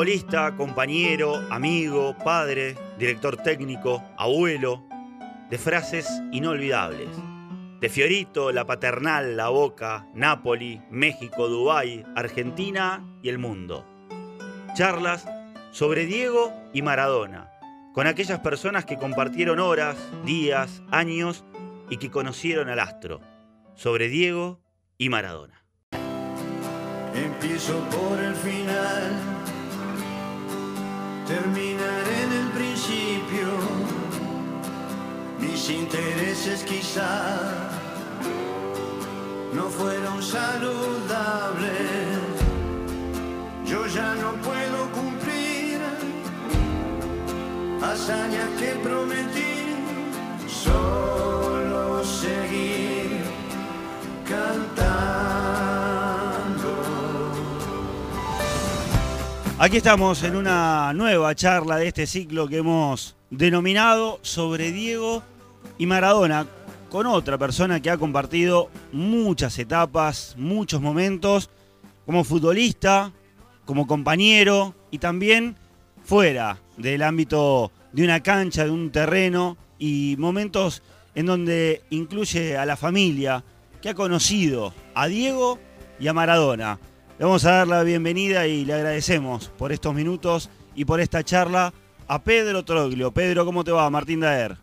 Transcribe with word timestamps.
futbolista, 0.00 0.56
compañero, 0.56 1.46
amigo, 1.50 2.16
padre, 2.24 2.74
director 2.98 3.36
técnico, 3.36 4.02
abuelo, 4.16 4.82
de 5.50 5.58
frases 5.58 6.08
inolvidables. 6.32 7.10
De 7.80 7.90
Fiorito, 7.90 8.50
la 8.50 8.64
paternal, 8.64 9.36
la 9.36 9.50
boca, 9.50 10.06
Nápoli, 10.14 10.80
México, 10.90 11.48
Dubái, 11.48 12.02
Argentina 12.16 13.04
y 13.22 13.28
el 13.28 13.36
mundo. 13.36 13.84
Charlas 14.72 15.28
sobre 15.70 16.06
Diego 16.06 16.50
y 16.72 16.80
Maradona, 16.80 17.50
con 17.92 18.06
aquellas 18.06 18.40
personas 18.40 18.86
que 18.86 18.96
compartieron 18.96 19.60
horas, 19.60 19.98
días, 20.24 20.82
años 20.90 21.44
y 21.90 21.98
que 21.98 22.10
conocieron 22.10 22.70
al 22.70 22.80
astro. 22.80 23.20
Sobre 23.74 24.08
Diego 24.08 24.62
y 24.96 25.10
Maradona. 25.10 25.62
Empiezo 27.14 27.78
por 27.90 28.18
el 28.18 28.34
final, 28.36 29.39
terminaré 31.30 32.16
en 32.26 32.32
el 32.42 32.48
principio. 32.58 33.46
Mis 35.38 35.70
intereses 35.70 36.64
quizá 36.64 37.12
no 39.52 39.64
fueron 39.78 40.22
saludables. 40.22 41.70
Yo 43.64 43.86
ya 43.86 44.10
no 44.22 44.30
puedo 44.48 44.78
cumplir 44.98 45.78
hazañas 47.82 48.50
que 48.58 48.70
prometí, 48.86 49.54
solo 50.64 51.19
Aquí 59.62 59.76
estamos 59.76 60.22
en 60.22 60.36
una 60.36 60.94
nueva 60.94 61.34
charla 61.34 61.76
de 61.76 61.88
este 61.88 62.06
ciclo 62.06 62.48
que 62.48 62.56
hemos 62.56 63.14
denominado 63.28 64.18
sobre 64.22 64.72
Diego 64.72 65.22
y 65.76 65.84
Maradona, 65.84 66.46
con 66.88 67.04
otra 67.04 67.36
persona 67.36 67.78
que 67.78 67.90
ha 67.90 67.98
compartido 67.98 68.70
muchas 68.90 69.58
etapas, 69.58 70.34
muchos 70.38 70.80
momentos, 70.80 71.50
como 72.06 72.24
futbolista, 72.24 73.12
como 73.66 73.86
compañero 73.86 74.74
y 74.90 74.96
también 74.96 75.56
fuera 76.04 76.56
del 76.78 77.02
ámbito 77.02 77.70
de 77.92 78.04
una 78.04 78.20
cancha, 78.20 78.64
de 78.64 78.70
un 78.70 78.90
terreno 78.90 79.58
y 79.78 80.16
momentos 80.18 80.82
en 81.14 81.26
donde 81.26 81.82
incluye 81.90 82.56
a 82.56 82.64
la 82.64 82.78
familia 82.78 83.44
que 83.82 83.90
ha 83.90 83.94
conocido 83.94 84.72
a 84.94 85.06
Diego 85.06 85.58
y 85.98 86.08
a 86.08 86.14
Maradona. 86.14 86.78
Le 87.20 87.26
vamos 87.26 87.44
a 87.44 87.50
dar 87.50 87.68
la 87.68 87.82
bienvenida 87.82 88.46
y 88.46 88.64
le 88.64 88.72
agradecemos 88.72 89.48
por 89.58 89.72
estos 89.72 89.94
minutos 89.94 90.48
y 90.74 90.86
por 90.86 91.00
esta 91.00 91.22
charla 91.22 91.74
a 92.08 92.24
Pedro 92.24 92.64
Troglio. 92.64 93.12
Pedro, 93.12 93.44
¿cómo 93.44 93.62
te 93.62 93.72
va? 93.72 93.90
Martín 93.90 94.20
Daer. 94.20 94.56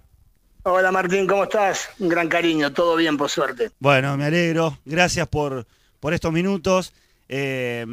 Hola 0.63 0.91
Martín, 0.91 1.27
¿cómo 1.27 1.43
estás? 1.43 1.87
Un 1.99 2.09
gran 2.09 2.27
cariño, 2.27 2.73
todo 2.73 2.95
bien 2.95 3.15
por 3.15 3.29
suerte. 3.29 3.69
Bueno, 3.79 4.17
me 4.17 4.25
alegro. 4.25 4.79
Gracias 4.85 5.27
por, 5.27 5.67
por 5.99 6.15
estos 6.15 6.33
minutos. 6.33 6.93
Eh, 7.29 7.85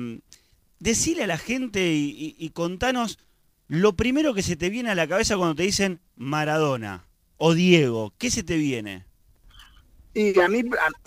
decile 0.78 1.24
a 1.24 1.26
la 1.26 1.36
gente 1.38 1.92
y, 1.92 2.08
y- 2.10 2.36
y 2.38 2.48
contanos 2.50 3.18
lo 3.68 3.92
primero 3.96 4.32
que 4.32 4.42
se 4.42 4.56
te 4.56 4.70
viene 4.70 4.90
a 4.90 4.94
la 4.94 5.06
cabeza 5.06 5.36
cuando 5.36 5.56
te 5.56 5.64
dicen 5.64 6.00
Maradona 6.16 7.04
o 7.36 7.52
Diego. 7.52 8.14
¿Qué 8.16 8.30
se 8.30 8.42
te 8.42 8.56
viene? 8.56 9.04
Y 10.14 10.40
a 10.40 10.48
mí, 10.48 10.62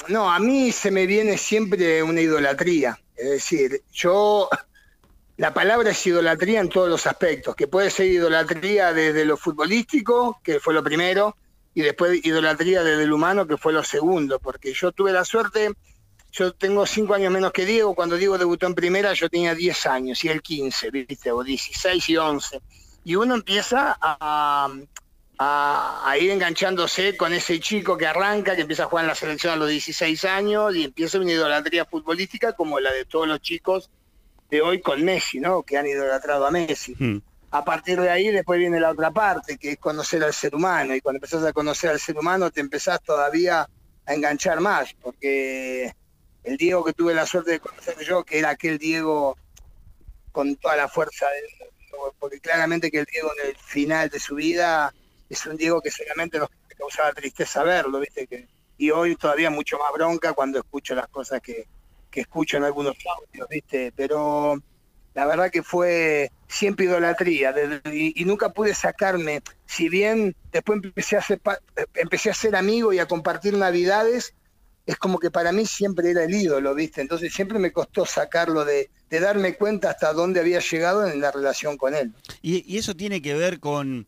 no, 0.10 0.32
a 0.32 0.38
mí 0.38 0.72
se 0.72 0.92
me 0.92 1.08
viene 1.08 1.40
siempre 1.40 2.04
una 2.04 2.22
idolatría. 2.22 3.00
Es 3.18 3.30
decir, 3.30 3.82
yo, 3.92 4.50
la 5.38 5.54
palabra 5.54 5.92
es 5.92 6.08
idolatría 6.08 6.60
en 6.60 6.70
todos 6.70 6.90
los 6.90 7.08
aspectos, 7.08 7.56
que 7.56 7.68
puede 7.68 7.90
ser 7.90 8.08
idolatría 8.08 8.94
desde 8.94 9.26
lo 9.26 9.38
futbolístico, 9.38 10.40
que 10.44 10.60
fue 10.60 10.74
lo 10.74 10.84
primero, 10.84 11.36
y 11.74 11.82
después 11.82 12.26
idolatría 12.26 12.84
desde 12.84 13.04
el 13.04 13.14
humano, 13.14 13.46
que 13.46 13.58
fue 13.58 13.74
lo 13.74 13.84
segundo, 13.84 14.40
porque 14.40 14.74
yo 14.74 14.92
tuve 14.92 15.12
la 15.12 15.24
suerte, 15.24 15.74
yo 16.32 16.54
tengo 16.54 16.86
cinco 16.86 17.14
años 17.14 17.32
menos 17.32 17.52
que 17.52 17.66
Diego, 17.66 17.96
cuando 17.96 18.16
Diego 18.16 18.38
debutó 18.38 18.68
en 18.68 18.76
primera 18.76 19.14
yo 19.14 19.30
tenía 19.30 19.56
10 19.56 19.86
años, 19.86 20.24
y 20.24 20.30
él 20.30 20.42
15, 20.42 20.92
¿viste? 20.92 21.32
o 21.32 21.44
16 21.44 22.10
y 22.10 22.18
11. 22.18 22.62
Y 23.06 23.16
uno 23.16 23.36
empieza 23.36 23.98
a, 24.02 24.18
a, 24.20 24.70
a 25.40 26.16
ir 26.20 26.32
enganchándose 26.32 27.16
con 27.16 27.32
ese 27.34 27.60
chico 27.60 27.98
que 27.98 28.08
arranca, 28.08 28.56
que 28.56 28.62
empieza 28.62 28.84
a 28.84 28.88
jugar 28.88 29.06
en 29.06 29.10
la 29.10 29.16
selección 29.16 29.54
a 29.54 29.56
los 29.56 29.70
16 29.70 30.26
años 30.26 30.76
y 30.76 30.86
empieza 30.86 31.20
una 31.20 31.32
idolatría 31.32 31.86
futbolística 31.86 32.54
como 32.54 32.80
la 32.80 32.92
de 32.92 33.06
todos 33.06 33.28
los 33.28 33.40
chicos 33.42 33.92
de 34.50 34.62
hoy 34.62 34.82
con 34.82 35.04
Messi, 35.04 35.40
¿no? 35.40 35.64
Que 35.64 35.78
han 35.78 35.88
idolatrado 35.88 36.46
a 36.46 36.52
Messi. 36.52 36.96
Hmm. 36.98 37.22
A 37.52 37.64
partir 37.64 38.00
de 38.00 38.10
ahí 38.10 38.30
después 38.30 38.60
viene 38.60 38.80
la 38.80 38.92
otra 38.92 39.12
parte, 39.12 39.58
que 39.58 39.72
es 39.72 39.78
conocer 39.78 40.24
al 40.24 40.34
ser 40.34 40.56
humano. 40.56 40.96
Y 40.96 41.02
cuando 41.02 41.18
empezás 41.18 41.44
a 41.44 41.54
conocer 41.54 41.92
al 41.92 42.00
ser 42.00 42.18
humano 42.18 42.52
te 42.52 42.62
empezás 42.62 43.02
todavía 43.02 43.68
a 44.06 44.14
enganchar 44.14 44.60
más, 44.60 44.94
porque 45.02 45.94
el 46.44 46.58
Diego 46.58 46.84
que 46.84 46.94
tuve 46.94 47.14
la 47.14 47.26
suerte 47.26 47.52
de 47.52 47.60
conocer 47.60 47.98
yo, 48.00 48.24
que 48.24 48.40
era 48.40 48.52
aquel 48.52 48.78
Diego 48.78 49.38
con 50.32 50.56
toda 50.56 50.76
la 50.76 50.88
fuerza 50.88 51.26
del 51.30 51.70
porque 52.20 52.40
claramente 52.40 52.92
que 52.92 53.00
el 53.00 53.06
Diego 53.06 53.32
en 53.42 53.50
el 53.50 53.56
final 53.56 54.10
de 54.10 54.20
su 54.20 54.36
vida 54.36 54.94
es 55.30 55.46
un 55.46 55.58
Diego 55.58 55.82
que 55.82 55.92
solamente 55.92 56.40
nos 56.40 56.50
causaba 56.78 57.12
tristeza 57.14 57.64
verlo, 57.64 58.00
¿viste? 58.00 58.28
Que, 58.28 58.48
y 58.78 58.92
hoy 58.92 59.16
todavía 59.16 59.50
mucho 59.50 59.78
más 59.78 59.92
bronca 59.94 60.34
cuando 60.34 60.60
escucho 60.60 60.96
las 60.96 61.08
cosas 61.08 61.42
que, 61.42 61.68
que 62.12 62.22
escucho 62.22 62.58
en 62.58 62.64
algunos 62.64 62.96
audios, 63.06 63.48
¿viste? 63.50 63.92
Pero 63.96 64.62
la 65.14 65.26
verdad 65.26 65.50
que 65.50 65.64
fue 65.64 66.32
siempre 66.48 66.86
idolatría 66.86 67.54
y, 67.92 68.24
nunca 68.26 68.50
pude 68.50 68.76
sacarme, 68.76 69.42
si 69.66 69.90
bien 69.90 70.36
después 70.52 70.80
empecé 70.84 71.18
a, 71.18 71.22
ser, 71.22 71.42
empecé 71.96 72.30
a 72.30 72.36
ser 72.36 72.56
amigo 72.56 72.94
y 72.94 73.00
a 73.00 73.08
compartir 73.08 73.56
navidades, 73.56 74.36
es 74.86 74.96
como 74.98 75.20
que 75.20 75.32
para 75.32 75.52
mí 75.52 75.66
siempre 75.66 76.12
era 76.12 76.24
el 76.24 76.34
ídolo, 76.34 76.74
¿viste? 76.76 77.02
Entonces 77.02 77.34
siempre 77.34 77.60
me 77.60 77.74
costó 77.74 78.06
sacarlo 78.06 78.64
de, 78.64 78.90
de 79.10 79.20
darme 79.20 79.56
cuenta 79.56 79.90
hasta 79.90 80.14
dónde 80.14 80.40
había 80.40 80.60
llegado 80.60 81.08
en 81.08 81.20
la 81.20 81.32
relación 81.32 81.78
con 81.78 81.96
él. 81.96 82.14
Y 82.42 82.78
eso 82.78 82.96
tiene 82.96 83.22
que 83.22 83.34
ver 83.34 83.60
con 83.60 84.08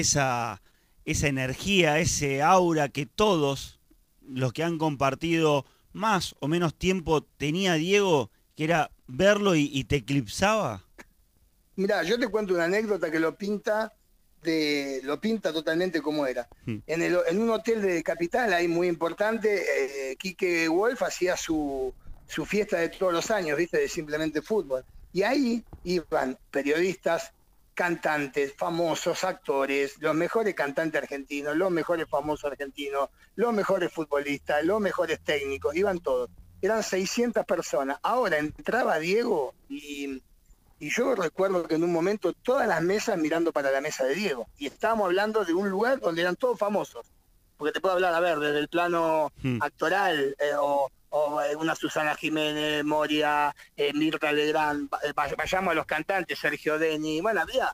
esa, 0.00 0.62
esa 1.04 1.28
energía, 1.28 1.98
ese 1.98 2.42
aura 2.42 2.88
que 2.88 3.06
todos 3.06 3.80
los 4.22 4.52
que 4.52 4.64
han 4.64 4.78
compartido 4.78 5.64
más 5.92 6.34
o 6.40 6.48
menos 6.48 6.74
tiempo 6.74 7.22
tenía 7.22 7.74
Diego, 7.74 8.30
que 8.56 8.64
era 8.64 8.90
verlo 9.06 9.54
y, 9.54 9.70
y 9.72 9.84
te 9.84 9.96
eclipsaba. 9.96 10.84
Mira, 11.76 12.02
yo 12.02 12.18
te 12.18 12.28
cuento 12.28 12.54
una 12.54 12.64
anécdota 12.64 13.10
que 13.10 13.18
lo 13.18 13.36
pinta 13.36 13.92
de 14.44 15.00
lo 15.02 15.20
pinta 15.20 15.52
totalmente 15.52 16.00
como 16.00 16.26
era. 16.26 16.48
Hmm. 16.66 16.78
En, 16.86 17.02
el, 17.02 17.18
en 17.26 17.40
un 17.40 17.50
hotel 17.50 17.82
de 17.82 18.02
Capital, 18.02 18.52
ahí 18.52 18.68
muy 18.68 18.86
importante, 18.86 19.64
eh, 20.10 20.16
Quique 20.16 20.68
Wolf 20.68 21.02
hacía 21.02 21.36
su, 21.36 21.92
su 22.28 22.44
fiesta 22.44 22.78
de 22.78 22.90
todos 22.90 23.12
los 23.12 23.30
años, 23.30 23.58
¿viste? 23.58 23.78
De 23.78 23.88
simplemente 23.88 24.42
fútbol. 24.42 24.84
Y 25.12 25.22
ahí 25.22 25.64
iban 25.84 26.38
periodistas, 26.50 27.32
cantantes, 27.74 28.54
famosos, 28.56 29.24
actores, 29.24 30.00
los 30.00 30.14
mejores 30.14 30.54
cantantes 30.54 31.02
argentinos, 31.02 31.56
los 31.56 31.70
mejores 31.70 32.08
famosos 32.08 32.50
argentinos, 32.50 33.10
los 33.34 33.52
mejores 33.52 33.92
futbolistas, 33.92 34.64
los 34.64 34.80
mejores 34.80 35.20
técnicos, 35.22 35.74
iban 35.74 35.98
todos. 35.98 36.30
Eran 36.62 36.82
600 36.82 37.44
personas. 37.44 37.98
Ahora 38.02 38.38
entraba 38.38 38.98
Diego 38.98 39.54
y 39.68 40.20
yo 40.80 41.14
recuerdo 41.14 41.66
que 41.66 41.76
en 41.76 41.84
un 41.84 41.92
momento 41.92 42.32
todas 42.32 42.68
las 42.68 42.82
mesas 42.82 43.18
mirando 43.18 43.52
para 43.52 43.70
la 43.70 43.80
mesa 43.80 44.04
de 44.04 44.14
Diego. 44.14 44.48
Y 44.58 44.66
estábamos 44.66 45.06
hablando 45.06 45.44
de 45.44 45.54
un 45.54 45.70
lugar 45.70 46.00
donde 46.00 46.22
eran 46.22 46.36
todos 46.36 46.58
famosos. 46.58 47.06
Porque 47.56 47.72
te 47.72 47.80
puedo 47.80 47.94
hablar, 47.94 48.14
a 48.14 48.20
ver, 48.20 48.38
desde 48.38 48.58
el 48.58 48.68
plano 48.68 49.32
Hmm. 49.42 49.62
actoral, 49.62 50.34
eh, 50.38 50.52
o, 50.58 50.90
o, 51.10 51.40
eh, 51.42 51.54
una 51.56 51.74
Susana 51.76 52.14
Jiménez, 52.16 52.84
Moria, 52.84 53.54
eh, 53.76 53.92
Mirta 53.92 54.32
Legrand, 54.32 54.88
eh, 55.04 55.12
vay- 55.14 55.34
vayamos 55.36 55.70
a 55.72 55.74
los 55.74 55.86
cantantes, 55.86 56.38
Sergio 56.38 56.78
Deni, 56.78 57.20
bueno, 57.20 57.40
había 57.42 57.72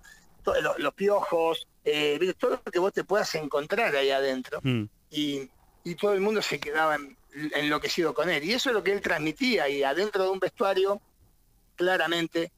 los, 0.62 0.78
los 0.78 0.94
piojos, 0.94 1.66
eh, 1.84 2.34
todo 2.38 2.60
lo 2.64 2.72
que 2.72 2.78
vos 2.78 2.92
te 2.92 3.04
puedas 3.04 3.34
encontrar 3.34 3.94
ahí 3.96 4.10
adentro 4.10 4.60
Mm. 4.62 4.84
y, 5.10 5.48
y 5.84 5.94
todo 5.94 6.12
el 6.12 6.20
mundo 6.20 6.42
se 6.42 6.58
quedaba 6.60 6.96
en- 6.96 7.16
enloquecido 7.54 8.12
con 8.12 8.28
él. 8.28 8.42
Y 8.44 8.52
eso 8.52 8.68
es 8.70 8.74
lo 8.74 8.82
que 8.84 8.92
él 8.92 9.00
transmitía, 9.00 9.68
y 9.68 9.82
adentro 9.82 10.24
de 10.24 10.30
un 10.30 10.38
vestuario, 10.40 11.00
claramente, 11.76 12.52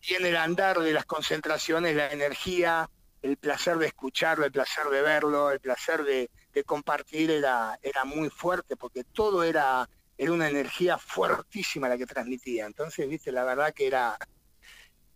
tiene 0.00 0.28
el 0.28 0.36
andar 0.36 0.78
de 0.80 0.92
las 0.92 1.04
concentraciones, 1.06 1.96
la 1.96 2.10
energía, 2.12 2.88
el 3.22 3.36
placer 3.38 3.78
de 3.78 3.86
escucharlo, 3.86 4.44
el 4.44 4.52
placer 4.52 4.86
de 4.86 5.00
verlo, 5.02 5.50
el 5.50 5.60
placer 5.60 6.04
de, 6.04 6.30
de 6.56 6.64
compartir 6.64 7.30
era, 7.30 7.78
era 7.82 8.04
muy 8.04 8.30
fuerte, 8.30 8.76
porque 8.76 9.04
todo 9.04 9.44
era, 9.44 9.88
era 10.18 10.32
una 10.32 10.48
energía 10.48 10.98
fuertísima 10.98 11.88
la 11.88 11.98
que 11.98 12.06
transmitía. 12.06 12.66
Entonces, 12.66 13.08
viste, 13.08 13.30
la 13.32 13.44
verdad 13.44 13.72
que 13.74 13.86
era... 13.86 14.16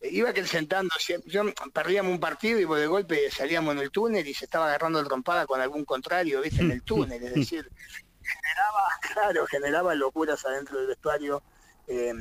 Iba 0.02 0.32
que 0.32 0.46
sentando, 0.46 0.90
siempre- 0.98 1.30
yo 1.30 1.42
perdíamos 1.74 2.12
un 2.12 2.20
partido 2.20 2.58
y 2.58 2.80
de 2.80 2.86
golpe 2.86 3.30
salíamos 3.30 3.74
en 3.74 3.80
el 3.80 3.90
túnel 3.90 4.26
y 4.26 4.32
se 4.32 4.46
estaba 4.46 4.66
agarrando 4.66 4.98
el 5.00 5.06
trompada 5.06 5.46
con 5.46 5.60
algún 5.60 5.84
contrario, 5.84 6.40
viste, 6.40 6.62
en 6.62 6.70
el 6.70 6.82
túnel, 6.90 7.22
es 7.22 7.34
decir, 7.34 7.70
generaba, 8.22 8.88
claro, 9.14 9.46
generaba 9.46 9.94
locuras 9.94 10.44
adentro 10.46 10.78
del 10.78 10.88
vestuario. 10.88 11.42
eh, 11.86 12.12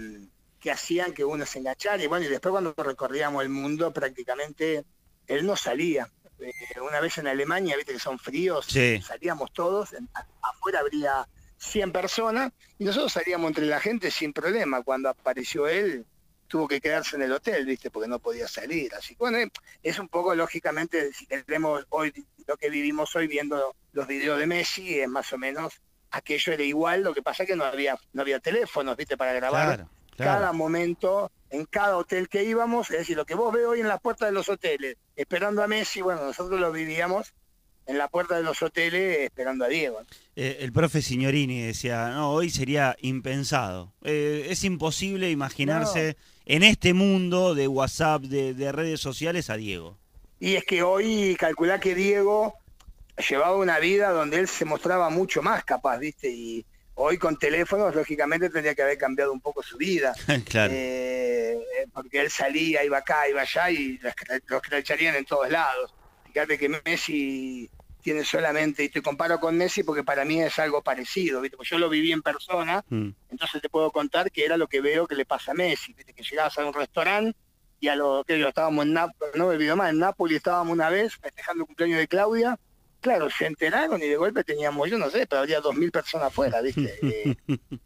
que 0.60 0.72
hacían 0.72 1.14
que 1.14 1.24
uno 1.24 1.46
se 1.46 1.60
enganchara. 1.60 2.04
Y 2.04 2.08
bueno, 2.08 2.26
y 2.26 2.28
después 2.30 2.52
cuando 2.52 2.74
recorríamos 2.76 3.42
el 3.44 3.48
mundo, 3.50 3.94
prácticamente 3.94 4.84
él 5.26 5.46
no 5.46 5.56
salía. 5.56 6.12
Eh, 6.42 6.54
una 6.82 7.00
vez 7.00 7.18
en 7.18 7.28
Alemania, 7.28 7.76
viste 7.76 7.94
que 7.94 8.00
son 8.00 8.18
fríos, 8.20 8.66
Sí. 8.66 9.02
salíamos 9.02 9.52
todos, 9.54 9.94
en- 9.94 10.10
afuera 10.42 10.80
habría 10.80 11.28
100 11.58 11.92
personas 11.92 12.52
y 12.78 12.86
nosotros 12.86 13.12
salíamos 13.12 13.50
entre 13.50 13.66
la 13.66 13.80
gente 13.80 14.10
sin 14.12 14.32
problema. 14.34 14.82
Cuando 14.84 15.10
apareció 15.10 15.68
él, 15.68 16.06
tuvo 16.48 16.68
que 16.68 16.80
quedarse 16.82 17.16
en 17.16 17.22
el 17.24 17.32
hotel, 17.32 17.66
viste, 17.66 17.92
porque 17.92 18.08
no 18.08 18.20
podía 18.20 18.48
salir. 18.48 18.94
Así 18.96 19.10
que 19.16 19.20
bueno, 19.20 19.38
eh, 19.38 19.52
es 19.84 20.00
un 20.00 20.08
poco 20.10 20.34
lógicamente, 20.34 21.12
si 21.14 21.26
tenemos 21.28 21.86
hoy 21.90 22.12
lo 22.48 22.58
que 22.58 22.70
vivimos 22.70 23.16
hoy 23.16 23.28
viendo 23.28 23.76
los 23.92 24.08
videos 24.08 24.40
de 24.40 24.48
Messi, 24.48 25.00
es 25.00 25.08
más 25.10 25.32
o 25.34 25.38
menos 25.38 25.82
aquello 26.12 26.54
era 26.54 26.64
igual, 26.64 27.04
lo 27.04 27.14
que 27.14 27.22
pasa 27.22 27.44
es 27.44 27.50
que 27.50 27.56
no 27.56 27.64
había, 27.66 27.96
no 28.14 28.22
había 28.24 28.40
teléfonos, 28.40 28.98
viste, 28.98 29.16
para 29.18 29.34
grabar 29.34 29.76
Claro, 29.76 29.90
cada 30.18 30.52
momento, 30.54 31.32
en 31.50 31.66
cada 31.66 31.98
hotel 31.98 32.30
que 32.30 32.44
íbamos, 32.44 32.90
es 32.92 33.00
decir, 33.00 33.18
lo 33.18 33.26
que 33.26 33.36
vos 33.36 33.54
ves 33.54 33.66
hoy 33.66 33.80
en 33.80 33.88
la 33.88 33.98
puerta 33.98 34.26
de 34.26 34.32
los 34.32 34.50
hoteles, 34.50 34.98
esperando 35.16 35.64
a 35.64 35.68
Messi, 35.68 36.02
bueno, 36.02 36.24
nosotros 36.24 36.60
lo 36.60 36.72
vivíamos 36.72 37.34
en 37.88 37.98
la 37.98 38.08
puerta 38.08 38.38
de 38.38 38.44
los 38.44 38.62
hoteles 38.62 39.20
esperando 39.22 39.66
a 39.66 39.68
Diego. 39.68 40.00
Eh, 40.36 40.58
el 40.62 40.72
profe 40.72 41.02
Signorini 41.02 41.62
decía, 41.62 42.10
no, 42.10 42.32
hoy 42.32 42.52
sería 42.52 42.96
impensado. 43.02 43.94
Eh, 44.04 44.46
es 44.50 44.64
imposible 44.64 45.32
imaginarse 45.32 46.16
en 46.46 46.62
este 46.62 46.94
mundo 46.94 47.56
de 47.56 47.68
WhatsApp, 47.68 48.22
de, 48.22 48.54
de 48.54 48.72
redes 48.72 49.00
sociales, 49.00 49.50
a 49.50 49.58
Diego. 49.58 49.98
Y 50.40 50.54
es 50.54 50.66
que 50.66 50.84
hoy 50.84 51.36
calculá 51.40 51.80
que 51.80 51.96
Diego 51.96 52.54
llevaba 53.28 53.58
una 53.58 53.80
vida 53.80 54.12
donde 54.12 54.38
él 54.38 54.48
se 54.48 54.66
mostraba 54.66 55.10
mucho 55.10 55.42
más 55.42 55.64
capaz, 55.66 55.98
¿viste? 55.98 56.30
Y 56.30 56.66
hoy 57.02 57.18
con 57.18 57.38
teléfonos, 57.38 57.96
lógicamente, 57.96 58.50
tendría 58.50 58.76
que 58.76 58.82
haber 58.84 58.98
cambiado 58.98 59.32
un 59.32 59.42
poco 59.42 59.64
su 59.64 59.78
vida. 59.78 60.14
claro. 60.50 60.74
Eh, 60.76 61.58
porque 61.94 62.20
él 62.22 62.30
salía, 62.30 62.84
iba 62.84 62.98
acá, 62.98 63.28
iba 63.30 63.42
allá 63.42 63.70
y 63.72 63.98
los 64.00 64.14
cra- 64.14 64.42
los 64.48 64.62
cracharían 64.62 65.16
en 65.16 65.26
todos 65.26 65.50
lados. 65.50 65.94
Fíjate 66.26 66.58
que 66.58 66.70
Messi 66.70 67.70
tiene 68.02 68.24
solamente, 68.24 68.84
y 68.84 68.90
te 68.90 69.02
comparo 69.02 69.40
con 69.40 69.58
Messi 69.58 69.84
porque 69.84 70.04
para 70.04 70.24
mí 70.24 70.42
es 70.42 70.58
algo 70.60 70.82
parecido, 70.82 71.42
¿viste? 71.42 71.58
Porque 71.58 71.70
yo 71.72 71.78
lo 71.80 71.90
viví 71.90 72.12
en 72.12 72.22
persona, 72.22 72.84
Mm. 72.90 73.10
entonces 73.30 73.62
te 73.62 73.68
puedo 73.70 73.92
contar 73.92 74.32
que 74.32 74.46
era 74.46 74.56
lo 74.58 74.68
que 74.68 74.80
veo 74.80 75.06
que 75.08 75.16
le 75.16 75.26
pasa 75.26 75.52
a 75.52 75.54
Messi, 75.56 75.94
¿viste? 75.94 76.14
Que 76.14 76.24
llegabas 76.24 76.58
a 76.58 76.66
un 76.66 76.74
restaurante 76.74 77.38
y 77.82 77.88
a 77.90 77.96
lo 77.96 78.24
que 78.26 78.40
yo 78.40 78.48
estábamos 78.48 78.86
en 78.86 78.94
Nápoles, 78.94 79.36
no 79.36 79.48
me 79.48 79.56
olvido 79.56 79.76
más, 79.76 79.90
en 79.90 80.00
Nápoles 80.00 80.38
estábamos 80.38 80.72
una 80.74 80.90
vez 80.90 81.16
festejando 81.18 81.64
el 81.64 81.68
cumpleaños 81.68 82.00
de 82.00 82.08
Claudia, 82.08 82.60
claro, 83.00 83.30
se 83.30 83.46
enteraron 83.46 84.02
y 84.02 84.08
de 84.08 84.16
golpe 84.16 84.44
teníamos, 84.44 84.90
yo 84.90 84.98
no 84.98 85.10
sé, 85.10 85.26
pero 85.28 85.42
había 85.42 85.60
dos 85.62 85.76
mil 85.76 85.92
personas 85.92 86.28
afuera, 86.28 86.62
¿viste? 86.62 87.00
Eh, 87.02 87.36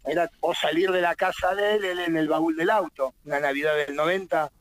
era 0.06 0.30
o 0.42 0.54
salir 0.54 0.92
de 0.92 1.02
la 1.02 1.16
casa 1.16 1.56
de 1.56 1.76
él, 1.76 1.86
él 1.86 2.00
en 2.00 2.18
el 2.18 2.28
baúl 2.28 2.56
del 2.56 2.70
auto, 2.70 3.14
una 3.26 3.40
Navidad 3.40 3.76
del 3.76 3.96
90, 3.96 4.52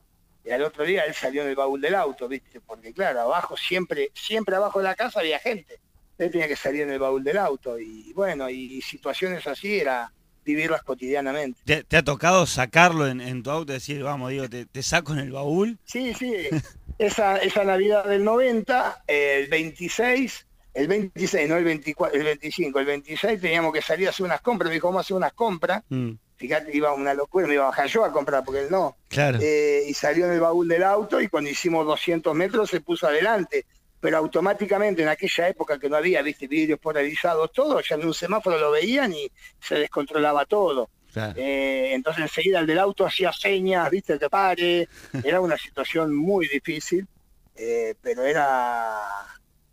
y 0.45 0.51
al 0.51 0.63
otro 0.63 0.83
día 0.83 1.03
él 1.03 1.13
salió 1.13 1.43
en 1.43 1.49
el 1.49 1.55
baúl 1.55 1.81
del 1.81 1.95
auto, 1.95 2.27
¿viste? 2.27 2.59
Porque 2.61 2.93
claro, 2.93 3.21
abajo 3.21 3.55
siempre, 3.57 4.11
siempre 4.13 4.55
abajo 4.55 4.79
de 4.79 4.85
la 4.85 4.95
casa 4.95 5.19
había 5.19 5.39
gente. 5.39 5.79
Él 6.17 6.31
tenía 6.31 6.47
que 6.47 6.55
salir 6.55 6.81
en 6.81 6.91
el 6.91 6.99
baúl 6.99 7.23
del 7.23 7.37
auto 7.37 7.79
y 7.79 8.13
bueno, 8.13 8.49
y 8.49 8.81
situaciones 8.81 9.45
así 9.47 9.79
era 9.79 10.11
vivirlas 10.45 10.83
cotidianamente. 10.83 11.59
¿Te, 11.65 11.83
te 11.83 11.97
ha 11.97 12.03
tocado 12.03 12.45
sacarlo 12.45 13.07
en, 13.07 13.21
en 13.21 13.43
tu 13.43 13.51
auto 13.51 13.71
y 13.71 13.75
decir, 13.75 14.03
vamos, 14.03 14.29
Diego, 14.29 14.49
te, 14.49 14.65
te 14.65 14.83
saco 14.83 15.13
en 15.13 15.19
el 15.19 15.31
baúl? 15.31 15.77
Sí, 15.85 16.13
sí, 16.13 16.33
esa, 16.97 17.37
esa 17.37 17.63
Navidad 17.63 18.05
del 18.05 18.23
90, 18.23 19.03
el 19.07 19.47
26, 19.47 20.47
el 20.73 20.87
26, 20.87 21.49
no 21.49 21.57
el 21.57 21.63
24, 21.63 22.17
el 22.17 22.25
25, 22.25 22.79
el 22.79 22.85
26 22.85 23.41
teníamos 23.41 23.73
que 23.73 23.81
salir 23.81 24.07
a 24.07 24.09
hacer 24.11 24.25
unas 24.25 24.41
compras, 24.41 24.69
me 24.69 24.75
dijo, 24.75 24.87
vamos 24.87 24.99
a 24.99 25.01
hacer 25.01 25.17
unas 25.17 25.33
compras, 25.33 25.83
Mm, 25.89 26.11
fíjate, 26.35 26.75
iba 26.75 26.93
una 26.93 27.13
locura, 27.13 27.47
me 27.47 27.53
iba 27.53 27.63
a 27.63 27.67
bajar 27.69 27.87
yo 27.87 28.03
a 28.03 28.11
comprar 28.11 28.43
porque 28.43 28.61
él 28.61 28.67
no. 28.69 28.97
claro. 29.07 29.39
Eh, 29.41 29.83
y 29.87 29.93
salió 29.93 30.25
en 30.25 30.33
el 30.33 30.39
baúl 30.39 30.67
del 30.67 30.83
auto 30.83 31.21
y 31.21 31.27
cuando 31.27 31.49
hicimos 31.49 31.85
200 31.85 32.33
metros 32.35 32.69
se 32.69 32.81
puso 32.81 33.07
adelante. 33.07 33.65
Pero 33.99 34.17
automáticamente 34.17 35.01
en 35.01 35.07
aquella 35.07 35.47
época 35.47 35.79
que 35.79 35.87
no 35.87 35.95
había, 35.95 36.21
viste, 36.21 36.45
vidrios 36.47 36.77
polarizados, 36.79 37.53
todo, 37.53 37.79
ya 37.79 37.95
en 37.95 38.05
un 38.05 38.13
semáforo 38.13 38.57
lo 38.57 38.71
veían 38.71 39.13
y 39.13 39.31
se 39.61 39.75
descontrolaba 39.75 40.45
todo. 40.45 40.89
Claro. 41.13 41.33
Eh, 41.37 41.93
entonces 41.93 42.23
enseguida 42.23 42.59
el 42.59 42.67
del 42.67 42.79
auto 42.79 43.05
hacía 43.05 43.31
señas, 43.31 43.89
viste, 43.89 44.19
que 44.19 44.29
pare. 44.29 44.89
Era 45.23 45.39
una 45.39 45.57
situación 45.57 46.15
muy 46.15 46.47
difícil, 46.47 47.07
eh, 47.55 47.95
pero 48.01 48.23
era, 48.23 48.99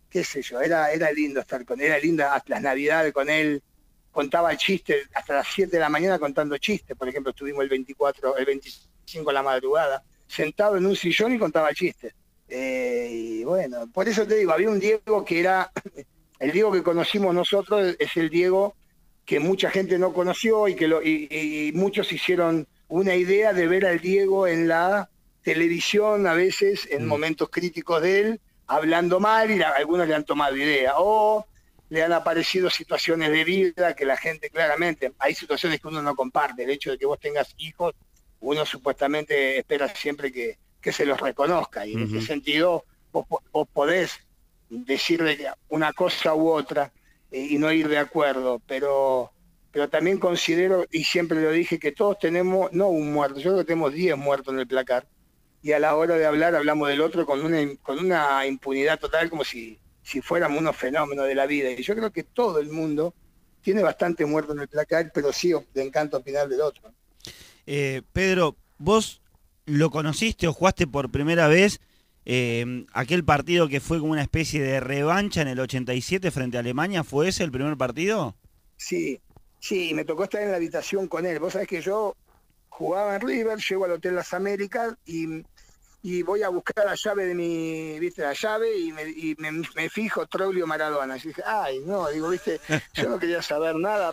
qué 0.09 0.23
sé 0.23 0.43
yo, 0.43 0.61
era, 0.61 0.93
era 0.93 1.11
lindo 1.11 1.41
estar 1.41 1.65
con 1.65 1.81
él, 1.81 1.87
era 1.87 1.99
linda 1.99 2.35
hasta 2.35 2.55
las 2.55 2.63
navidades 2.63 3.13
con 3.13 3.29
él. 3.29 3.63
Contaba 4.11 4.57
chistes 4.57 5.09
hasta 5.15 5.35
las 5.35 5.47
7 5.49 5.71
de 5.71 5.81
la 5.81 5.89
mañana 5.89 6.19
contando 6.19 6.59
chistes. 6.59 6.97
Por 6.97 7.09
ejemplo, 7.09 7.31
estuvimos 7.31 7.63
el 7.63 7.69
24, 7.69 8.37
el 8.37 8.45
25 8.45 9.31
de 9.31 9.35
la 9.35 9.43
madrugada, 9.43 10.03
sentado 10.27 10.77
en 10.77 10.87
un 10.87 10.97
sillón 10.97 11.33
y 11.33 11.39
contaba 11.39 11.73
chistes. 11.73 12.13
Eh, 12.49 13.09
y 13.13 13.45
bueno, 13.45 13.89
por 13.93 14.09
eso 14.09 14.27
te 14.27 14.35
digo, 14.35 14.53
había 14.53 14.69
un 14.69 14.81
Diego 14.81 15.25
que 15.25 15.39
era, 15.39 15.71
el 16.41 16.51
Diego 16.51 16.73
que 16.73 16.83
conocimos 16.83 17.33
nosotros 17.33 17.95
es 17.99 18.17
el 18.17 18.29
Diego 18.29 18.75
que 19.31 19.39
mucha 19.39 19.71
gente 19.71 19.97
no 19.97 20.13
conoció 20.13 20.67
y 20.67 20.75
que 20.75 20.89
lo, 20.89 21.01
y, 21.05 21.29
y 21.31 21.71
muchos 21.73 22.11
hicieron 22.13 22.67
una 22.89 23.15
idea 23.15 23.53
de 23.53 23.69
ver 23.69 23.87
al 23.87 24.01
Diego 24.01 24.49
en 24.49 24.67
la 24.67 25.09
televisión 25.43 26.27
a 26.27 26.35
veces 26.35 26.89
en 26.91 27.05
Mm. 27.05 27.09
momentos 27.09 27.49
críticos 27.49 28.03
de 28.03 28.21
él 28.21 28.41
hablando 28.67 29.21
mal 29.21 29.51
y 29.53 29.57
la- 29.57 29.71
algunos 29.71 30.09
le 30.09 30.17
han 30.17 30.25
tomado 30.25 30.57
idea. 30.57 30.95
O 30.97 31.47
le 31.91 32.03
han 32.03 32.13
aparecido 32.13 32.71
situaciones 32.71 33.31
de 33.31 33.45
vida 33.45 33.95
que 33.95 34.05
la 34.05 34.17
gente 34.17 34.51
claramente 34.51 35.13
hay 35.21 35.35
situaciones 35.37 35.81
que 35.81 35.87
uno 35.87 36.03
no 36.03 36.17
comparte. 36.17 36.65
El 36.65 36.71
hecho 36.71 36.91
de 36.91 36.99
que 36.99 37.07
vos 37.07 37.21
tengas 37.21 37.55
hijos 37.59 37.95
uno 38.41 38.67
supuestamente 38.67 39.59
espera 39.59 39.87
siempre 39.95 40.33
que, 40.33 40.59
que 40.81 40.91
se 40.93 41.07
los 41.07 41.21
reconozca. 41.21 41.87
Y 41.87 41.93
en 41.95 42.03
ese 42.03 42.21
sentido 42.27 42.85
vos, 43.13 43.27
vos 43.53 43.69
podés 43.73 44.11
decirle 44.69 45.39
una 45.69 45.93
cosa 45.93 46.35
u 46.35 46.49
otra 46.49 46.93
y 47.31 47.59
no 47.59 47.73
ir 47.73 47.89
de 47.89 47.99
acuerdo, 47.99 48.61
pero 48.67 49.33
pero 49.73 49.89
también 49.89 50.19
considero, 50.19 50.85
y 50.91 51.05
siempre 51.05 51.41
lo 51.41 51.53
dije, 51.53 51.79
que 51.79 51.93
todos 51.93 52.19
tenemos, 52.19 52.73
no 52.73 52.89
un 52.89 53.13
muerto, 53.13 53.39
yo 53.39 53.51
creo 53.51 53.59
que 53.59 53.67
tenemos 53.67 53.93
10 53.93 54.17
muertos 54.17 54.53
en 54.53 54.61
el 54.61 54.67
placar, 54.67 55.07
y 55.63 55.73
a 55.73 55.79
la 55.79 55.95
hora 55.95 56.17
de 56.17 56.27
hablar 56.27 56.55
hablamos 56.55 56.89
del 56.89 57.01
otro 57.01 57.27
con 57.27 57.45
una, 57.45 57.59
con 57.83 57.99
una 57.99 58.47
impunidad 58.47 58.99
total, 58.99 59.31
como 59.31 59.45
si, 59.45 59.79
si 60.03 60.21
fuéramos 60.21 60.59
unos 60.59 60.75
fenómenos 60.75 61.27
de 61.27 61.35
la 61.35 61.47
vida. 61.47 61.71
Y 61.71 61.83
yo 61.83 61.95
creo 61.95 62.11
que 62.11 62.25
todo 62.25 62.59
el 62.59 62.71
mundo 62.71 63.15
tiene 63.61 63.83
bastante 63.83 64.25
muerto 64.25 64.55
en 64.55 64.61
el 64.61 64.69
placar, 64.69 65.13
pero 65.15 65.33
sí 65.33 65.53
le 65.75 65.83
encanta 65.83 66.17
opinar 66.17 66.49
del 66.49 66.63
otro. 66.63 66.93
Eh, 67.67 68.03
Pedro, 68.13 68.57
vos 68.79 69.21
lo 69.67 69.91
conociste 69.91 70.49
o 70.49 70.53
jugaste 70.55 70.87
por 70.87 71.11
primera 71.11 71.47
vez 71.47 71.81
eh, 72.33 72.85
aquel 72.93 73.25
partido 73.25 73.67
que 73.69 73.81
fue 73.81 73.99
como 73.99 74.13
una 74.13 74.23
especie 74.23 74.63
de 74.63 74.79
revancha 74.79 75.43
en 75.43 75.49
el 75.49 75.59
87 75.59 76.31
frente 76.31 76.57
a 76.57 76.61
Alemania, 76.61 77.03
¿fue 77.03 77.29
ese 77.29 77.43
el 77.43 77.51
primer 77.51 77.77
partido? 77.77 78.37
Sí, 78.77 79.21
sí, 79.59 79.93
me 79.95 80.05
tocó 80.05 80.25
estar 80.25 80.41
en 80.43 80.51
la 80.51 80.57
habitación 80.57 81.09
con 81.09 81.27
él. 81.27 81.39
Vos 81.41 81.53
sabés 81.55 81.67
que 81.69 81.81
yo 81.83 82.17
jugaba 82.69 83.17
en 83.17 83.21
River, 83.23 83.59
llego 83.59 83.85
al 83.85 83.93
Hotel 83.93 84.15
Las 84.15 84.33
Américas 84.33 84.95
y, 85.05 85.43
y 86.03 86.23
voy 86.23 86.43
a 86.43 86.49
buscar 86.51 86.85
la 86.87 86.95
llave 86.95 87.27
de 87.27 87.35
mi, 87.35 87.99
viste, 87.99 88.23
la 88.23 88.33
llave 88.33 88.79
y 88.79 88.93
me, 89.39 89.89
fijo 89.91 90.27
Troglio 90.27 90.67
Maradona. 90.67 91.17
Y 91.19 91.21
dije, 91.21 91.43
ay, 91.45 91.81
no, 91.85 92.09
digo, 92.09 92.29
viste, 92.31 92.61
yo 92.95 93.09
no 93.11 93.19
quería 93.19 93.43
saber 93.43 93.75
nada 93.75 94.13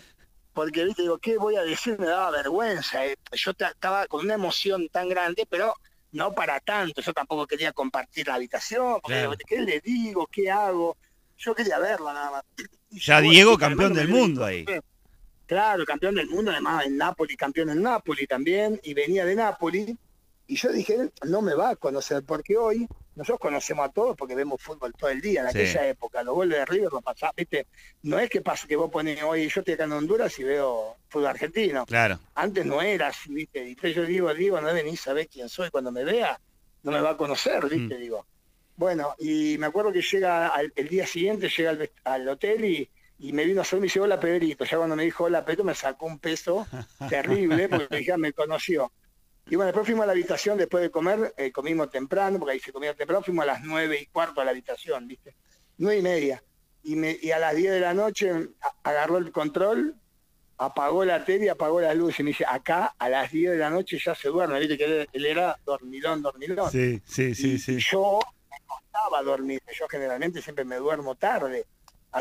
porque, 0.53 0.85
viste, 0.85 1.03
digo, 1.03 1.19
¿qué 1.19 1.37
voy 1.37 1.55
a 1.55 1.61
decir? 1.61 1.99
Me 1.99 2.07
daba 2.07 2.31
vergüenza. 2.31 3.05
eh. 3.05 3.15
Yo 3.31 3.53
ta- 3.53 3.69
estaba 3.69 4.07
con 4.07 4.25
una 4.25 4.33
emoción 4.33 4.89
tan 4.89 5.07
grande, 5.07 5.45
pero 5.47 5.75
no 6.17 6.33
para 6.33 6.59
tanto. 6.59 7.01
Yo 7.01 7.13
tampoco 7.13 7.47
quería 7.47 7.71
compartir 7.71 8.27
la 8.27 8.35
habitación, 8.35 8.99
porque 9.01 9.19
Claro. 9.19 9.37
¿qué 9.47 9.61
le 9.61 9.79
digo? 9.79 10.27
¿Qué 10.27 10.49
hago? 10.51 10.97
Yo 11.37 11.53
quería 11.55 11.77
verla 11.79 12.13
nada 12.13 12.31
más. 12.31 12.43
Y 12.89 12.99
Ya 12.99 13.21
yo, 13.21 13.29
Diego 13.29 13.51
sí, 13.53 13.59
campeón 13.59 13.93
del 13.93 14.07
mundo 14.09 14.43
ahí. 14.43 14.65
Claro, 15.45 15.85
campeón 15.85 16.15
del 16.15 16.27
mundo, 16.27 16.51
además 16.51 16.85
en 16.85 16.97
Nápoles, 16.97 17.37
campeón 17.37 17.69
en 17.69 17.81
Nápoles 17.81 18.27
también, 18.27 18.79
y 18.83 18.93
venía 18.93 19.23
de 19.23 19.35
Nápoles. 19.35 19.93
Y 20.47 20.55
yo 20.55 20.71
dije, 20.71 21.11
no 21.23 21.41
me 21.41 21.53
va 21.53 21.69
a 21.69 21.75
conocer, 21.75 22.23
porque 22.23 22.57
hoy 22.57 22.87
nosotros 23.17 23.39
conocemos 23.39 23.85
a 23.89 23.91
todos 23.91 24.15
porque 24.15 24.35
vemos 24.35 24.61
fútbol 24.61 24.93
todo 24.97 25.09
el 25.09 25.19
día. 25.19 25.41
En 25.41 25.51
Sí. 25.51 25.59
aquella 25.59 25.87
época, 25.87 26.23
los 26.23 26.35
goles 26.35 26.59
de 26.59 26.65
River 26.65 26.89
lo 26.93 27.01
pasás, 27.01 27.31
¿viste? 27.35 27.67
No 28.03 28.19
es 28.19 28.29
que 28.29 28.41
pase 28.41 28.67
que 28.67 28.75
vos 28.75 28.89
pones 28.91 29.21
hoy, 29.23 29.49
yo 29.49 29.61
estoy 29.61 29.73
acá 29.73 29.83
en 29.85 29.91
Honduras 29.93 30.37
y 30.39 30.43
veo 30.43 30.95
fútbol 31.09 31.27
argentino. 31.27 31.85
Claro. 31.85 32.19
Antes 32.35 32.65
no 32.65 32.81
era 32.81 33.07
así, 33.07 33.33
¿viste? 33.33 33.65
Y 33.65 33.69
entonces 33.71 33.95
yo 33.95 34.05
digo, 34.05 34.33
digo, 34.33 34.61
no 34.61 34.73
venís 34.73 35.05
a 35.07 35.13
ver 35.13 35.27
quién 35.27 35.49
soy 35.49 35.69
cuando 35.69 35.91
me 35.91 36.03
vea, 36.03 36.39
no 36.83 36.91
me 36.91 37.01
va 37.01 37.11
a 37.11 37.17
conocer, 37.17 37.67
¿viste? 37.67 37.97
Digo. 37.97 38.25
Bueno, 38.75 39.15
y 39.17 39.57
me 39.57 39.65
acuerdo 39.65 39.91
que 39.91 40.01
llega 40.03 40.47
al- 40.49 40.71
el 40.75 40.87
día 40.87 41.07
siguiente, 41.07 41.49
llega 41.49 41.71
al, 41.71 41.91
al 42.03 42.29
hotel 42.29 42.63
y, 42.65 42.89
y 43.17 43.33
me 43.33 43.43
vino 43.45 43.61
a 43.61 43.63
hacer, 43.63 43.79
me 43.79 43.85
dice, 43.85 43.99
hola 43.99 44.19
Pedrito. 44.19 44.63
Ya 44.65 44.77
cuando 44.77 44.95
me 44.95 45.03
dijo 45.03 45.23
hola 45.23 45.43
Pedrito 45.43 45.63
me 45.63 45.73
sacó 45.73 46.05
un 46.05 46.19
peso 46.19 46.67
terrible 47.09 47.67
porque 47.69 48.05
ya 48.05 48.17
me 48.17 48.31
conoció. 48.33 48.91
Y 49.49 49.55
bueno, 49.55 49.67
después 49.67 49.85
fuimos 49.85 50.03
a 50.03 50.07
la 50.07 50.11
habitación 50.13 50.57
después 50.57 50.81
de 50.81 50.91
comer, 50.91 51.33
eh, 51.37 51.51
comimos 51.51 51.89
temprano, 51.89 52.37
porque 52.39 52.53
ahí 52.53 52.59
se 52.59 52.73
comía 52.73 52.93
temprano, 52.93 53.23
fuimos 53.23 53.43
a 53.43 53.47
las 53.47 53.63
nueve 53.63 53.99
y 54.01 54.05
cuarto 54.07 54.41
a 54.41 54.45
la 54.45 54.51
habitación, 54.51 55.07
¿viste? 55.07 55.35
Nueve 55.77 55.99
y 55.99 56.01
media. 56.01 56.43
Y, 56.83 56.95
me, 56.95 57.17
y 57.21 57.31
a 57.31 57.39
las 57.39 57.55
diez 57.55 57.71
de 57.71 57.79
la 57.79 57.93
noche 57.93 58.31
agarró 58.83 59.17
el 59.17 59.31
control 59.31 59.95
apagó 60.57 61.05
la 61.05 61.23
tele 61.23 61.45
y 61.45 61.49
apagó 61.49 61.79
las 61.79 61.95
luces. 61.95 62.19
Y 62.19 62.23
me 62.23 62.29
dice, 62.29 62.45
acá 62.47 62.95
a 62.97 63.09
las 63.09 63.31
10 63.31 63.51
de 63.51 63.57
la 63.57 63.69
noche 63.69 63.97
ya 64.03 64.15
se 64.15 64.29
duerme. 64.29 64.59
Viste 64.59 64.77
que 64.77 64.85
él, 64.85 65.09
él 65.11 65.25
era 65.25 65.57
dormilón, 65.65 66.21
dormilón. 66.21 66.71
Sí, 66.71 67.01
sí, 67.05 67.35
sí, 67.35 67.53
y, 67.53 67.59
sí. 67.59 67.77
yo 67.79 68.19
me 68.49 68.57
costaba 68.65 69.21
dormir. 69.23 69.61
Yo 69.77 69.87
generalmente 69.87 70.41
siempre 70.41 70.65
me 70.65 70.77
duermo 70.77 71.15
tarde. 71.15 71.65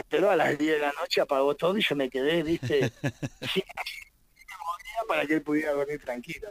Pero 0.08 0.30
a 0.30 0.36
las 0.36 0.58
10 0.58 0.72
de 0.72 0.78
la 0.78 0.92
noche 1.00 1.22
apagó 1.22 1.54
todo 1.54 1.76
y 1.78 1.82
yo 1.82 1.96
me 1.96 2.10
quedé, 2.10 2.42
viste, 2.42 2.92
sin 3.52 3.62
para 5.08 5.26
que 5.26 5.34
él 5.34 5.42
pudiera 5.42 5.72
dormir 5.72 6.00
tranquilo. 6.02 6.48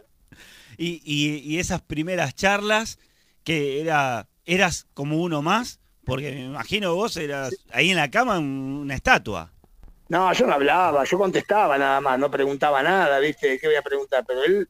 Y, 0.78 1.02
y- 1.06 1.40
y 1.56 1.60
esas 1.60 1.82
primeras 1.82 2.36
charlas, 2.36 3.00
que 3.44 3.82
era 3.82 4.28
eras 4.46 4.86
como 4.94 5.18
uno 5.22 5.42
más, 5.42 5.80
porque 6.06 6.32
me 6.32 6.46
imagino 6.46 6.94
vos 6.96 7.18
eras 7.18 7.54
ahí 7.72 7.90
en 7.92 7.98
la 7.98 8.12
cama 8.12 8.38
un- 8.40 8.80
una 8.84 8.96
estatua. 8.96 9.52
No, 10.08 10.32
yo 10.34 10.46
no 10.46 10.54
hablaba, 10.54 11.04
yo 11.04 11.18
contestaba 11.18 11.78
nada 11.80 12.00
más, 12.00 12.20
no 12.20 12.30
preguntaba 12.30 12.84
nada, 12.84 13.18
¿viste? 13.20 13.58
¿Qué 13.60 13.68
voy 13.68 13.76
a 13.76 13.82
preguntar? 13.82 14.24
Pero 14.28 14.44
él, 14.44 14.70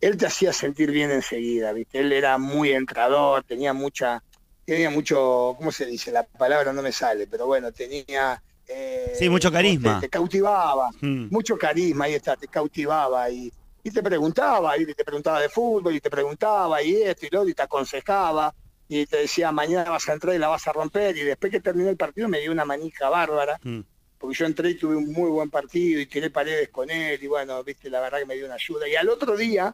él 0.00 0.16
te 0.16 0.26
hacía 0.26 0.52
sentir 0.52 0.92
bien 0.92 1.10
enseguida, 1.10 1.72
¿viste? 1.72 1.98
Él 1.98 2.12
era 2.12 2.38
muy 2.38 2.70
entrador, 2.70 3.42
tenía 3.42 3.72
mucha, 3.72 4.22
tenía 4.64 4.88
mucho, 4.90 5.54
¿cómo 5.58 5.72
se 5.72 5.86
dice? 5.86 6.12
La 6.12 6.22
palabra 6.24 6.72
no 6.72 6.82
me 6.82 6.92
sale, 6.92 7.26
pero 7.26 7.46
bueno, 7.46 7.72
tenía... 7.72 8.40
eh, 8.68 9.12
Sí, 9.18 9.28
mucho 9.28 9.50
carisma. 9.50 9.94
Te, 10.00 10.06
te 10.06 10.10
cautivaba, 10.10 10.90
Mm. 11.00 11.26
mucho 11.30 11.56
carisma, 11.58 12.04
ahí 12.04 12.14
está, 12.14 12.36
te 12.36 12.46
cautivaba 12.46 13.28
y, 13.28 13.52
y 13.86 13.90
te 13.92 14.02
preguntaba, 14.02 14.76
y 14.76 14.84
te 14.86 15.04
preguntaba 15.04 15.40
de 15.40 15.48
fútbol, 15.48 15.94
y 15.94 16.00
te 16.00 16.10
preguntaba, 16.10 16.82
y 16.82 17.02
esto 17.02 17.26
y 17.26 17.28
lo 17.30 17.40
otro, 17.42 17.50
y 17.50 17.54
te 17.54 17.62
aconsejaba, 17.62 18.52
y 18.88 19.06
te 19.06 19.18
decía, 19.18 19.52
mañana 19.52 19.90
vas 19.90 20.08
a 20.08 20.12
entrar 20.12 20.34
y 20.34 20.38
la 20.38 20.48
vas 20.48 20.66
a 20.66 20.72
romper, 20.72 21.16
y 21.16 21.20
después 21.22 21.52
que 21.52 21.60
terminó 21.60 21.88
el 21.88 21.96
partido 21.96 22.28
me 22.28 22.40
dio 22.40 22.50
una 22.50 22.64
manija 22.64 23.08
bárbara, 23.08 23.60
Mm. 23.62 23.80
porque 24.18 24.36
yo 24.36 24.46
entré 24.46 24.70
y 24.70 24.74
tuve 24.74 24.96
un 24.96 25.12
muy 25.12 25.30
buen 25.30 25.50
partido 25.50 26.00
y 26.00 26.06
tiré 26.06 26.30
paredes 26.30 26.68
con 26.70 26.90
él 26.90 27.22
y 27.22 27.26
bueno, 27.28 27.62
viste, 27.62 27.88
la 27.88 28.00
verdad 28.00 28.18
que 28.18 28.26
me 28.26 28.34
dio 28.34 28.46
una 28.46 28.54
ayuda. 28.54 28.88
Y 28.88 28.96
al 28.96 29.08
otro 29.08 29.36
día, 29.36 29.72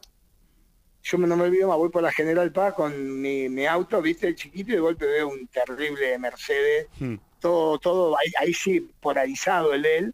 yo 1.01 1.17
me- 1.17 1.27
no 1.27 1.35
me 1.35 1.45
olvido 1.45 1.67
más, 1.69 1.77
voy 1.77 1.89
por 1.89 2.03
la 2.03 2.11
General 2.11 2.51
Paz 2.51 2.75
con 2.75 3.19
mi, 3.21 3.49
mi 3.49 3.65
auto, 3.65 3.99
viste, 4.01 4.27
el 4.27 4.35
chiquito 4.35 4.71
y 4.71 4.75
de 4.75 4.79
golpe 4.79 5.05
veo 5.07 5.27
un 5.29 5.47
terrible 5.47 6.17
Mercedes, 6.19 6.87
Mm. 6.99 7.15
todo, 7.39 7.79
todo, 7.79 8.15
ahí, 8.17 8.31
ahí 8.39 8.53
sí, 8.53 8.91
polarizado 9.01 9.73
el 9.73 9.81
de 9.81 9.97
él, 9.97 10.13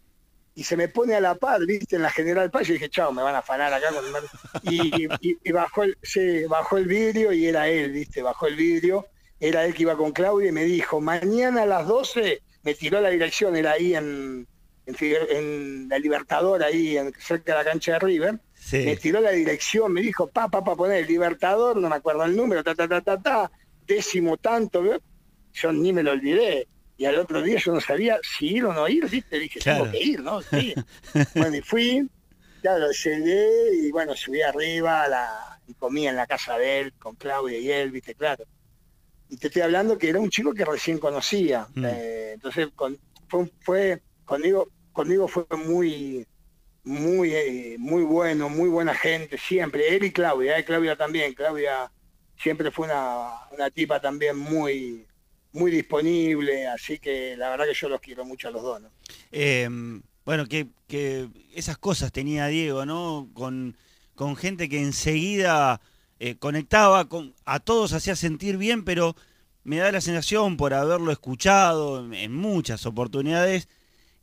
y 0.60 0.64
se 0.64 0.76
me 0.76 0.90
pone 0.90 1.16
a 1.16 1.22
la 1.22 1.36
par, 1.36 1.66
viste, 1.66 1.96
en 1.96 2.02
la 2.02 2.10
General 2.10 2.52
Paz, 2.52 2.68
yo 2.68 2.74
dije, 2.74 2.90
chao, 2.90 3.12
me 3.14 3.22
van 3.24 3.36
a 3.36 3.40
afanar 3.40 3.74
acá 3.74 3.88
con 3.94 4.06
el 4.06 4.12
Mer-". 4.12 4.24
y, 4.64 5.30
y- 5.30 5.38
y 5.44 5.52
bajó 5.52 5.84
el, 5.84 5.98
sí, 6.02 6.44
bajó 6.46 6.78
el 6.78 6.86
vidrio 6.86 7.32
y 7.32 7.48
era 7.48 7.68
él, 7.70 7.92
viste, 7.92 8.22
bajó 8.22 8.48
el 8.48 8.56
vidrio, 8.56 9.08
era 9.40 9.66
él 9.66 9.74
que 9.74 9.84
iba 9.84 9.96
con 9.96 10.12
Claudia 10.12 10.50
y 10.50 10.52
me 10.52 10.66
dijo, 10.66 11.00
mañana 11.00 11.64
a 11.64 11.66
las 11.66 11.88
12 11.88 12.42
me 12.64 12.74
tiró 12.76 13.00
la 13.00 13.10
dirección, 13.10 13.56
era 13.56 13.72
ahí 13.72 13.96
en, 13.96 14.46
en, 14.86 15.88
la 15.90 15.98
Libertador, 15.98 16.62
ahí 16.64 16.98
en, 16.98 17.14
cerca 17.20 17.54
de 17.54 17.64
la 17.64 17.70
cancha 17.70 17.94
de 17.94 18.00
River, 18.00 18.40
me 18.86 18.98
tiró 18.98 19.22
la 19.22 19.32
dirección, 19.32 19.94
me 19.94 20.02
dijo, 20.02 20.28
pa, 20.28 20.50
pa, 20.50 20.62
pa, 20.64 20.76
poner 20.76 20.98
el 21.04 21.08
Libertador, 21.08 21.78
no 21.78 21.88
me 21.90 21.96
acuerdo 21.96 22.26
el 22.26 22.36
número, 22.36 22.64
ta, 22.64 22.76
ta, 22.76 22.88
ta, 22.88 23.02
ta, 23.02 23.22
ta, 23.22 23.52
décimo 23.88 24.36
tanto, 24.38 24.84
yo 25.54 25.72
ni 25.72 25.94
me 25.94 26.04
lo 26.04 26.12
olvidé. 26.12 26.68
Y 27.00 27.06
al 27.06 27.16
otro 27.18 27.42
día 27.42 27.58
yo 27.58 27.72
no 27.74 27.80
sabía 27.80 28.20
si 28.22 28.48
ir 28.58 28.66
o 28.66 28.74
no 28.74 28.86
ir, 28.90 29.10
¿viste? 29.10 29.40
Dije, 29.40 29.60
Claro. 29.62 29.86
tengo 29.86 29.92
que 29.94 30.04
ir, 30.04 30.20
¿no? 30.22 30.42
Sí. 30.42 30.76
bueno, 31.36 31.56
y 31.56 31.62
fui, 31.62 32.10
claro, 32.62 32.88
llegué 32.92 33.48
y 33.84 33.92
bueno, 33.92 34.16
subí 34.18 34.42
arriba 34.42 35.08
la, 35.08 35.62
y 35.66 35.74
comí 35.76 36.08
en 36.08 36.18
la 36.18 36.28
casa 36.28 36.58
de 36.58 36.80
él, 36.82 36.94
con 37.00 37.16
Claudia 37.16 37.58
y 37.58 37.72
él, 37.72 37.92
¿viste? 37.92 38.16
Claro. 38.16 38.44
Y 39.30 39.38
te 39.38 39.48
estoy 39.48 39.62
hablando 39.62 39.98
que 39.98 40.10
era 40.10 40.20
un 40.20 40.30
chico 40.30 40.54
que 40.54 40.66
recién 40.66 40.98
conocía. 41.00 41.68
Mm. 41.74 41.86
eh, 41.88 42.32
entonces, 42.34 42.68
con, 42.76 42.98
fue, 43.30 43.50
fue- 43.62 44.02
conmigo, 44.26 44.68
conmigo 44.92 45.28
fue 45.30 45.46
muy, 45.66 46.28
muy, 46.84 47.34
eh, 47.34 47.76
muy 47.80 48.04
bueno, 48.04 48.50
muy 48.50 48.68
buena 48.68 48.94
gente, 48.94 49.38
siempre. 49.38 49.96
Él 49.96 50.04
y 50.04 50.12
Claudia, 50.12 50.58
eh, 50.60 50.66
Claudia 50.66 50.98
también. 50.98 51.34
Claudia 51.34 51.90
siempre 52.38 52.72
fue 52.72 52.88
una, 52.88 53.30
una 53.52 53.70
tipa 53.70 54.02
también 54.02 54.38
muy, 54.38 55.06
muy 55.54 55.72
disponible, 55.72 56.68
así 56.68 57.00
que 57.00 57.36
la 57.38 57.50
verdad 57.50 57.66
que 57.66 57.74
yo 57.74 57.90
los 57.90 58.02
quiero 58.02 58.24
mucho 58.26 58.48
a 58.48 58.52
los 58.52 58.62
dos. 58.62 58.82
¿no? 58.82 58.90
Eh, 59.32 59.68
bueno, 60.26 60.46
que, 60.48 60.68
que 60.88 61.28
esas 61.54 61.78
cosas 61.78 62.12
tenía 62.12 62.48
Diego, 62.48 62.86
¿no? 62.86 63.30
Con, 63.34 63.76
con 64.16 64.36
gente 64.36 64.70
que 64.70 64.80
enseguida 64.82 65.82
eh, 66.20 66.36
conectaba, 66.36 67.10
con, 67.10 67.34
a 67.46 67.60
todos 67.60 67.94
hacía 67.94 68.16
sentir 68.16 68.58
bien, 68.58 68.84
pero 68.86 69.16
me 69.64 69.78
da 69.78 69.92
la 69.92 70.02
sensación, 70.02 70.56
por 70.58 70.74
haberlo 70.74 71.12
escuchado 71.12 72.06
en, 72.06 72.14
en 72.14 72.34
muchas 72.36 72.86
oportunidades, 72.86 73.68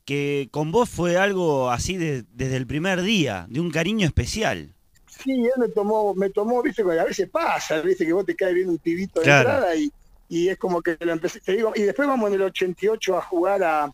que 0.04 0.49
con 0.52 0.71
vos 0.71 0.88
fue 0.88 1.16
algo 1.16 1.71
así 1.71 1.97
de- 1.97 2.25
desde 2.35 2.56
el 2.56 2.66
primer 2.66 3.02
día, 3.02 3.47
de 3.49 3.59
un 3.61 3.71
cariño 3.71 4.06
especial. 4.06 4.73
Sí, 5.09 5.33
él 5.33 5.50
me 5.56 5.68
tomó, 5.68 6.14
me 6.14 6.30
tomó, 6.30 6.62
viste, 6.62 6.83
a 6.83 7.04
veces 7.04 7.28
pasa, 7.28 7.80
viste, 7.80 8.06
que 8.06 8.12
vos 8.12 8.25
te 8.26 8.37
cae 8.37 8.52
bien 8.54 8.68
un 8.68 8.78
pibito 8.78 9.21
de 9.21 9.25
Claro. 9.25 9.49
entrada 9.50 9.75
y, 9.76 9.90
y 10.28 10.49
es 10.49 10.59
como 10.59 10.83
que 10.83 10.97
lo 11.00 11.12
empecé, 11.12 11.40
te 11.40 11.52
digo, 11.52 11.73
y 11.75 11.83
después 11.83 12.06
vamos 12.09 12.28
en 12.28 12.35
el 12.35 12.42
88 12.42 13.16
a 13.16 13.23
jugar 13.23 13.62
a, 13.62 13.92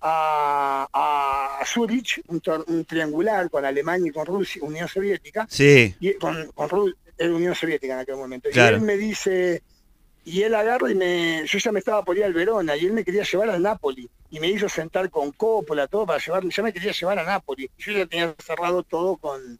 a, 0.00 0.88
a 1.60 1.64
Zurich, 1.66 2.22
un, 2.28 2.84
triangular 2.84 3.48
con 3.50 3.64
Alemania 3.64 4.08
y 4.08 4.12
con 4.12 4.26
Rusia, 4.26 4.62
Unión 4.64 4.88
Soviética, 4.88 5.46
Sí, 5.48 5.94
y 6.00 6.14
con, 6.14 6.50
con 6.52 6.68
Ru- 6.68 6.94
era 7.18 7.34
Unión 7.34 7.54
Soviética 7.54 7.94
en 7.94 8.00
aquel 8.00 8.16
momento. 8.16 8.48
Claro. 8.50 8.76
Y 8.76 8.80
él 8.80 8.86
me 8.86 8.96
dice, 8.96 9.62
y 10.24 10.42
él 10.42 10.54
agarra 10.54 10.90
y 10.90 10.94
me, 10.94 11.44
yo 11.46 11.58
ya 11.58 11.72
me 11.72 11.78
estaba 11.78 12.04
por 12.04 12.16
ir 12.16 12.24
al 12.24 12.32
Verona, 12.32 12.76
y 12.76 12.86
él 12.86 12.92
me 12.92 13.04
quería 13.04 13.22
llevar 13.24 13.50
al 13.50 13.62
Napoli, 13.62 14.08
y 14.30 14.40
me 14.40 14.48
hizo 14.48 14.68
sentar 14.68 15.10
con 15.10 15.32
Coppola, 15.32 15.86
todo 15.86 16.06
para 16.06 16.18
llevarme, 16.18 16.50
ya 16.50 16.62
me 16.62 16.72
quería 16.72 16.92
llevar 16.92 17.18
a 17.18 17.24
Napoli. 17.24 17.70
Yo 17.78 17.92
ya 17.92 18.06
tenía 18.06 18.34
cerrado 18.44 18.82
todo 18.82 19.16
con, 19.16 19.58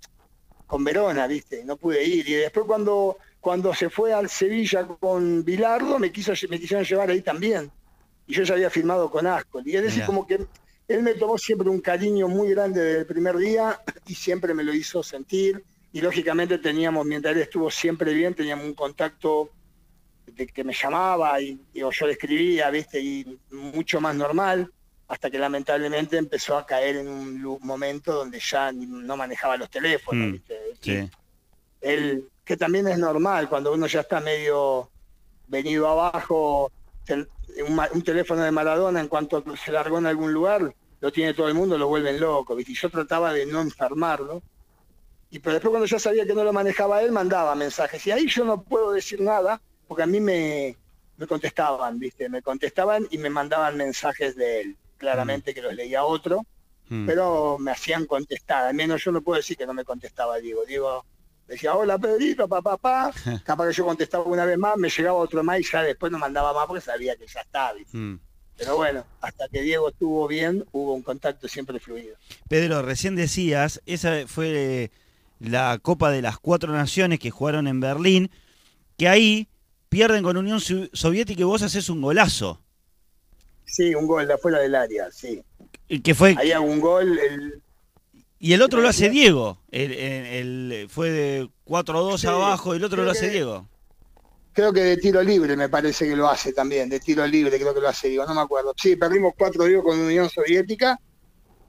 con 0.66 0.82
Verona, 0.82 1.26
viste, 1.26 1.62
no 1.64 1.76
pude 1.76 2.02
ir. 2.04 2.26
Y 2.28 2.32
después 2.34 2.64
cuando, 2.66 3.18
cuando 3.42 3.75
se 3.75 3.90
fue 3.90 4.12
al 4.14 4.28
Sevilla 4.30 4.87
con 4.87 5.44
Bilardo, 5.44 5.99
me 5.99 6.12
quiso, 6.12 6.32
me 6.49 6.61
quisieron 6.61 6.84
llevar 6.87 7.11
ahí 7.11 7.22
también. 7.22 7.70
Y 8.28 8.34
yo 8.34 8.44
ya 8.44 8.54
había 8.54 8.70
firmado 8.70 9.11
con 9.11 9.26
Ascol. 9.26 9.66
Y 9.66 9.75
es 9.76 9.82
decir, 9.82 10.04
como 10.06 10.25
que 10.25 10.46
él 10.87 11.02
me 11.02 11.14
tomó 11.14 11.37
siempre 11.37 11.68
un 11.68 11.80
cariño 11.80 12.28
muy 12.28 12.50
grande 12.50 12.80
desde 12.80 13.00
el 13.00 13.06
primer 13.06 13.37
día 13.37 13.80
y 14.06 14.14
siempre 14.14 14.54
me 14.54 14.62
lo 14.62 14.72
hizo 14.72 15.02
sentir. 15.02 15.64
Y 15.92 16.00
lógicamente 16.00 16.58
teníamos, 16.58 17.04
mientras 17.04 17.34
él 17.34 17.42
estuvo 17.42 17.68
siempre 17.68 18.14
bien, 18.14 18.32
teníamos 18.32 18.64
un 18.64 18.75
contacto 18.75 19.50
de 20.25 20.46
que 20.46 20.62
me 20.62 20.72
llamaba 20.72 21.40
y, 21.40 21.61
y- 21.75 21.82
o 21.82 21.90
yo 21.90 22.06
le 22.06 22.12
escribía, 22.12 22.70
viste, 22.70 23.00
y 23.00 23.40
mucho 23.50 24.00
más 24.00 24.14
normal, 24.14 24.72
hasta 25.08 25.28
que 25.28 25.38
lamentablemente 25.40 26.16
empezó 26.16 26.56
a 26.56 26.64
caer 26.64 26.94
en 26.96 27.08
un 27.08 27.42
momento 27.62 28.12
donde 28.12 28.38
ya 28.38 28.70
no 28.72 29.16
manejaba 29.16 29.56
los 29.56 29.68
teléfonos, 29.68 30.28
Mm, 30.28 30.32
viste. 30.32 30.58
sí. 30.80 31.11
Él, 31.80 32.28
que 32.44 32.56
también 32.56 32.88
es 32.88 32.99
normal, 32.99 33.49
cuando 33.49 33.72
uno 33.72 33.87
ya 33.87 34.00
está 34.00 34.20
medio 34.20 34.90
venido 35.46 35.88
abajo, 35.88 36.70
un, 37.92 38.02
teléfono 38.02 38.42
de 38.42 38.50
Maradona 38.50 39.00
en 39.00 39.08
cuanto 39.08 39.44
se 39.56 39.72
largó 39.72 39.99
en 39.99 40.06
algún 40.06 40.32
lugar, 40.32 40.75
lo 41.00 41.12
tiene 41.12 41.34
todo 41.34 41.49
el 41.49 41.54
mundo, 41.54 41.78
lo 41.78 41.88
vuelven 41.88 42.20
loco, 42.20 42.54
¿viste? 42.54 42.72
Y 42.72 42.75
yo 42.76 42.90
trataba 42.90 43.32
de 43.32 43.46
no 43.46 43.61
enfermarlo. 43.61 44.42
Y 45.30 45.38
pero 45.38 45.54
después 45.54 45.70
cuando 45.70 45.87
ya 45.87 45.99
sabía 45.99 46.26
que 46.26 46.34
no 46.34 46.44
lo 46.44 46.52
manejaba 46.52 47.02
él, 47.02 47.11
mandaba 47.11 47.54
mensajes. 47.54 48.06
Y 48.06 48.11
ahí 48.11 48.28
yo 48.28 48.44
no 48.44 48.62
puedo 48.62 48.92
decir 48.92 49.20
nada, 49.20 49.61
porque 49.88 50.02
a 50.02 50.06
mí 50.06 50.20
me, 50.20 50.76
me 51.16 51.26
contestaban, 51.26 51.99
¿viste? 51.99 52.28
Me 52.28 52.42
contestaban 52.42 53.06
y 53.11 53.18
me 53.18 53.30
mandaban 53.30 53.76
mensajes 53.76 54.37
de 54.37 54.61
él. 54.61 54.76
Claramente 54.99 55.52
que 55.54 55.62
los 55.62 55.75
leía 55.75 56.04
otro, 56.04 56.46
Mm. 56.92 57.06
pero 57.06 57.56
me 57.58 57.70
hacían 57.70 58.04
contestar. 58.04 58.66
Al 58.66 58.75
menos 58.75 59.02
yo 59.02 59.12
no 59.12 59.22
puedo 59.22 59.38
decir 59.38 59.56
que 59.56 59.64
no 59.64 59.72
me 59.72 59.84
contestaba 59.84 60.37
Diego. 60.38 60.66
Diego 60.66 61.06
decía, 61.54 61.75
hola 61.75 61.99
Pedrito, 61.99 62.49
papá, 62.49 62.76
papá. 62.76 63.12
Capaz 63.44 63.68
que 63.68 63.75
yo 63.75 63.85
contestaba 63.85 64.25
una 64.25 64.44
vez 64.44 64.59
más, 64.59 64.76
me 64.76 64.88
llegaba 64.88 65.18
otro 65.18 65.42
más 65.42 65.61
y 65.61 65.64
ya 65.64 65.82
después 65.82 66.11
no 66.11 66.18
mandaba 66.18 66.52
más 66.52 66.66
porque 66.66 66.80
sabía 66.80 67.16
que 67.16 67.26
ya 67.26 67.40
estaba. 67.40 67.75
Mm. 67.92 68.16
Pero 68.56 68.76
bueno, 68.76 69.04
hasta 69.21 69.49
que 69.49 69.62
Diego 69.62 69.88
estuvo 69.88 70.28
bien, 70.28 70.64
hubo 70.73 70.94
un 70.94 71.02
contacto 71.02 71.49
siempre 71.49 71.80
fluido. 71.80 72.16
Pedro, 72.49 72.82
recién 72.82 73.16
decías, 73.16 73.80
esa 73.87 74.26
fue 74.26 74.90
la 75.40 75.78
Copa 75.78 76.11
de 76.11 76.23
las 76.23 76.38
Cuatro 76.38 76.73
Naciones 76.73 77.18
que 77.18 77.30
jugaron 77.30 77.66
en 77.66 77.80
Berlín, 77.80 78.30
que 78.97 79.09
ahí 79.09 79.49
pierden 79.88 80.23
con 80.23 80.37
Unión 80.37 80.61
Soviética 80.61 81.40
y 81.40 81.44
vos 81.44 81.62
haces 81.62 81.88
un 81.88 82.00
golazo. 82.00 82.61
Sí, 83.64 83.94
un 83.94 84.06
gol 84.06 84.26
de 84.26 84.35
afuera 84.35 84.59
del 84.59 84.75
área, 84.75 85.11
sí. 85.11 85.42
Y 85.88 86.00
Que 86.00 86.14
fue, 86.14 86.35
Ahí 86.38 86.52
hago 86.52 86.66
un 86.66 86.80
gol, 86.80 87.18
el, 87.18 87.62
y 88.44 88.52
el 88.54 88.61
otro 88.62 88.80
lo 88.80 88.88
hace 88.88 89.08
Diego. 89.08 89.58
El, 89.70 89.92
el- 89.92 90.72
el- 90.72 90.88
fue 90.90 91.11
de 91.11 91.49
4-2 91.64 92.18
Sí, 92.20 92.26
abajo, 92.26 92.75
el 92.75 92.82
otro 92.84 93.04
lo 93.04 93.11
hace 93.12 93.26
que- 93.28 93.32
Diego. 93.34 93.66
creo 94.52 94.72
que 94.72 94.80
de 94.82 94.96
tiro 94.99 95.22
libre 95.22 95.56
me 95.56 95.68
parece 95.70 96.06
que 96.06 96.14
lo 96.16 96.28
hace 96.28 96.52
también, 96.52 96.88
de 96.90 97.00
tiro 97.00 97.26
libre 97.26 97.58
creo 97.58 97.72
que 97.72 97.80
lo 97.80 97.88
hace 97.88 98.08
Diego, 98.08 98.26
no 98.26 98.34
me 98.34 98.40
acuerdo. 98.42 98.75
Sí, 98.76 98.96
perdimos 98.96 99.32
4 99.38 99.64
Diego 99.64 99.82
con 99.84 99.99
Unión 99.99 100.28
Soviética 100.28 100.99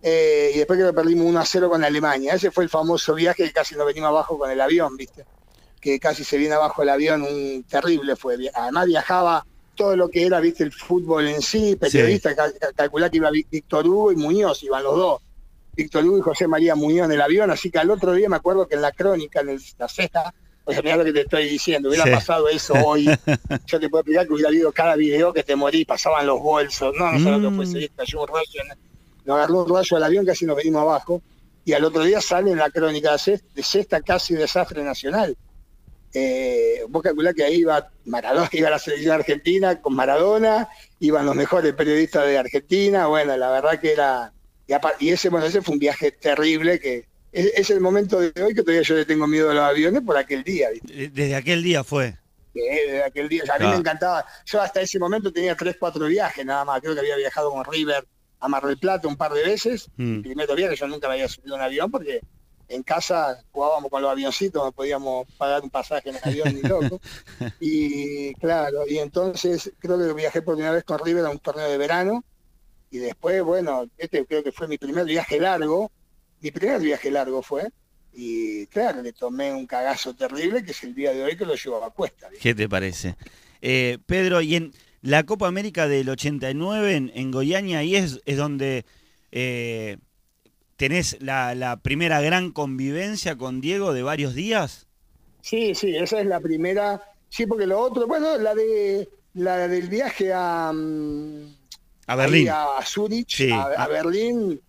eh, 0.01 0.51
y 0.53 0.57
después 0.57 0.77
creo 0.77 0.91
que 0.91 0.95
perdimos 0.95 1.25
1 1.27 1.39
a 1.39 1.45
0 1.45 1.69
con 1.69 1.83
Alemania. 1.83 2.33
Ese 2.33 2.51
fue 2.51 2.65
el 2.65 2.69
famoso 2.69 3.13
viaje 3.15 3.45
que 3.45 3.51
casi 3.53 3.75
nos 3.75 3.85
venimos 3.85 4.09
abajo 4.09 4.37
con 4.37 4.51
el 4.51 4.59
avión, 4.59 4.97
¿viste? 4.97 5.23
Que 5.79 5.99
casi 5.99 6.23
se 6.25 6.37
viene 6.37 6.55
abajo 6.55 6.81
el 6.83 6.89
avión, 6.89 7.21
un 7.21 7.63
terrible 7.69 8.15
fue. 8.17 8.35
Además 8.53 8.85
viajaba 8.87 9.45
todo 9.75 9.95
lo 9.95 10.09
que 10.09 10.25
era, 10.25 10.39
¿viste? 10.41 10.63
El 10.63 10.73
fútbol 10.73 11.27
en 11.27 11.41
sí, 11.41 11.75
periodista, 11.77 12.35
cal- 12.35 12.53
calculá 12.75 13.09
que 13.09 13.17
iba 13.17 13.29
Ví- 13.31 13.47
Víctor 13.49 13.87
Hugo 13.87 14.11
y 14.11 14.15
Muñoz, 14.17 14.61
iban 14.63 14.83
los 14.83 14.95
dos. 14.97 15.21
Víctor 15.75 16.05
Hugo 16.05 16.17
y 16.17 16.21
José 16.21 16.47
María 16.47 16.75
Muñoz 16.75 17.05
en 17.05 17.13
el 17.13 17.21
avión, 17.21 17.49
así 17.51 17.71
que 17.71 17.79
al 17.79 17.89
otro 17.89 18.13
día 18.13 18.29
me 18.29 18.35
acuerdo 18.35 18.67
que 18.67 18.75
en 18.75 18.81
la 18.81 18.91
crónica, 18.91 19.41
en 19.41 19.49
el- 19.49 19.61
la 19.77 19.87
o 20.65 20.71
sea, 20.71 20.81
mirá 20.81 20.95
lo 20.95 21.03
que 21.03 21.11
te 21.11 21.21
estoy 21.21 21.49
diciendo, 21.49 21.89
hubiera 21.89 22.05
Sí. 22.05 22.11
pasado 22.11 22.47
eso 22.47 22.73
hoy. 22.85 23.05
Yo 23.67 23.79
te 23.79 23.89
puedo 23.89 23.99
explicar 24.01 24.25
que 24.27 24.33
hubiera 24.33 24.47
habido 24.49 24.71
cada 24.71 24.95
video 24.95 25.33
que 25.33 25.43
te 25.43 25.55
morí, 25.57 25.83
pasaban 25.83 26.25
los 26.25 26.39
bolsos, 26.41 26.93
no, 26.97 27.11
no 27.11 27.19
sé 27.19 27.29
lo 27.31 27.41
que 27.41 27.49
Mm. 27.49 27.55
fue, 27.55 27.65
se 27.65 27.89
cayó 27.89 28.21
un 28.21 28.27
rayo, 28.29 28.61
nos 29.25 29.35
agarró 29.37 29.63
un 29.63 29.75
rayo 29.75 29.97
al 29.97 30.03
avión, 30.03 30.25
casi 30.25 30.45
nos 30.45 30.55
venimos 30.55 30.81
abajo, 30.83 31.21
y 31.65 31.73
al 31.73 31.83
otro 31.83 32.03
día 32.03 32.21
sale 32.21 32.51
en 32.51 32.57
la 32.59 32.69
crónica 32.69 33.15
de 33.17 33.63
sexta 33.63 33.99
casi 34.01 34.35
desastre 34.35 34.83
nacional. 34.83 35.35
Eh, 36.13 36.83
vos 36.89 37.01
calculás 37.01 37.33
que 37.33 37.43
ahí 37.43 37.55
iba 37.55 37.89
Maradona, 38.05 38.47
iba 38.53 38.69
la 38.69 38.79
selección 38.79 39.15
argentina 39.15 39.81
con 39.81 39.95
Maradona, 39.95 40.69
iban 40.99 41.25
los 41.25 41.35
mejores 41.35 41.73
periodistas 41.73 42.25
de 42.27 42.37
Argentina, 42.37 43.07
bueno, 43.07 43.35
la 43.35 43.49
verdad 43.49 43.79
que 43.79 43.91
era, 43.93 44.31
y, 44.67 45.05
y 45.05 45.09
ese, 45.09 45.29
bueno, 45.29 45.45
ese 45.45 45.61
fue 45.61 45.73
un 45.73 45.79
viaje 45.79 46.11
terrible 46.11 46.79
que 46.79 47.05
es, 47.31 47.51
es 47.55 47.69
el 47.71 47.79
momento 47.81 48.19
de 48.19 48.31
hoy 48.43 48.53
que 48.53 48.61
todavía 48.61 48.83
yo 48.83 48.95
le 48.95 49.05
tengo 49.05 49.25
miedo 49.27 49.49
a 49.49 49.53
los 49.53 49.63
aviones 49.63 50.01
por 50.03 50.17
aquel 50.17 50.43
día, 50.43 50.69
¿viste? 50.71 51.05
Eh, 51.05 51.09
Desde 51.11 51.35
aquel 51.35 51.63
día 51.63 51.83
fue. 51.83 52.17
Desde 52.53 53.03
aquel 53.03 53.27
día, 53.29 53.41
o 53.43 53.45
sea, 53.47 53.55
a 53.55 53.57
mí 53.57 53.63
Claro. 53.63 53.73
me 53.77 53.79
encantaba, 53.81 54.25
yo 54.45 54.61
hasta 54.61 54.81
ese 54.81 54.99
momento 54.99 55.31
tenía 55.33 55.55
tres, 55.55 55.75
cuatro 55.79 56.05
viajes 56.05 56.45
nada 56.45 56.63
más, 56.65 56.79
creo 56.81 56.93
que 56.93 56.99
había 56.99 57.15
viajado 57.17 57.49
con 57.51 57.65
River 57.65 58.05
a 58.39 58.47
Mar 58.47 58.63
del 58.65 58.77
Plata 58.77 59.07
un 59.07 59.15
par 59.17 59.33
de 59.33 59.43
veces, 59.43 59.87
Mm. 59.97 60.21
primero 60.21 60.53
viaje 60.55 60.75
yo 60.75 60.87
nunca 60.87 61.07
me 61.07 61.15
había 61.15 61.27
subido 61.29 61.55
a 61.55 61.57
un 61.57 61.63
avión 61.63 61.89
porque 61.89 62.21
en 62.69 62.83
casa 62.83 63.43
jugábamos 63.51 63.89
con 63.89 64.01
los 64.01 64.11
avioncitos, 64.11 64.63
no 64.63 64.71
podíamos 64.71 65.25
pagar 65.37 65.63
un 65.63 65.69
pasaje 65.69 66.09
en 66.09 66.15
el 66.17 66.21
avión 66.23 66.53
ni 66.55 66.61
loco. 66.61 67.01
Y 67.59 68.33
claro, 68.35 68.87
y 68.87 68.99
entonces 68.99 69.71
creo 69.79 69.97
que 69.97 70.13
viajé 70.13 70.41
por 70.41 70.55
primera 70.55 70.73
vez 70.75 70.83
con 70.83 70.99
River 71.03 71.25
a 71.25 71.29
un 71.29 71.39
torneo 71.39 71.69
de 71.69 71.77
verano. 71.77 72.23
Y 72.93 72.99
después, 72.99 73.41
bueno, 73.41 73.89
este 73.97 74.23
creo 74.23 74.43
que 74.43 74.51
fue 74.51 74.67
mi 74.67 74.77
primer 74.77 75.05
viaje 75.05 75.39
largo. 75.39 75.91
Mi 76.41 76.51
primer 76.51 76.79
viaje 76.79 77.09
largo 77.09 77.41
fue. 77.41 77.67
Y 78.13 78.67
claro, 78.67 79.01
le 79.01 79.13
tomé 79.13 79.51
un 79.51 79.65
cagazo 79.65 80.13
terrible 80.13 80.63
que 80.63 80.73
es 80.73 80.83
el 80.83 80.93
día 80.93 81.11
de 81.11 81.23
hoy 81.23 81.35
que 81.35 81.43
lo 81.43 81.55
llevo 81.55 81.83
a 81.83 81.91
cuesta. 81.91 82.29
¿Qué 82.39 82.53
te 82.53 82.69
parece? 82.69 83.15
Eh, 83.63 83.97
Pedro, 84.05 84.41
y 84.41 84.57
en 84.57 84.73
la 85.01 85.23
Copa 85.23 85.47
América 85.47 85.87
del 85.87 86.07
89 86.07 86.95
en, 86.95 87.11
en 87.15 87.31
Goiânia, 87.31 87.79
ahí 87.79 87.95
es, 87.95 88.21
es 88.25 88.37
donde 88.37 88.85
eh, 89.31 89.97
tenés 90.75 91.17
la, 91.19 91.55
la 91.55 91.77
primera 91.77 92.21
gran 92.21 92.51
convivencia 92.51 93.39
con 93.39 93.59
Diego 93.59 93.93
de 93.93 94.03
varios 94.03 94.35
días. 94.35 94.85
Sí, 95.41 95.73
sí, 95.73 95.95
esa 95.95 96.21
es 96.21 96.27
la 96.27 96.39
primera. 96.39 97.01
Sí, 97.27 97.47
porque 97.47 97.65
lo 97.65 97.79
otro, 97.79 98.05
bueno, 98.05 98.37
la 98.37 98.53
de 98.53 99.09
la 99.33 99.67
del 99.67 99.89
viaje 99.89 100.31
a, 100.31 100.71
mm, 100.71 101.62
A 102.07 102.15
Berlín. 102.15 102.49
a 102.49 102.79
Zurich, 102.85 103.29
Sí. 103.35 103.51
a, 103.51 103.63
a 103.63 103.87
Berlín, 103.87 104.61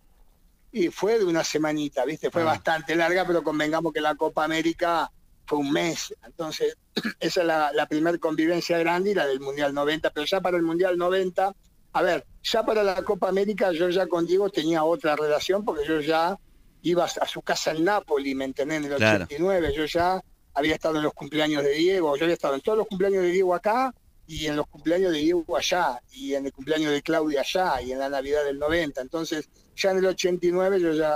y 0.72 0.88
fue 0.88 1.18
de 1.18 1.24
una 1.24 1.44
semanita, 1.44 2.04
¿viste? 2.04 2.30
Fue 2.30 2.42
Ah. 2.42 2.46
bastante 2.46 2.94
larga, 2.96 3.24
pero 3.26 3.42
convengamos 3.42 3.92
que 3.92 4.00
la 4.00 4.14
Copa 4.14 4.44
América 4.44 5.10
fue 5.46 5.58
un 5.58 5.70
mes. 5.72 6.14
Entonces, 6.24 6.76
esa 7.20 7.40
es 7.40 7.46
la, 7.46 7.72
la 7.72 7.86
primera 7.86 8.16
convivencia 8.18 8.78
grande 8.78 9.10
y 9.10 9.14
la 9.14 9.26
del 9.26 9.40
Mundial 9.40 9.72
90. 9.74 10.10
Pero 10.10 10.26
ya 10.26 10.40
para 10.40 10.56
el 10.56 10.62
Mundial 10.62 10.96
90, 10.96 11.54
a 11.92 12.02
ver, 12.02 12.24
ya 12.42 12.64
para 12.64 12.82
la 12.82 13.02
Copa 13.02 13.28
América 13.28 13.70
yo 13.72 13.88
ya 13.88 14.06
con 14.06 14.26
Diego 14.26 14.50
tenía 14.50 14.82
otra 14.84 15.14
relación 15.16 15.64
porque 15.64 15.86
yo 15.86 16.00
ya 16.00 16.36
iba 16.82 17.04
a 17.04 17.26
su 17.28 17.40
casa 17.42 17.70
en 17.70 17.84
Nápoles, 17.84 18.34
¿me 18.34 18.44
entendés? 18.44 18.78
En 18.78 18.84
el 18.92 18.96
Claro. 18.96 19.24
89, 19.24 19.72
yo 19.76 19.84
ya 19.86 20.20
había 20.54 20.74
estado 20.74 20.96
en 20.96 21.02
los 21.04 21.14
cumpleaños 21.14 21.62
de 21.62 21.70
Diego, 21.72 22.16
yo 22.16 22.24
había 22.24 22.34
estado 22.34 22.54
en 22.56 22.60
todos 22.60 22.78
los 22.78 22.86
cumpleaños 22.86 23.22
de 23.22 23.30
Diego 23.30 23.54
acá 23.54 23.92
y 24.26 24.46
en 24.46 24.56
los 24.56 24.66
cumpleaños 24.66 25.12
de 25.12 25.18
Diego 25.18 25.56
allá, 25.56 26.00
y 26.12 26.34
en 26.34 26.46
el 26.46 26.52
cumpleaños 26.52 26.92
de 26.92 27.02
Claudia 27.02 27.40
allá, 27.42 27.82
y 27.82 27.92
en 27.92 27.98
la 27.98 28.08
Navidad 28.08 28.44
del 28.44 28.58
90. 28.58 29.00
Entonces, 29.00 29.48
ya 29.76 29.90
en 29.90 29.98
el 29.98 30.06
89 30.06 30.80
yo 30.80 30.92
ya 30.92 31.14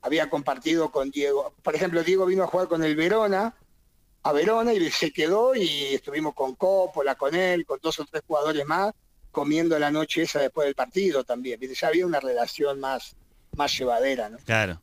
había 0.00 0.28
compartido 0.28 0.90
con 0.90 1.10
Diego. 1.10 1.54
Por 1.62 1.74
ejemplo, 1.76 2.02
Diego 2.02 2.26
vino 2.26 2.42
a 2.42 2.46
jugar 2.48 2.66
con 2.68 2.82
el 2.82 2.96
Verona, 2.96 3.54
a 4.24 4.32
Verona, 4.32 4.72
y 4.72 4.90
se 4.90 5.12
quedó 5.12 5.54
y 5.54 5.68
estuvimos 5.94 6.34
con 6.34 6.54
Coppola, 6.56 7.14
con 7.14 7.34
él, 7.34 7.64
con 7.64 7.78
dos 7.82 7.98
o 8.00 8.04
tres 8.04 8.22
jugadores 8.26 8.64
más, 8.66 8.92
comiendo 9.30 9.78
la 9.78 9.90
noche 9.90 10.22
esa 10.22 10.40
después 10.40 10.66
del 10.66 10.74
partido 10.74 11.24
también. 11.24 11.60
Ya 11.60 11.88
había 11.88 12.06
una 12.06 12.20
relación 12.20 12.80
más, 12.80 13.14
más 13.56 13.76
llevadera, 13.78 14.28
¿no? 14.28 14.38
Claro. 14.38 14.80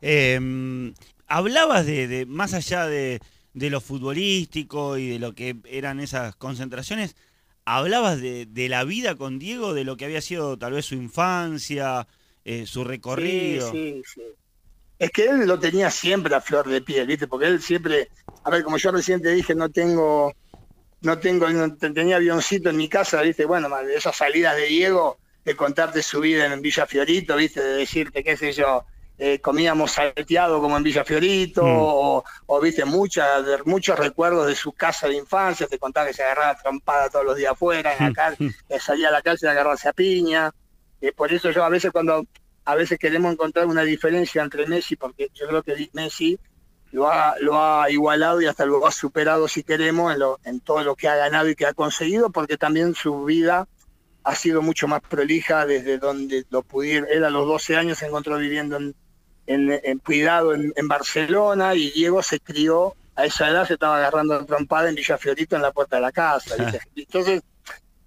Eh, 0.00 0.92
hablabas 1.26 1.84
de- 1.86 2.24
más 2.26 2.54
allá 2.54 2.86
de, 2.86 3.20
de 3.58 3.70
lo 3.70 3.80
futbolístico 3.80 4.96
y 4.98 5.10
de 5.10 5.18
lo 5.18 5.34
que 5.34 5.56
eran 5.66 6.00
esas 6.00 6.36
concentraciones, 6.36 7.16
hablabas 7.64 8.20
de, 8.20 8.46
de 8.46 8.68
la 8.68 8.84
vida 8.84 9.16
con 9.16 9.38
Diego, 9.38 9.74
de 9.74 9.84
lo 9.84 9.96
que 9.96 10.04
había 10.04 10.20
sido 10.20 10.56
tal 10.56 10.72
vez 10.72 10.86
su 10.86 10.94
infancia, 10.94 12.06
eh, 12.44 12.66
su 12.66 12.84
recorrido. 12.84 13.70
Sí, 13.70 14.02
sí. 14.06 14.22
Es 14.98 15.10
que 15.10 15.26
él 15.26 15.46
lo 15.46 15.58
tenía 15.58 15.90
siempre 15.90 16.34
a 16.34 16.40
flor 16.40 16.68
de 16.68 16.80
piel, 16.80 17.06
¿viste? 17.06 17.28
Porque 17.28 17.46
él 17.46 17.60
siempre, 17.60 18.08
a 18.42 18.50
ver, 18.50 18.64
como 18.64 18.78
yo 18.78 18.90
recién 18.90 19.22
te 19.22 19.30
dije, 19.30 19.54
no 19.54 19.68
tengo, 19.68 20.32
no 21.02 21.18
tengo, 21.18 21.46
tenía 21.76 22.16
avioncito 22.16 22.70
en 22.70 22.76
mi 22.76 22.88
casa, 22.88 23.22
¿viste? 23.22 23.44
Bueno, 23.44 23.68
man, 23.68 23.86
esas 23.88 24.16
salidas 24.16 24.56
de 24.56 24.66
Diego, 24.66 25.18
de 25.44 25.54
contarte 25.54 26.02
su 26.02 26.20
vida 26.20 26.52
en 26.52 26.62
Villa 26.62 26.86
Fiorito, 26.86 27.36
¿viste? 27.36 27.62
De 27.62 27.76
decirte, 27.76 28.24
qué 28.24 28.36
sé 28.36 28.52
yo, 28.52 28.84
eh, 29.18 29.40
comíamos 29.40 29.92
salteado 29.92 30.60
como 30.60 30.76
en 30.76 30.82
Villa 30.84 31.04
Fiorito, 31.04 31.62
Mm. 31.62 31.76
o, 31.76 32.24
o, 32.46 32.60
viste, 32.60 32.84
muchas, 32.84 33.44
muchos 33.64 33.98
recuerdos 33.98 34.46
de 34.46 34.54
su 34.54 34.72
casa 34.72 35.08
de 35.08 35.16
infancia, 35.16 35.66
te 35.66 35.78
contaba 35.78 36.06
que 36.06 36.14
se 36.14 36.22
agarraba 36.22 36.56
trompada 36.56 37.10
todos 37.10 37.24
los 37.24 37.36
días 37.36 37.52
afuera, 37.52 37.96
en 37.96 38.06
la 38.06 38.12
calle, 38.12 38.36
que 38.68 38.78
salía 38.78 39.08
a 39.08 39.12
la 39.12 39.22
calle 39.22 39.48
a 39.48 39.50
agarrarse 39.50 39.88
a 39.88 39.92
piña. 39.92 40.52
Eh, 41.00 41.12
por 41.12 41.32
eso 41.32 41.50
yo 41.50 41.64
a 41.64 41.68
veces 41.68 41.90
cuando 41.92 42.24
a 42.64 42.74
veces 42.74 42.98
queremos 42.98 43.32
encontrar 43.32 43.66
una 43.66 43.82
diferencia 43.82 44.42
entre 44.42 44.66
Messi, 44.66 44.94
porque 44.94 45.30
yo 45.34 45.48
creo 45.48 45.62
que 45.62 45.88
Messi 45.94 46.38
lo 46.92 47.10
ha, 47.10 47.34
lo 47.40 47.58
ha 47.60 47.90
igualado 47.90 48.40
y 48.40 48.46
hasta 48.46 48.66
lo 48.66 48.86
ha 48.86 48.92
superado, 48.92 49.48
si 49.48 49.62
queremos, 49.62 50.12
en, 50.12 50.20
lo, 50.20 50.38
en 50.44 50.60
todo 50.60 50.84
lo 50.84 50.94
que 50.94 51.08
ha 51.08 51.16
ganado 51.16 51.48
y 51.48 51.56
que 51.56 51.66
ha 51.66 51.72
conseguido, 51.74 52.30
porque 52.30 52.56
también 52.56 52.94
su 52.94 53.24
vida 53.24 53.66
ha 54.22 54.34
sido 54.34 54.60
mucho 54.60 54.86
más 54.86 55.00
prolija 55.00 55.64
desde 55.64 55.98
donde 55.98 56.44
lo 56.50 56.62
pudieron. 56.62 57.08
Él 57.10 57.24
a 57.24 57.30
los 57.30 57.46
12 57.46 57.76
años 57.76 57.98
se 57.98 58.06
encontró 58.06 58.36
viviendo 58.36 58.76
en, 58.76 58.94
en, 59.48 59.80
en 59.82 59.98
cuidado 59.98 60.54
en, 60.54 60.72
en 60.76 60.88
Barcelona 60.88 61.74
y 61.74 61.90
Diego 61.90 62.22
se 62.22 62.38
crió, 62.38 62.94
a 63.16 63.24
esa 63.24 63.48
edad 63.48 63.66
se 63.66 63.74
estaba 63.74 63.96
agarrando 63.96 64.44
trompada 64.46 64.88
en 64.88 64.94
Villa 64.94 65.18
Fiorito 65.18 65.56
en 65.56 65.62
la 65.62 65.72
puerta 65.72 65.96
de 65.96 66.02
la 66.02 66.12
casa. 66.12 66.54
¿viste? 66.56 66.80
Entonces, 66.94 67.42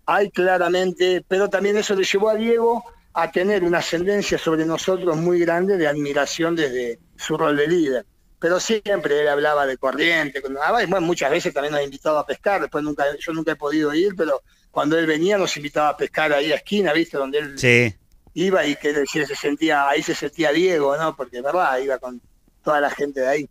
hay 0.06 0.32
claramente, 0.32 1.26
pero 1.28 1.50
también 1.50 1.76
eso 1.78 1.96
le 1.96 2.06
llevó 2.06 2.30
a 2.30 2.36
Diego 2.36 2.84
a 3.14 3.30
tener 3.30 3.64
una 3.64 3.80
ascendencia 3.80 4.38
sobre 4.38 4.66
nosotros 4.66 5.18
muy 5.18 5.40
grande 5.40 5.78
de 5.78 5.88
admiración 5.88 6.56
desde 6.56 7.00
su 7.18 7.38
rol 7.38 7.58
de 7.58 7.68
líder. 7.68 8.06
Pero 8.40 8.60
siempre 8.60 9.22
él 9.22 9.28
hablaba 9.28 9.66
de 9.66 9.78
corriente, 9.78 10.42
ah, 10.64 10.72
bueno, 10.72 11.02
muchas 11.02 11.30
veces 11.30 11.54
también 11.54 11.74
nos 11.74 11.82
ha 11.82 11.84
invitado 11.84 12.18
a 12.18 12.26
pescar, 12.26 12.62
después 12.62 12.84
nunca, 12.84 13.04
yo 13.20 13.34
nunca 13.34 13.52
he 13.52 13.56
podido 13.56 13.94
ir, 13.94 14.16
pero 14.16 14.42
cuando 14.72 14.98
él 14.98 15.06
venía 15.06 15.38
nos 15.38 15.56
invitaba 15.58 15.90
a 15.90 15.98
pescar 15.98 16.32
ahí 16.32 16.52
a 16.52 16.56
esquina, 16.56 16.94
¿viste? 16.94 17.18
Donde 17.18 17.40
él 17.40 17.60
Sí. 17.60 17.94
Iba 18.34 18.66
y 18.66 18.76
que 18.76 19.06
se 19.06 19.36
sentía, 19.36 19.88
ahí 19.88 20.04
se 20.04 20.16
sentía 20.16 20.52
Diego, 20.52 20.96
¿no? 20.98 21.16
Porque 21.16 21.42
verdad 21.42 21.78
iba 21.80 21.98
con 21.98 22.22
toda 22.64 22.80
la 22.80 22.90
gente 22.90 23.22
de 23.22 23.28
ahí. 23.28 23.50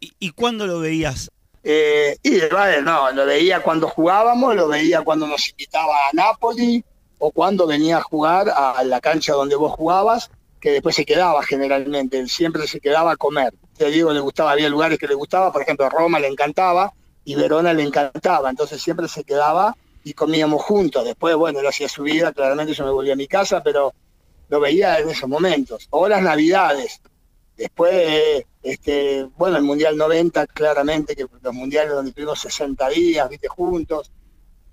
¿Y, 0.00 0.12
y 0.18 0.30
cuándo 0.30 0.66
lo 0.66 0.80
veías? 0.80 1.30
Eh, 1.68 2.16
y 2.22 2.38
no, 2.84 3.10
lo 3.10 3.26
veía 3.26 3.60
cuando 3.60 3.88
jugábamos, 3.88 4.54
lo 4.54 4.68
veía 4.68 5.02
cuando 5.02 5.26
nos 5.26 5.48
invitaba 5.48 5.94
a 6.08 6.14
Napoli 6.14 6.84
o 7.18 7.32
cuando 7.32 7.66
venía 7.66 7.96
a 7.98 8.02
jugar 8.02 8.48
a 8.48 8.84
la 8.84 9.00
cancha 9.00 9.32
donde 9.32 9.56
vos 9.56 9.72
jugabas, 9.72 10.30
que 10.60 10.70
después 10.70 10.94
se 10.94 11.04
quedaba 11.04 11.42
generalmente, 11.42 12.20
él 12.20 12.28
siempre 12.28 12.68
se 12.68 12.78
quedaba 12.78 13.12
a 13.12 13.16
comer. 13.16 13.52
Te 13.76 13.90
digo, 13.90 14.12
le 14.12 14.20
gustaba, 14.20 14.52
había 14.52 14.68
lugares 14.68 14.96
que 14.96 15.08
le 15.08 15.14
gustaba, 15.14 15.52
por 15.52 15.62
ejemplo, 15.62 15.88
Roma 15.88 16.20
le 16.20 16.28
encantaba 16.28 16.92
y 17.24 17.34
Verona 17.34 17.72
le 17.72 17.82
encantaba, 17.82 18.48
entonces 18.48 18.80
siempre 18.80 19.08
se 19.08 19.24
quedaba 19.24 19.76
y 20.04 20.12
comíamos 20.12 20.62
juntos. 20.62 21.04
Después, 21.04 21.34
bueno, 21.34 21.58
él 21.58 21.66
hacía 21.66 21.88
su 21.88 22.04
vida, 22.04 22.32
claramente 22.32 22.74
yo 22.74 22.84
me 22.84 22.92
volví 22.92 23.10
a 23.10 23.16
mi 23.16 23.26
casa, 23.26 23.64
pero 23.64 23.92
lo 24.48 24.60
veía 24.60 24.98
en 24.98 25.10
esos 25.10 25.28
momentos. 25.28 25.86
O 25.90 26.08
las 26.08 26.22
navidades. 26.22 27.00
Después, 27.56 28.44
este, 28.62 29.24
bueno, 29.36 29.56
el 29.56 29.62
Mundial 29.62 29.96
90, 29.96 30.46
claramente, 30.48 31.16
que 31.16 31.26
los 31.40 31.54
mundiales 31.54 31.92
donde 31.92 32.12
tuvimos 32.12 32.38
60 32.40 32.88
días, 32.90 33.28
viste, 33.28 33.48
juntos. 33.48 34.10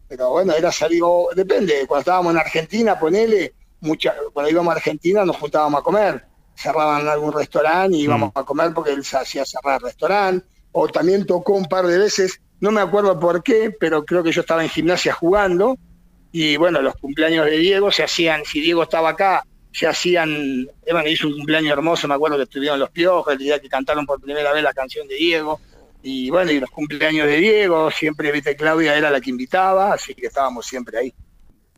Pero 0.07 0.31
bueno, 0.31 0.53
era 0.53 0.71
salir, 0.71 1.01
o- 1.03 1.29
depende, 1.35 1.85
cuando 1.87 2.01
estábamos 2.01 2.33
en 2.33 2.39
Argentina, 2.39 2.99
ponele, 2.99 3.53
mucha, 3.79 4.13
cuando 4.33 4.51
íbamos 4.51 4.73
a 4.73 4.77
Argentina 4.77 5.25
nos 5.25 5.37
juntábamos 5.37 5.79
a 5.79 5.83
comer. 5.83 6.25
Cerraban 6.55 7.07
algún 7.07 7.31
restaurante 7.33 7.97
y 7.97 8.01
íbamos 8.03 8.31
a 8.35 8.43
comer 8.43 8.73
porque 8.73 8.91
él 8.91 9.03
se 9.03 9.17
hacía 9.17 9.43
cerrar 9.45 9.75
el 9.81 9.87
restaurante. 9.87 10.45
O 10.71 10.87
también 10.87 11.25
tocó 11.25 11.53
un 11.53 11.65
par 11.65 11.87
de 11.87 11.97
veces, 11.97 12.41
no 12.59 12.71
me 12.71 12.81
acuerdo 12.81 13.19
por 13.19 13.41
qué, 13.43 13.71
pero 13.79 14.03
creo 14.05 14.23
que 14.23 14.31
yo 14.31 14.41
estaba 14.41 14.63
en 14.63 14.69
gimnasia 14.69 15.13
jugando. 15.13 15.77
Y 16.31 16.57
bueno, 16.57 16.81
los 16.81 16.95
cumpleaños 16.95 17.45
de 17.45 17.57
Diego 17.57 17.91
se 17.91 18.03
hacían, 18.03 18.43
si 18.45 18.59
Diego 18.59 18.83
estaba 18.83 19.09
acá, 19.09 19.45
se 19.73 19.87
hacían, 19.87 20.67
Evan 20.85 21.07
hizo 21.07 21.27
un 21.27 21.35
cumpleaños 21.35 21.71
hermoso, 21.71 22.07
me 22.07 22.13
acuerdo 22.13 22.37
que 22.37 22.43
estuvieron 22.43 22.79
los 22.79 22.91
piojos, 22.91 23.33
el 23.33 23.39
día 23.39 23.59
que 23.59 23.67
cantaron 23.67 24.05
por 24.05 24.21
primera 24.21 24.53
vez 24.53 24.63
la 24.63 24.73
canción 24.73 25.07
de 25.07 25.15
Diego, 25.15 25.59
y 26.03 26.29
bueno, 26.29 26.51
y 26.51 26.59
los 26.59 26.69
cumpleaños 26.69 27.27
de 27.27 27.37
Diego, 27.37 27.89
siempre, 27.89 28.31
viste, 28.31 28.55
Claudia 28.55 28.95
era 28.95 29.09
la 29.09 29.19
que 29.19 29.29
invitaba, 29.29 29.93
así 29.93 30.13
que 30.13 30.27
estábamos 30.27 30.65
siempre 30.65 30.97
ahí. 30.97 31.13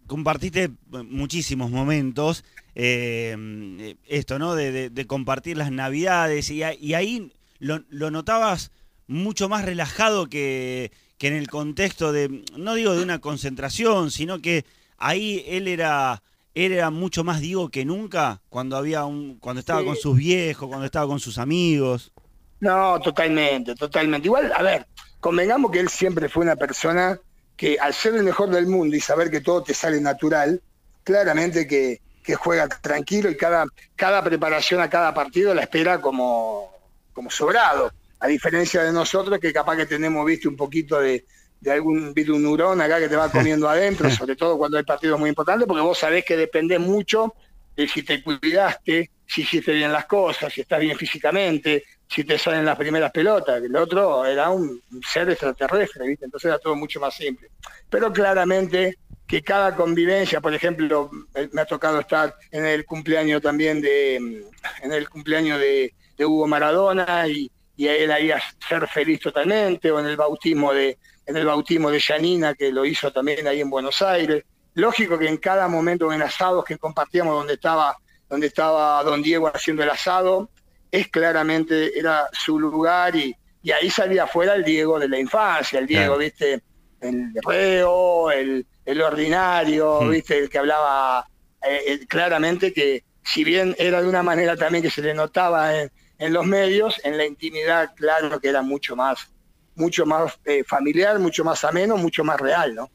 compartiste 0.07 0.69
muchísimos 0.89 1.71
momentos, 1.71 2.43
eh, 2.75 3.95
esto, 4.07 4.37
¿no? 4.39 4.55
De, 4.55 5.05
compartir 5.07 5.57
las 5.57 5.71
navidades 5.71 6.51
y 6.51 6.63
ahí 6.63 7.31
lo, 7.59 7.83
lo 7.89 8.11
notabas 8.11 8.71
mucho 9.07 9.49
más 9.49 9.65
relajado 9.65 10.27
que, 10.27 10.91
que 11.17 11.27
en 11.27 11.33
el 11.33 11.47
contexto 11.47 12.11
de, 12.11 12.43
no 12.57 12.75
digo 12.75 12.95
de 12.95 13.03
una 13.03 13.19
concentración, 13.19 14.11
sino 14.11 14.39
que 14.39 14.65
ahí 14.97 15.43
él 15.47 15.67
era, 15.67 16.23
él 16.55 16.71
era 16.71 16.89
mucho 16.89 17.23
más 17.23 17.41
Diego 17.41 17.69
que 17.69 17.85
nunca 17.85 18.41
cuando 18.49 18.77
había 18.77 19.05
un, 19.05 19.37
cuando 19.39 19.59
estaba 19.59 19.81
Sí. 19.81 19.85
con 19.85 19.95
sus 19.95 20.17
viejos, 20.17 20.67
cuando 20.67 20.85
estaba 20.85 21.07
con 21.07 21.19
sus 21.19 21.37
amigos. 21.37 22.11
No, 22.59 22.99
totalmente, 23.01 23.75
totalmente. 23.75 24.27
Igual, 24.27 24.51
a 24.53 24.63
ver, 24.63 24.87
convengamos 25.19 25.71
que 25.71 25.79
él 25.81 25.89
siempre 25.89 26.29
fue 26.29 26.43
una 26.43 26.55
persona 26.55 27.19
que 27.55 27.77
al 27.79 27.93
ser 27.93 28.15
el 28.15 28.23
mejor 28.23 28.49
del 28.49 28.67
mundo 28.67 28.95
y 28.95 28.99
saber 29.01 29.29
que 29.29 29.41
todo 29.41 29.61
te 29.63 29.73
sale 29.73 30.01
natural, 30.01 30.61
claramente 31.03 31.67
que, 31.67 32.01
que 32.23 32.35
juega 32.35 32.67
tranquilo 32.67 33.29
y 33.29 33.37
cada, 33.37 33.65
cada 33.95 34.23
preparación 34.23 34.81
a 34.81 34.89
cada 34.89 35.13
partido 35.13 35.53
la 35.53 35.61
espera 35.61 36.01
como, 36.01 36.71
como 37.13 37.29
sobrado. 37.29 37.91
A 38.19 38.27
diferencia 38.27 38.81
de 38.83 38.91
nosotros 38.93 39.39
que 39.39 39.53
capaz 39.53 39.77
que 39.77 39.85
tenemos, 39.85 40.25
viste, 40.25 40.47
un 40.47 40.55
poquito 40.55 40.99
de, 40.99 41.25
de 41.65 41.71
algún 41.71 42.13
un 42.15 42.43
neurón 42.43 42.79
acá 42.79 42.99
que 42.99 43.09
te 43.09 43.15
va 43.15 43.29
comiendo 43.29 43.67
adentro, 43.67 44.09
sobre 44.11 44.35
todo 44.35 44.57
cuando 44.57 44.77
hay 44.77 44.83
partidos 44.83 45.19
muy 45.19 45.29
importantes, 45.29 45.67
porque 45.67 45.81
vos 45.81 45.97
sabés 45.97 46.23
que 46.23 46.37
depende 46.37 46.77
mucho 46.77 47.33
de 47.75 47.87
si 47.87 48.03
te 48.03 48.21
cuidaste, 48.21 49.09
si 49.25 49.41
hiciste 49.41 49.73
bien 49.73 49.91
las 49.91 50.05
cosas, 50.05 50.53
si 50.53 50.61
estás 50.61 50.79
bien 50.79 50.95
físicamente, 50.95 51.83
si 52.07 52.23
te 52.23 52.37
salen 52.37 52.63
las 52.63 52.77
primeras 52.77 53.11
pelotas. 53.11 53.61
El 53.63 53.75
otro 53.75 54.25
era 54.25 54.51
un 54.51 54.79
ser 55.11 55.29
extraterrestre, 55.29 56.07
¿viste? 56.07 56.25
Entonces 56.25 56.49
era 56.49 56.59
todo 56.59 56.75
mucho 56.75 56.99
más 56.99 57.15
simple. 57.15 57.49
Pero 57.89 58.13
claramente 58.13 58.99
que 59.27 59.41
cada 59.41 59.75
convivencia, 59.75 60.39
por 60.39 60.53
ejemplo, 60.53 61.09
me 61.51 61.61
ha 61.61 61.65
tocado 61.65 61.99
estar 61.99 62.35
en 62.51 62.65
el 62.65 62.85
cumpleaños 62.85 63.41
también 63.41 63.81
de, 63.81 64.15
en 64.15 64.93
el 64.93 65.09
cumpleaños 65.09 65.59
de, 65.59 65.95
de 66.15 66.25
Hugo 66.25 66.47
Maradona 66.47 67.27
y, 67.27 67.51
y 67.75 67.87
él 67.87 68.11
ahí 68.11 68.31
a 68.31 68.39
ser 68.69 68.87
feliz 68.87 69.19
totalmente, 69.19 69.89
o 69.91 69.99
en 69.99 70.05
el 70.05 70.15
bautismo 70.15 70.71
de, 70.71 70.97
en 71.25 71.37
el 71.37 71.45
bautismo 71.45 71.89
de 71.89 71.99
Janina, 71.99 72.53
que 72.53 72.71
lo 72.71 72.85
hizo 72.85 73.11
también 73.11 73.47
ahí 73.47 73.61
en 73.61 73.69
Buenos 73.69 74.01
Aires. 74.01 74.43
Lógico 74.75 75.17
que 75.17 75.27
en 75.27 75.37
cada 75.37 75.67
momento 75.67 76.11
en 76.11 76.21
asados 76.21 76.65
que 76.65 76.77
compartíamos 76.77 77.35
donde 77.35 77.53
estaba, 77.53 77.95
donde 78.29 78.47
estaba 78.47 79.03
don 79.03 79.21
Diego 79.21 79.47
haciendo 79.47 79.83
el 79.83 79.89
asado, 79.89 80.49
es 80.91 81.07
claramente, 81.09 81.97
era 81.97 82.27
su 82.31 82.59
lugar 82.59 83.15
y, 83.15 83.35
y 83.63 83.71
ahí 83.71 83.89
salía 83.89 84.23
afuera 84.23 84.55
el 84.55 84.63
Diego 84.63 84.99
de 84.99 85.07
la 85.09 85.19
infancia, 85.19 85.79
el 85.79 85.87
Diego, 85.87 86.17
viste, 86.17 86.61
el 87.01 87.31
reo, 87.45 88.31
el, 88.31 88.65
el 88.85 89.01
ordinario, 89.01 90.01
Mm. 90.01 90.09
viste, 90.11 90.37
el 90.37 90.49
que 90.49 90.57
hablaba 90.59 91.27
eh, 91.67 91.81
eh, 91.87 92.05
claramente 92.07 92.71
que 92.73 93.03
si 93.23 93.43
bien 93.43 93.75
era 93.79 94.01
de 94.01 94.07
una 94.07 94.21
manera 94.23 94.55
también 94.55 94.83
que 94.83 94.91
se 94.91 95.01
le 95.01 95.13
notaba 95.13 95.75
en, 95.81 95.91
en 96.19 96.33
los 96.33 96.45
medios, 96.45 97.01
en 97.03 97.17
la 97.17 97.25
intimidad, 97.25 97.91
claro 97.95 98.39
que 98.39 98.49
era 98.49 98.61
mucho 98.61 98.95
más, 98.95 99.31
mucho 99.75 100.05
más 100.05 100.39
eh, 100.45 100.63
familiar, 100.65 101.19
mucho 101.19 101.43
más 101.43 101.63
ameno, 101.63 101.97
mucho 101.97 102.23
más 102.23 102.39
real, 102.39 102.75
¿no? 102.75 102.89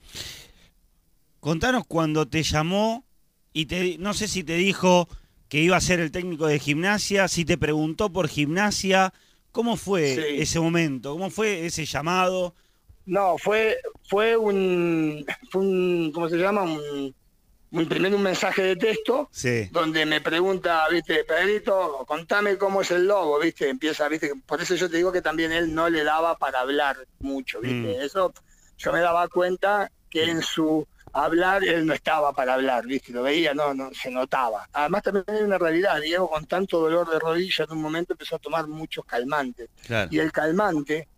Contanos 1.40 1.84
cuando 1.86 2.28
te 2.28 2.42
llamó 2.42 3.04
y 3.52 3.66
te, 3.66 3.96
no 3.98 4.14
sé 4.14 4.28
si 4.28 4.44
te 4.44 4.54
dijo 4.54 5.08
que 5.48 5.60
iba 5.60 5.76
a 5.76 5.80
ser 5.80 6.00
el 6.00 6.12
técnico 6.12 6.46
de 6.46 6.58
gimnasia, 6.58 7.26
si 7.28 7.44
te 7.44 7.58
preguntó 7.58 8.12
por 8.12 8.28
gimnasia, 8.28 9.12
¿cómo 9.52 9.76
fue 9.76 10.14
Sí. 10.14 10.22
ese 10.42 10.60
momento? 10.60 11.12
¿Cómo 11.12 11.30
fue 11.30 11.66
ese 11.66 11.84
llamado? 11.86 12.54
No, 13.06 13.36
fue, 13.38 13.76
fue 14.08 14.36
un, 14.36 15.24
fue 15.50 15.60
un, 15.62 16.12
¿cómo 16.12 16.28
se 16.28 16.36
llama? 16.36 16.62
Un, 16.62 17.14
primero 17.88 18.16
un 18.16 18.22
mensaje 18.22 18.62
de 18.62 18.76
texto 18.76 19.28
Sí. 19.32 19.68
donde 19.70 20.04
me 20.06 20.20
pregunta, 20.20 20.86
viste, 20.90 21.24
Pedrito, 21.24 22.04
contame 22.06 22.58
cómo 22.58 22.80
es 22.82 22.90
el 22.90 23.06
logo, 23.06 23.38
viste, 23.38 23.68
empieza, 23.68 24.08
viste, 24.08 24.32
por 24.46 24.60
eso 24.60 24.74
yo 24.74 24.90
te 24.90 24.96
digo 24.96 25.12
que 25.12 25.22
también 25.22 25.52
él 25.52 25.74
no 25.74 25.88
le 25.88 26.02
daba 26.04 26.36
para 26.36 26.60
hablar 26.60 26.96
mucho, 27.20 27.60
viste, 27.60 27.96
Mm. 27.98 28.02
eso 28.02 28.32
yo 28.76 28.92
me 28.92 29.00
daba 29.00 29.28
cuenta 29.28 29.90
que 30.08 30.24
en 30.24 30.42
su 30.42 30.86
hablar 31.12 31.62
él 31.64 31.86
no 31.86 31.92
estaba 31.94 32.32
para 32.32 32.54
hablar, 32.54 32.86
viste, 32.86 33.12
lo 33.12 33.22
veía, 33.24 33.52
no, 33.54 33.74
no, 33.74 33.90
se 33.92 34.10
notaba. 34.10 34.68
Además 34.72 35.02
también 35.02 35.24
hay 35.28 35.42
una 35.42 35.58
realidad, 35.58 36.00
Diego 36.00 36.28
con 36.30 36.46
tanto 36.46 36.80
dolor 36.80 37.08
de 37.10 37.18
rodilla 37.18 37.64
en 37.64 37.72
un 37.72 37.82
momento 37.82 38.12
empezó 38.14 38.36
a 38.36 38.38
tomar 38.38 38.66
muchos 38.68 39.04
calmantes 39.04 39.68
Claro. 39.86 40.08
y 40.12 40.18
el 40.18 40.30
calmante 40.32 41.08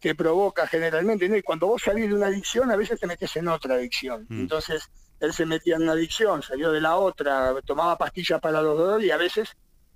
te 0.00 0.14
provoca 0.14 0.66
generalmente, 0.66 1.28
¿no? 1.28 1.36
y 1.36 1.42
cuando 1.42 1.66
vos 1.66 1.82
salís 1.84 2.08
de 2.08 2.14
una 2.14 2.26
adicción, 2.28 2.70
a 2.70 2.76
veces 2.76 2.98
te 2.98 3.06
metes 3.06 3.36
en 3.36 3.48
otra 3.48 3.74
adicción. 3.74 4.24
Mm. 4.28 4.40
Entonces, 4.40 4.88
él 5.20 5.32
se 5.32 5.46
metía 5.46 5.76
en 5.76 5.82
una 5.82 5.92
adicción, 5.92 6.42
salió 6.42 6.72
de 6.72 6.80
la 6.80 6.96
otra, 6.96 7.54
tomaba 7.64 7.96
pastillas 7.96 8.40
para 8.40 8.60
los 8.62 8.76
dolores 8.76 9.06
y 9.06 9.10
a 9.10 9.16
veces 9.16 9.50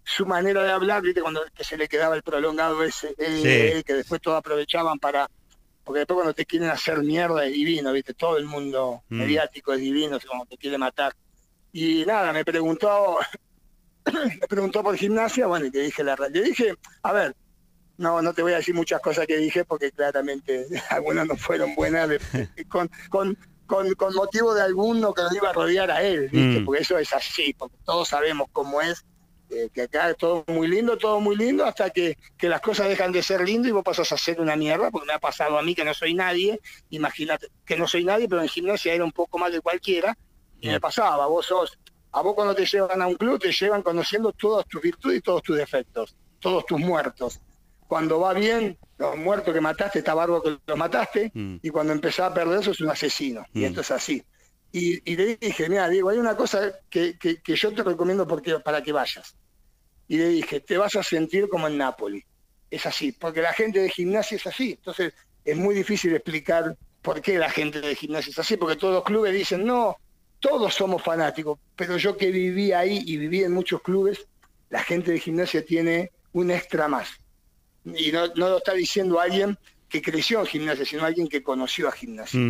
su 0.04 0.26
manera 0.26 0.62
de 0.62 0.70
hablar, 0.70 1.00
viste, 1.02 1.22
cuando 1.22 1.42
que 1.54 1.64
se 1.64 1.76
le 1.78 1.88
quedaba 1.88 2.14
el 2.14 2.22
prolongado 2.22 2.82
ese, 2.84 3.14
eh, 3.18 3.72
Sí. 3.76 3.82
que 3.84 3.94
después 3.94 4.20
todos 4.20 4.38
aprovechaban 4.38 4.98
para, 4.98 5.26
porque 5.82 6.00
después 6.00 6.16
cuando 6.16 6.34
te 6.34 6.44
quieren 6.44 6.68
hacer 6.68 6.98
mierda 7.02 7.44
es 7.46 7.52
divino, 7.54 7.90
viste, 7.92 8.12
todo 8.14 8.36
el 8.36 8.44
mundo 8.44 9.02
Mm. 9.08 9.16
mediático 9.18 9.72
es 9.72 9.80
divino, 9.80 10.16
es 10.16 10.24
como 10.26 10.44
te 10.46 10.58
quiere 10.58 10.76
matar. 10.78 11.12
Y 11.72 12.04
nada, 12.04 12.32
me 12.32 12.44
preguntó, 12.44 13.16
me 14.40 14.46
preguntó 14.46 14.82
por 14.82 14.96
gimnasia, 14.96 15.46
bueno, 15.46 15.66
y 15.66 15.70
te 15.70 15.80
dije 15.80 16.04
la 16.04 16.16
realidad. 16.16 16.42
Le 16.42 16.48
dije, 16.50 16.74
a 17.02 17.12
ver, 17.12 17.34
no, 17.96 18.20
no 18.20 18.34
te 18.34 18.42
voy 18.42 18.52
a 18.52 18.56
decir 18.56 18.74
muchas 18.74 19.00
cosas 19.00 19.26
que 19.26 19.36
dije 19.36 19.64
porque 19.64 19.90
claramente 19.92 20.66
algunas 20.90 21.26
no 21.26 21.36
fueron 21.36 21.74
buenas 21.74 22.10
con, 22.68 22.90
con, 23.08 23.38
con, 23.66 23.92
con 23.94 24.14
motivo 24.14 24.54
de 24.54 24.62
alguno 24.62 25.12
que 25.12 25.22
lo 25.22 25.34
iba 25.34 25.50
a 25.50 25.52
rodear 25.52 25.90
a 25.90 26.02
él, 26.02 26.28
¿viste? 26.30 26.60
Mm. 26.60 26.64
porque 26.64 26.82
eso 26.82 26.98
es 26.98 27.12
así, 27.12 27.54
porque 27.54 27.76
todos 27.84 28.08
sabemos 28.08 28.48
cómo 28.52 28.80
es, 28.80 29.04
eh, 29.50 29.68
que 29.72 29.82
acá 29.82 30.10
es 30.10 30.16
todo 30.16 30.44
muy 30.48 30.68
lindo, 30.68 30.96
todo 30.96 31.20
muy 31.20 31.36
lindo, 31.36 31.64
hasta 31.64 31.90
que, 31.90 32.18
que 32.36 32.48
las 32.48 32.60
cosas 32.60 32.88
dejan 32.88 33.12
de 33.12 33.22
ser 33.22 33.42
lindo 33.42 33.68
y 33.68 33.72
vos 33.72 33.84
pasas 33.84 34.10
a 34.12 34.18
ser 34.18 34.40
una 34.40 34.56
mierda, 34.56 34.90
porque 34.90 35.06
me 35.06 35.12
ha 35.12 35.18
pasado 35.18 35.58
a 35.58 35.62
mí 35.62 35.74
que 35.74 35.84
no 35.84 35.94
soy 35.94 36.14
nadie, 36.14 36.60
imagínate 36.90 37.48
que 37.64 37.76
no 37.76 37.86
soy 37.86 38.04
nadie, 38.04 38.28
pero 38.28 38.42
en 38.42 38.48
gimnasia 38.48 38.94
era 38.94 39.04
un 39.04 39.12
poco 39.12 39.38
más 39.38 39.52
de 39.52 39.60
cualquiera, 39.60 40.16
y 40.60 40.68
me 40.68 40.80
pasaba, 40.80 41.26
vos 41.26 41.46
sos, 41.46 41.78
a 42.12 42.22
vos 42.22 42.34
cuando 42.34 42.54
te 42.54 42.64
llevan 42.64 43.02
a 43.02 43.06
un 43.06 43.16
club, 43.16 43.38
te 43.38 43.52
llevan 43.52 43.82
conociendo 43.82 44.32
todas 44.32 44.66
tus 44.66 44.80
virtudes 44.80 45.18
y 45.18 45.20
todos 45.20 45.42
tus 45.42 45.56
defectos, 45.56 46.16
todos 46.38 46.64
tus 46.64 46.78
muertos. 46.78 47.40
Cuando 47.86 48.20
va 48.20 48.32
bien, 48.32 48.78
los 48.98 49.16
muertos 49.16 49.52
que 49.52 49.60
mataste, 49.60 49.98
está 50.00 50.14
bárbaro 50.14 50.42
que 50.42 50.58
los 50.66 50.78
mataste, 50.78 51.30
Mm. 51.34 51.56
y 51.62 51.70
cuando 51.70 51.92
empezás 51.92 52.30
a 52.30 52.34
perder, 52.34 52.62
sos 52.62 52.80
un 52.80 52.90
asesino. 52.90 53.44
Y 53.52 53.60
Mm. 53.60 53.64
esto 53.64 53.80
es 53.80 53.90
así. 53.90 54.22
Y, 54.72 55.12
y 55.12 55.16
le 55.16 55.36
dije, 55.36 55.68
mira, 55.68 55.88
Diego, 55.88 56.08
hay 56.10 56.18
una 56.18 56.36
cosa 56.36 56.72
que, 56.90 57.16
que- 57.18 57.40
que 57.42 57.54
yo 57.56 57.72
te 57.72 57.82
recomiendo 57.82 58.26
porque, 58.26 58.58
para 58.60 58.82
que 58.82 58.92
vayas. 58.92 59.36
Y 60.08 60.18
le 60.18 60.28
dije, 60.28 60.60
te 60.60 60.76
vas 60.76 60.94
a 60.96 61.02
sentir 61.02 61.48
como 61.48 61.66
en 61.68 61.78
Nápoles. 61.78 62.24
Es 62.70 62.84
así, 62.86 63.12
porque 63.12 63.40
la 63.40 63.52
gente 63.52 63.78
de 63.80 63.88
gimnasia 63.88 64.36
es 64.36 64.46
así. 64.46 64.72
Entonces, 64.72 65.12
es 65.44 65.56
muy 65.56 65.74
difícil 65.74 66.12
explicar 66.14 66.76
por 67.02 67.20
qué 67.20 67.38
la 67.38 67.50
gente 67.50 67.80
de 67.80 67.94
gimnasia 67.94 68.30
es 68.30 68.38
así, 68.38 68.56
porque 68.56 68.76
todos 68.76 68.94
los 68.94 69.04
clubes 69.04 69.32
dicen, 69.32 69.64
no, 69.64 69.96
todos 70.40 70.74
somos 70.74 71.02
fanáticos, 71.02 71.58
pero 71.76 71.96
yo 71.96 72.16
que 72.16 72.30
viví 72.30 72.72
ahí 72.72 73.02
y 73.06 73.16
viví 73.16 73.44
en 73.44 73.52
muchos 73.52 73.80
clubes, 73.82 74.26
la 74.70 74.82
gente 74.82 75.12
de 75.12 75.20
gimnasia 75.20 75.64
tiene 75.64 76.10
un 76.32 76.50
extra 76.50 76.88
más. 76.88 77.08
Y 77.84 78.12
no, 78.12 78.26
no 78.28 78.48
lo 78.50 78.56
está 78.58 78.72
diciendo 78.72 79.20
alguien 79.20 79.58
que 79.88 80.00
creció 80.02 80.40
en 80.40 80.46
gimnasia, 80.46 80.84
sino 80.84 81.04
alguien 81.04 81.28
que 81.28 81.42
conoció 81.42 81.88
a 81.88 81.92
gimnasia. 81.92 82.40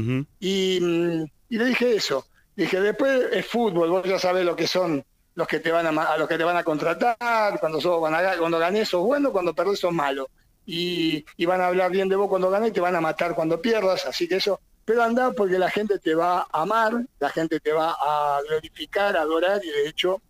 Y, 0.40 0.79
mm, 0.81 1.25
y 1.51 1.59
le 1.59 1.64
dije 1.66 1.94
eso. 1.97 2.27
Dije, 2.57 2.81
después 2.81 3.27
es 3.33 3.47
fútbol, 3.47 3.90
vos 3.90 4.05
ya 4.07 4.18
sabés 4.18 4.44
lo 4.44 4.55
que 4.55 4.66
son 4.66 5.05
los 5.35 5.49
que 5.49 5.59
te 5.59 5.73
van 5.73 5.87
a, 5.87 6.03
a 6.05 6.16
los 6.16 6.29
que 6.29 6.38
te 6.38 6.44
van 6.44 6.57
a 6.57 6.62
contratar, 6.62 7.59
cuando 7.59 7.81
sos, 7.81 8.01
van 8.01 8.14
a- 8.14 8.37
cuando 8.38 8.59
ganés 8.59 8.88
sos 8.88 9.03
bueno, 9.05 9.33
cuando 9.33 9.53
perdés 9.55 9.81
sos 9.81 9.92
malo. 9.92 10.29
Y, 10.64 11.25
y 11.37 11.44
van 11.44 11.61
a 11.61 11.66
hablar 11.66 11.90
bien 11.90 12.09
de 12.09 12.16
vos 12.16 12.29
cuando 12.29 12.49
ganés 12.49 12.70
y 12.70 12.73
te 12.73 12.81
van 12.81 12.94
a 12.97 13.01
matar 13.01 13.35
cuando 13.35 13.61
pierdas, 13.61 14.07
así 14.07 14.29
que 14.29 14.37
eso. 14.37 14.61
Pero 14.85 15.03
anda 15.03 15.33
porque 15.33 15.59
la 15.59 15.68
gente 15.70 15.99
te 15.99 16.14
va 16.14 16.47
a 16.51 16.62
amar, 16.62 17.05
la 17.18 17.29
gente 17.31 17.59
te 17.59 17.73
va 17.73 17.97
a 17.99 18.38
glorificar, 18.49 19.16
a 19.16 19.23
adorar, 19.23 19.61
y 19.64 19.68
de 19.68 19.88
hecho, 19.88 20.23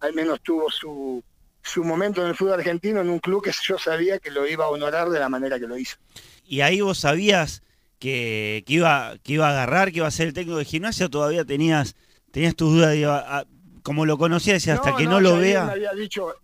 al 0.00 0.12
menos 0.14 0.40
tuvo 0.42 0.70
su, 0.70 1.22
su 1.62 1.84
momento 1.84 2.22
en 2.22 2.28
el 2.28 2.34
fútbol 2.36 2.54
argentino 2.54 3.00
en 3.00 3.08
un 3.08 3.18
club 3.18 3.42
que 3.44 3.52
yo 3.62 3.78
sabía 3.78 4.18
que 4.18 4.30
lo 4.30 4.46
iba 4.46 4.64
a 4.64 4.68
honorar 4.68 5.08
de 5.10 5.18
la 5.20 5.28
manera 5.28 5.58
que 5.58 5.66
lo 5.66 5.76
hizo. 5.78 5.96
¿Y 6.44 6.60
ahí 6.60 6.80
vos 6.80 6.98
sabías 6.98 7.62
que, 7.98 8.64
que 8.66 8.72
iba, 8.74 9.14
que 9.22 9.34
iba 9.34 9.46
a 9.48 9.50
agarrar, 9.50 9.90
que 9.92 9.98
iba 9.98 10.06
a 10.08 10.10
ser 10.10 10.28
el 10.28 10.34
técnico 10.34 10.58
de 10.58 10.64
gimnasia 10.64 11.06
o 11.06 11.10
todavía 11.10 11.44
tenías, 11.44 11.94
tenías 12.32 12.56
tus 12.56 12.72
dudas? 12.72 12.92
digo, 12.94 13.12
a- 13.12 13.46
como 13.82 14.06
lo 14.06 14.16
conocías, 14.18 14.66
hasta 14.68 14.96
que 14.96 15.06
no, 15.06 15.20
lo 15.20 15.30
ya 15.30 15.36
él 15.36 15.42
vea. 15.42 15.64
me 15.64 15.72
había 15.72 15.92
dicho, 15.92 16.34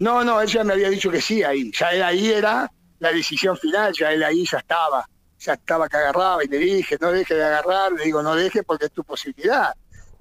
no, 0.00 0.22
no, 0.24 0.40
él 0.40 0.48
ya 0.48 0.64
me 0.64 0.74
había 0.74 0.90
dicho 0.90 1.10
que 1.10 1.20
sí 1.20 1.42
ahí. 1.42 1.70
Ya 1.72 1.90
él 1.92 2.02
ahí 2.02 2.28
era 2.30 2.70
la 2.98 3.12
decisión 3.12 3.56
final, 3.56 3.92
ya 3.98 4.12
él 4.12 4.22
ahí 4.22 4.44
ya 4.50 4.58
estaba. 4.58 5.08
Ya 5.40 5.54
estaba 5.54 5.88
que 5.88 5.96
agarraba 5.96 6.44
y 6.44 6.48
le 6.48 6.58
dije, 6.58 6.96
no 7.00 7.12
deje 7.12 7.34
de 7.34 7.44
agarrar, 7.44 7.92
le 7.92 8.04
digo, 8.04 8.22
no 8.22 8.34
deje 8.34 8.62
porque 8.64 8.86
es 8.86 8.92
tu 8.92 9.04
posibilidad. 9.04 9.72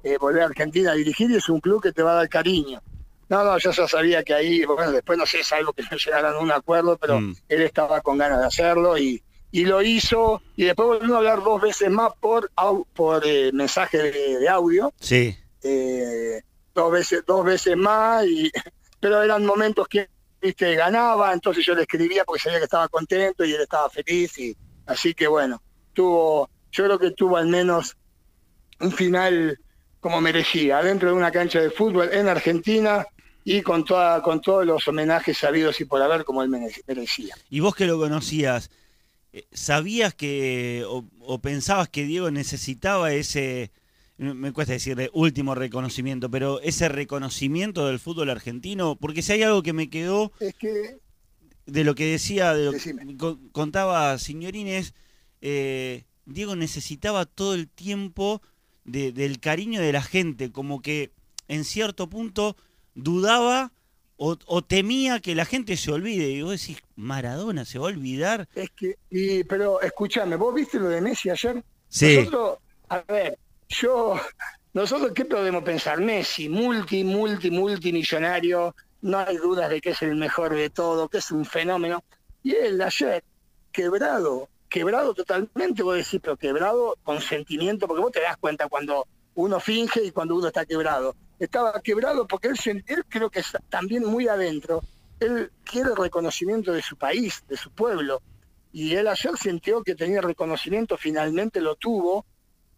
Eh, 0.03 0.17
volver 0.19 0.43
a 0.43 0.45
Argentina 0.45 0.91
a 0.91 0.95
dirigir 0.95 1.29
y 1.31 1.35
es 1.35 1.49
un 1.49 1.59
club 1.59 1.81
que 1.81 1.91
te 1.91 2.03
va 2.03 2.11
a 2.11 2.15
dar 2.15 2.29
cariño. 2.29 2.81
No, 3.29 3.43
no, 3.43 3.57
yo 3.57 3.71
ya 3.71 3.87
sabía 3.87 4.23
que 4.23 4.33
ahí, 4.33 4.63
bueno, 4.65 4.91
después 4.91 5.17
no 5.17 5.25
sé, 5.25 5.41
es 5.41 5.51
algo 5.51 5.73
que 5.73 5.83
no 5.83 5.97
llegaran 5.97 6.35
a 6.35 6.39
un 6.39 6.51
acuerdo, 6.51 6.97
pero 6.97 7.19
Mm. 7.19 7.35
él 7.49 7.61
estaba 7.61 7.99
con 8.01 8.17
ganas 8.17 8.39
de 8.39 8.45
hacerlo 8.45 8.97
y, 8.97 9.21
y 9.51 9.65
lo 9.65 9.81
hizo, 9.81 10.41
y 10.55 10.63
después 10.65 10.87
volvimos 10.87 11.15
a 11.15 11.17
hablar 11.17 11.43
dos 11.43 11.61
veces 11.61 11.89
más 11.89 12.11
por, 12.21 12.49
por 12.93 13.25
eh, 13.25 13.51
mensaje 13.53 13.97
de, 13.97 14.39
de 14.39 14.47
audio, 14.49 14.93
Sí. 14.99 15.35
eh, 15.63 16.41
dos 16.73 16.91
veces 16.91 17.23
dos 17.25 17.43
veces 17.43 17.75
más, 17.75 18.25
y, 18.25 18.49
pero 18.99 19.21
eran 19.21 19.45
momentos 19.45 19.87
que 19.87 20.09
viste, 20.41 20.75
ganaba, 20.75 21.33
entonces 21.33 21.65
yo 21.65 21.73
le 21.75 21.81
escribía 21.81 22.23
porque 22.23 22.43
sabía 22.43 22.59
que 22.59 22.65
estaba 22.65 22.87
contento 22.87 23.43
y 23.43 23.53
él 23.53 23.61
estaba 23.61 23.89
feliz, 23.89 24.37
y 24.37 24.55
así 24.85 25.13
que 25.13 25.27
bueno, 25.27 25.61
tuvo, 25.93 26.49
yo 26.71 26.85
creo 26.85 26.99
que 26.99 27.11
tuvo 27.11 27.35
al 27.37 27.47
menos 27.47 27.95
un 28.79 28.91
final 28.91 29.59
como 29.99 30.21
merecía, 30.21 30.81
dentro 30.83 31.09
de 31.09 31.15
una 31.15 31.31
cancha 31.31 31.59
de 31.59 31.71
fútbol 31.71 32.09
en 32.13 32.27
Argentina 32.29 33.05
y 33.49 33.61
con 33.61 33.85
toda, 33.85 34.21
con 34.21 34.41
todos 34.41 34.65
los 34.65 34.85
homenajes 34.89 35.37
sabidos 35.37 35.79
y 35.79 35.85
por 35.85 36.01
haber 36.01 36.25
como 36.25 36.43
él 36.43 36.49
merec- 36.49 36.83
merecía. 36.85 37.33
Y 37.49 37.61
vos 37.61 37.73
que 37.75 37.85
lo 37.85 37.97
conocías, 37.97 38.69
eh, 39.31 39.45
¿sabías 39.53 40.13
que 40.13 40.83
o, 40.85 41.05
o 41.21 41.39
pensabas 41.39 41.87
que 41.87 42.03
Diego 42.03 42.29
necesitaba 42.29 43.13
ese, 43.13 43.71
me 44.17 44.51
cuesta 44.51 44.73
decirle 44.73 45.09
último 45.13 45.55
reconocimiento, 45.55 46.29
pero 46.29 46.59
ese 46.59 46.89
reconocimiento 46.89 47.87
del 47.87 47.99
fútbol 47.99 48.29
argentino? 48.31 48.97
Porque 48.97 49.21
si 49.21 49.31
hay 49.31 49.43
algo 49.43 49.63
que 49.63 49.71
me 49.71 49.89
quedó 49.89 50.33
Es 50.41 50.53
que 50.55 50.97
de 51.65 51.83
lo 51.85 51.95
que 51.95 52.05
decía, 52.05 52.53
de 52.53 52.65
lo 52.65 52.71
que 52.71 52.77
Decime. 52.77 53.15
contaba 53.53 54.17
Signorines, 54.17 54.93
eh, 55.39 56.03
Diego 56.25 56.57
necesitaba 56.57 57.25
todo 57.25 57.53
el 57.53 57.69
tiempo 57.69 58.41
de- 58.83 59.13
del 59.13 59.39
cariño 59.39 59.79
de 59.79 59.93
la 59.93 60.01
gente, 60.01 60.51
como 60.51 60.81
que 60.81 61.11
en 61.47 61.63
cierto 61.63 62.09
punto 62.09 62.57
dudaba 62.97 63.71
o, 64.17 64.35
o 64.45 64.61
temía 64.63 65.19
que 65.19 65.35
la 65.35 65.45
gente 65.45 65.77
se 65.77 65.91
olvide. 65.91 66.29
Y 66.29 66.41
vos 66.41 66.59
decís, 66.59 66.81
Maradona 66.95 67.63
se 67.63 67.79
va 67.79 67.85
a 67.85 67.91
olvidar. 67.91 68.49
Es 68.55 68.71
que, 68.71 68.97
y, 69.09 69.43
pero 69.43 69.79
escúchame, 69.81 70.35
¿vos 70.35 70.53
viste 70.53 70.79
lo 70.79 70.89
de 70.89 70.99
Messi 70.99 71.29
ayer? 71.29 71.63
Sí. 71.87 72.17
Nosotros, 72.17 72.57
a 72.89 73.01
ver, 73.07 73.37
yo, 73.69 74.19
nosotros, 74.73 75.11
¿qué 75.13 75.25
podemos 75.25 75.63
pensar? 75.63 76.01
Messi, 76.01 76.49
multi, 76.49 77.03
multi, 77.03 77.51
multimillonario, 77.51 78.75
no 79.01 79.19
hay 79.19 79.37
dudas 79.37 79.69
de 79.69 79.79
que 79.79 79.91
es 79.91 80.01
el 80.01 80.15
mejor 80.15 80.55
de 80.55 80.69
todo, 80.69 81.07
que 81.07 81.19
es 81.19 81.31
un 81.31 81.45
fenómeno. 81.45 82.03
Y 82.43 82.55
él 82.55 82.81
ayer, 82.81 83.23
quebrado, 83.71 84.49
quebrado 84.69 85.13
totalmente, 85.13 85.83
vos 85.83 85.95
decís, 85.95 86.19
pero 86.21 86.35
quebrado 86.35 86.97
con 87.03 87.21
sentimiento, 87.21 87.87
porque 87.87 88.01
vos 88.01 88.11
te 88.11 88.21
das 88.21 88.37
cuenta 88.37 88.67
cuando 88.67 89.07
uno 89.37 89.59
finge 89.59 90.03
y 90.03 90.11
cuando 90.11 90.35
uno 90.35 90.47
está 90.47 90.65
quebrado. 90.65 91.15
Estaba 91.39 91.79
quebrado 91.81 92.27
porque 92.27 92.47
él, 92.49 92.83
él 92.87 93.05
creo 93.07 93.29
que 93.29 93.39
está 93.41 93.59
también 93.69 94.03
muy 94.03 94.27
adentro, 94.27 94.81
él 95.19 95.51
quiere 95.63 95.91
reconocimiento 95.95 96.73
de 96.73 96.81
su 96.81 96.97
país, 96.97 97.43
de 97.47 97.55
su 97.55 97.71
pueblo, 97.71 98.21
y 98.71 98.95
él 98.95 99.07
ayer 99.07 99.37
sintió 99.37 99.83
que 99.83 99.93
tenía 99.95 100.21
reconocimiento, 100.21 100.97
finalmente 100.97 101.61
lo 101.61 101.75
tuvo, 101.75 102.25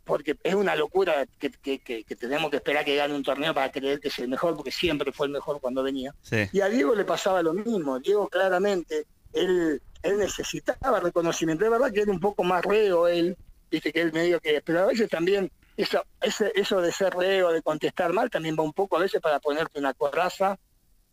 porque 0.04 0.36
es 0.44 0.54
una 0.56 0.76
locura 0.76 1.26
que, 1.40 1.50
que- 1.50 1.80
que- 1.80 2.04
que 2.04 2.16
tenemos 2.16 2.50
que 2.50 2.58
esperar 2.58 2.84
que 2.84 2.96
gane 2.96 3.14
un 3.16 3.24
torneo 3.24 3.54
para 3.54 3.72
creer 3.72 4.00
que 4.02 4.10
es 4.10 4.20
el 4.20 4.28
mejor, 4.28 4.56
porque 4.58 4.72
siempre 4.72 5.12
fue 5.14 5.28
el 5.28 5.32
mejor 5.34 5.62
cuando 5.62 5.82
venía. 5.84 6.14
Sí. 6.24 6.38
Y 6.52 6.60
a 6.62 6.68
Diego 6.68 6.94
le 6.96 7.06
pasaba 7.06 7.42
lo 7.42 7.54
mismo. 7.54 8.00
Diego 8.00 8.28
claramente, 8.28 9.06
él, 9.34 9.82
él 10.02 10.18
necesitaba 10.18 11.00
reconocimiento. 11.00 11.64
Es 11.64 11.72
verdad 11.72 11.92
que 11.94 12.02
era 12.02 12.12
un 12.12 12.20
poco 12.20 12.44
más 12.44 12.66
reo 12.66 13.08
él, 13.08 13.38
viste 13.72 13.94
que 13.94 14.02
él 14.02 14.12
medio 14.12 14.40
que... 14.42 14.62
Pero 14.66 14.80
a 14.82 14.86
veces 14.88 15.08
también 15.10 15.52
eso, 15.82 16.04
ese, 16.20 16.52
eso 16.56 16.82
de 16.82 16.92
ser 16.92 17.14
reo, 17.14 17.54
de 17.54 17.62
contestar 17.62 18.12
mal, 18.12 18.30
también 18.30 18.56
va 18.60 18.64
un 18.64 18.74
poco 18.74 18.98
a 18.98 19.00
veces 19.00 19.22
para 19.22 19.40
ponerte 19.40 19.80
una 19.80 19.94
coraza, 19.94 20.60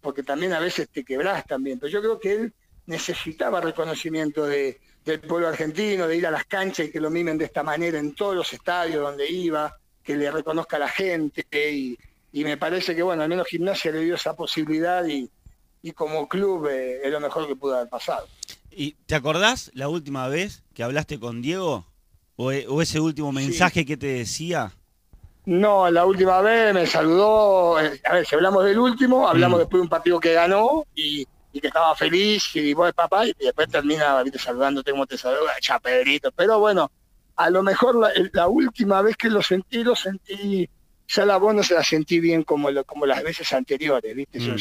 porque 0.00 0.24
también 0.24 0.52
a 0.54 0.58
veces 0.58 0.88
te 0.88 1.04
quebrás 1.04 1.46
también. 1.46 1.78
Pero 1.78 1.92
yo 1.92 2.00
creo 2.00 2.18
que 2.18 2.32
él 2.32 2.54
necesitaba 2.86 3.60
reconocimiento 3.60 4.44
de, 4.44 4.80
del 5.04 5.20
pueblo 5.20 5.46
argentino, 5.46 6.08
de 6.08 6.16
ir 6.16 6.26
a 6.26 6.32
las 6.32 6.46
canchas 6.46 6.86
y 6.86 6.90
que 6.90 7.00
lo 7.00 7.10
mimen 7.10 7.38
de 7.38 7.44
esta 7.44 7.62
manera 7.62 8.00
en 8.00 8.12
todos 8.16 8.34
los 8.34 8.52
estadios 8.52 9.02
donde 9.02 9.30
iba, 9.30 9.72
que 10.02 10.16
le 10.16 10.28
reconozca 10.32 10.76
a 10.76 10.80
la 10.80 10.88
gente 10.88 11.46
y, 11.52 11.96
me 12.32 12.56
parece 12.56 12.94
que 12.94 13.02
bueno, 13.02 13.22
al 13.22 13.28
menos 13.28 13.46
Gimnasia 13.46 13.92
le 13.92 14.00
dio 14.00 14.16
esa 14.16 14.34
posibilidad 14.34 15.06
y, 15.06 15.30
y 15.80 15.92
como 15.92 16.28
club 16.28 16.66
eh, 16.66 17.00
es 17.04 17.10
lo 17.10 17.20
mejor 17.20 17.46
que 17.46 17.54
pudo 17.54 17.76
haber 17.76 17.88
pasado. 17.88 18.26
¿Y 18.70 18.92
te 19.06 19.14
acordás 19.14 19.70
la 19.74 19.88
última 19.88 20.28
vez 20.28 20.64
que 20.74 20.82
hablaste 20.82 21.18
con 21.20 21.40
Diego? 21.40 21.86
¿O, 22.36 22.52
e- 22.52 22.66
o 22.68 22.82
ese 22.82 23.00
último 23.00 23.32
mensaje 23.32 23.84
que 23.86 23.96
te 23.96 24.06
decía? 24.06 24.72
No, 25.46 25.90
la 25.90 26.04
última 26.04 26.40
vez 26.42 26.74
me 26.74 26.86
saludó, 26.86 27.80
eh, 27.80 28.00
a 28.04 28.14
ver, 28.14 28.26
si 28.26 28.34
hablamos 28.34 28.64
del 28.64 28.78
último, 28.78 29.28
hablamos 29.28 29.58
Mm. 29.58 29.60
después 29.60 29.78
de 29.78 29.82
un 29.82 29.88
partido 29.88 30.20
que 30.20 30.32
ganó 30.34 30.84
y, 30.94 31.24
y 31.52 31.60
que 31.60 31.68
estaba 31.68 31.94
feliz 31.94 32.54
y 32.56 32.74
vos 32.74 32.92
papá 32.92 33.26
y 33.26 33.32
después 33.38 33.68
termina 33.68 34.22
¿viste, 34.22 34.38
saludándote 34.38 34.90
como 34.90 35.06
te 35.06 35.16
saluda, 35.16 35.52
cha 35.60 35.78
Pedrito, 35.78 36.30
pero 36.32 36.58
bueno, 36.58 36.90
a 37.36 37.48
lo 37.48 37.62
mejor 37.62 37.96
la, 38.32 38.48
última 38.48 39.00
vez 39.02 39.16
que 39.16 39.28
lo 39.30 39.40
sentí, 39.40 39.84
lo 39.84 39.94
sentí, 39.94 40.68
ya 41.08 41.24
la 41.24 41.36
voz 41.36 41.54
no 41.54 41.62
se 41.62 41.74
la 41.74 41.84
sentí 41.84 42.18
bien 42.18 42.42
como, 42.42 42.70
lo, 42.70 42.84
como 42.84 43.06
las 43.06 43.22
veces 43.22 43.50
anteriores, 43.52 44.14
¿viste? 44.14 44.40
Yo, 44.40 44.54
Mm. 44.54 44.58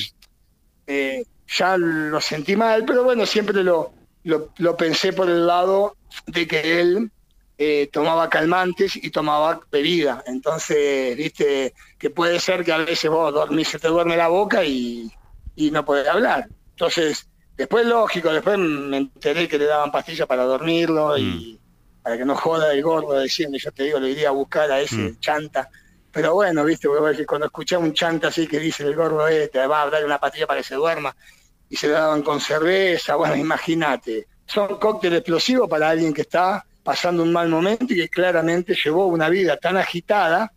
eh, 0.87 1.23
ya 1.47 1.77
lo 1.77 2.21
sentí 2.21 2.55
mal, 2.55 2.85
pero 2.85 3.03
bueno, 3.03 3.25
siempre 3.25 3.63
lo, 3.63 3.91
lo, 4.23 4.49
lo 4.57 4.77
pensé 4.77 5.13
por 5.13 5.29
el 5.29 5.47
lado 5.47 5.95
de 6.27 6.47
que 6.47 6.79
él 6.79 7.11
eh, 7.57 7.89
tomaba 7.91 8.29
calmantes 8.29 8.95
y 8.97 9.11
tomaba 9.11 9.59
bebida. 9.71 10.23
Entonces, 10.27 11.15
viste, 11.17 11.73
que 11.97 12.09
puede 12.09 12.39
ser 12.39 12.63
que 12.63 12.71
a 12.73 12.77
veces 12.79 13.09
vos 13.09 13.33
dormís, 13.33 13.69
se 13.69 13.79
te 13.79 13.87
duerme 13.87 14.17
la 14.17 14.27
boca 14.27 14.63
y, 14.65 15.09
y 15.55 15.71
no 15.71 15.85
podés 15.85 16.07
hablar. 16.07 16.49
Entonces, 16.71 17.29
después 17.55 17.85
lógico, 17.85 18.31
después 18.33 18.57
me 18.57 18.97
enteré 18.97 19.47
que 19.47 19.57
le 19.57 19.65
daban 19.65 19.91
pastillas 19.91 20.27
para 20.27 20.43
dormirlo 20.43 21.17
y 21.17 21.61
para 22.01 22.17
que 22.17 22.25
no 22.25 22.35
joda 22.35 22.71
el 22.73 22.83
gordo 22.83 23.19
diciendo, 23.19 23.57
yo 23.57 23.71
te 23.71 23.83
digo, 23.83 23.99
le 23.99 24.11
iría 24.11 24.29
a 24.29 24.31
buscar 24.31 24.71
a 24.71 24.79
ese 24.81 25.11
Mm. 25.11 25.17
chanta. 25.19 25.69
Pero 26.11 26.33
bueno, 26.33 26.63
viste, 26.63 26.87
cuando 27.27 27.45
escuchás 27.47 27.79
un 27.81 27.93
chanta 27.93 28.27
así 28.29 28.47
que 28.47 28.59
dice 28.59 28.83
el 28.83 28.95
gordo 28.95 29.27
este, 29.27 29.65
va 29.67 29.81
a 29.83 29.89
dar 29.89 30.05
una 30.05 30.19
pastilla 30.19 30.47
para 30.47 30.61
que 30.61 30.67
se 30.67 30.75
duerma, 30.75 31.15
y 31.69 31.75
se 31.75 31.87
le 31.87 31.93
daban 31.93 32.21
con 32.23 32.39
cerveza, 32.41 33.15
bueno, 33.15 33.35
imagínate. 33.37 34.27
Son 34.45 34.77
cócteles 34.79 35.19
explosivos 35.19 35.67
para 35.69 35.89
alguien 35.89 36.13
que 36.13 36.21
está 36.21 36.63
pasando 36.85 37.23
un 37.23 37.33
mal 37.33 37.49
momento 37.49 37.95
y 37.95 37.97
que 37.97 38.09
claramente 38.09 38.75
llevó 38.75 39.07
una 39.07 39.27
vida 39.27 39.57
tan 39.57 39.75
agitada 39.75 40.53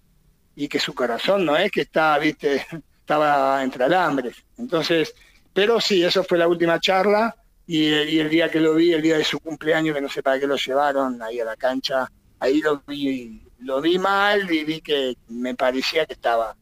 y 0.55 0.69
que 0.69 0.79
su 0.79 0.95
corazón 0.95 1.47
no 1.47 1.57
es 1.57 1.71
que 1.73 1.81
está, 1.81 2.19
viste, 2.19 2.67
estaba 3.01 3.65
entre 3.65 3.85
alambres. 3.85 4.37
Entonces, 4.59 5.15
pero 5.55 5.81
sí, 5.81 6.05
eso 6.05 6.23
fue 6.23 6.37
la 6.37 6.47
última 6.47 6.79
charla 6.81 7.35
y, 7.67 8.19
el 8.19 8.29
día 8.29 8.51
que 8.51 8.61
lo 8.61 8.75
vi, 8.75 8.93
el 8.93 9.01
día 9.01 9.17
de 9.17 9.25
su 9.25 9.41
cumpleaños, 9.41 9.95
que 9.95 10.03
no 10.03 10.11
sé 10.11 10.23
para 10.23 10.39
qué 10.39 10.47
lo 10.47 10.57
llevaron 10.57 11.23
ahí 11.23 11.41
a 11.41 11.47
la 11.47 11.57
cancha, 11.57 12.13
ahí 12.41 12.61
lo 12.61 12.83
vi, 12.87 13.43
lo 13.61 13.81
vi 13.81 13.99
mal 13.99 14.53
y 14.53 14.65
vi 14.65 14.83
que 14.83 15.17
me 15.29 15.55
parecía 15.55 16.05
que 16.05 16.13
estaba, 16.13 16.55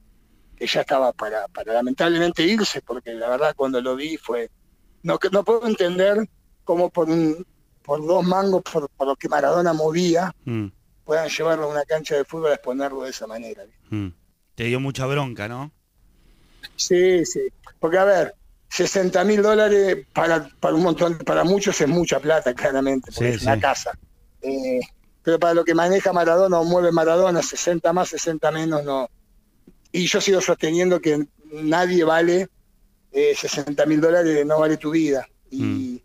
que 0.56 0.68
ya 0.68 0.82
estaba 0.82 1.12
para, 1.12 1.48
para 1.48 1.72
lamentablemente 1.72 2.44
irse, 2.44 2.82
porque 2.82 3.14
la 3.14 3.28
verdad 3.28 3.54
cuando 3.56 3.80
lo 3.80 3.96
vi 3.96 4.16
fue, 4.16 4.48
no, 5.02 5.18
no 5.32 5.42
puedo 5.42 5.66
entender 5.66 6.28
cómo 6.62 6.88
por 6.88 7.10
un, 7.10 7.44
por 7.86 8.04
dos 8.04 8.24
mangos, 8.24 8.62
por, 8.62 8.88
por 8.90 9.06
lo 9.06 9.16
que 9.16 9.28
Maradona 9.28 9.72
movía, 9.72 10.34
Mm, 10.44 10.66
puedan 11.04 11.28
llevarlo 11.28 11.64
a 11.64 11.68
una 11.68 11.84
cancha 11.84 12.16
de 12.16 12.24
fútbol 12.24 12.50
a 12.50 12.54
exponerlo 12.54 13.02
de 13.02 13.10
esa 13.10 13.26
manera. 13.26 13.64
mm. 13.90 14.08
Te 14.56 14.64
dio 14.64 14.80
mucha 14.80 15.06
bronca, 15.06 15.48
¿no? 15.48 15.70
Sí, 16.76 17.24
sí. 17.24 17.40
Porque 17.78 17.98
a 17.98 18.04
ver, 18.04 18.34
60 18.70 19.22
mil 19.24 19.42
dólares 19.42 20.06
para, 20.12 20.48
para 20.60 20.74
un 20.74 20.82
montón, 20.82 21.18
para 21.18 21.44
muchos 21.44 21.80
es 21.80 21.88
mucha 21.88 22.18
plata, 22.20 22.54
claramente, 22.54 23.12
porque 23.12 23.30
Sí, 23.32 23.36
es 23.36 23.42
una 23.42 23.60
casa. 23.60 23.92
Eh, 24.42 24.80
pero 25.22 25.38
para 25.38 25.54
lo 25.54 25.64
que 25.64 25.74
maneja 25.74 26.12
Maradona 26.12 26.58
o 26.58 26.64
mueve 26.64 26.90
Maradona, 26.92 27.42
60 27.42 27.92
más, 27.92 28.08
60 28.08 28.50
menos, 28.50 28.82
no. 28.84 29.08
Y 29.92 30.06
yo 30.06 30.20
sigo 30.20 30.40
sosteniendo 30.40 31.00
que 31.00 31.26
nadie 31.52 32.02
vale 32.04 32.48
eh, 33.12 33.34
60 33.36 33.84
mil 33.86 34.00
dólares, 34.00 34.44
no 34.46 34.58
vale 34.58 34.76
tu 34.76 34.90
vida. 34.90 35.26
Y, 35.50 36.02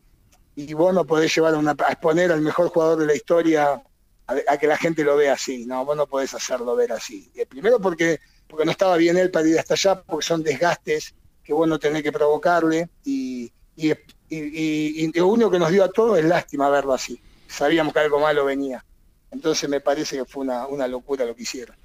y 0.56 0.74
vos 0.74 0.94
no 0.94 1.06
podés 1.06 1.34
llevar 1.36 1.54
a, 1.54 1.58
una, 1.58 1.72
a 1.72 1.92
exponer 1.92 2.32
al 2.32 2.42
mejor 2.42 2.70
jugador 2.70 3.00
de 3.00 3.06
la 3.08 3.16
historia 3.16 3.82
a, 4.28 4.36
a 4.48 4.58
que 4.58 4.68
la 4.68 4.78
gente 4.78 5.04
lo 5.04 5.16
vea 5.16 5.34
así. 5.34 5.66
No, 5.66 5.86
vos 5.86 5.96
no 5.96 6.08
podés 6.08 6.34
hacerlo 6.34 6.76
ver 6.76 6.92
así. 6.92 7.32
Eh, 7.36 7.46
primero 7.46 7.80
porque, 7.80 8.20
porque 8.48 8.66
no 8.66 8.72
estaba 8.72 8.98
bien 8.98 9.18
él 9.18 9.32
para 9.32 9.48
ir 9.48 9.58
hasta 9.60 9.74
allá, 9.76 10.02
porque 10.04 10.26
son 10.26 10.44
desgastes 10.44 11.14
que 11.44 11.54
vos 11.54 11.68
no 11.68 11.80
tenés 11.80 12.04
que 12.04 12.12
provocarle. 12.12 12.90
Y, 13.04 13.52
y, 13.76 13.92
y- 14.30 15.12
lo 15.18 15.28
único 15.28 15.50
que 15.52 15.60
nos 15.60 15.72
dio 15.72 15.84
a 15.84 15.90
todos 15.92 16.20
es 16.20 16.26
lástima 16.26 16.70
verlo 16.70 16.94
así. 16.94 17.20
Sabíamos 17.48 17.94
que 17.94 18.00
algo 18.00 18.20
malo 18.20 18.46
venía. 18.46 18.84
Entonces 19.32 19.70
me 19.70 19.80
parece 19.82 20.18
que 20.18 20.26
fue 20.26 20.44
una, 20.44 20.68
una 20.68 20.88
locura 20.88 21.26
lo 21.26 21.36
que 21.36 21.44
hicieron. 21.44 21.76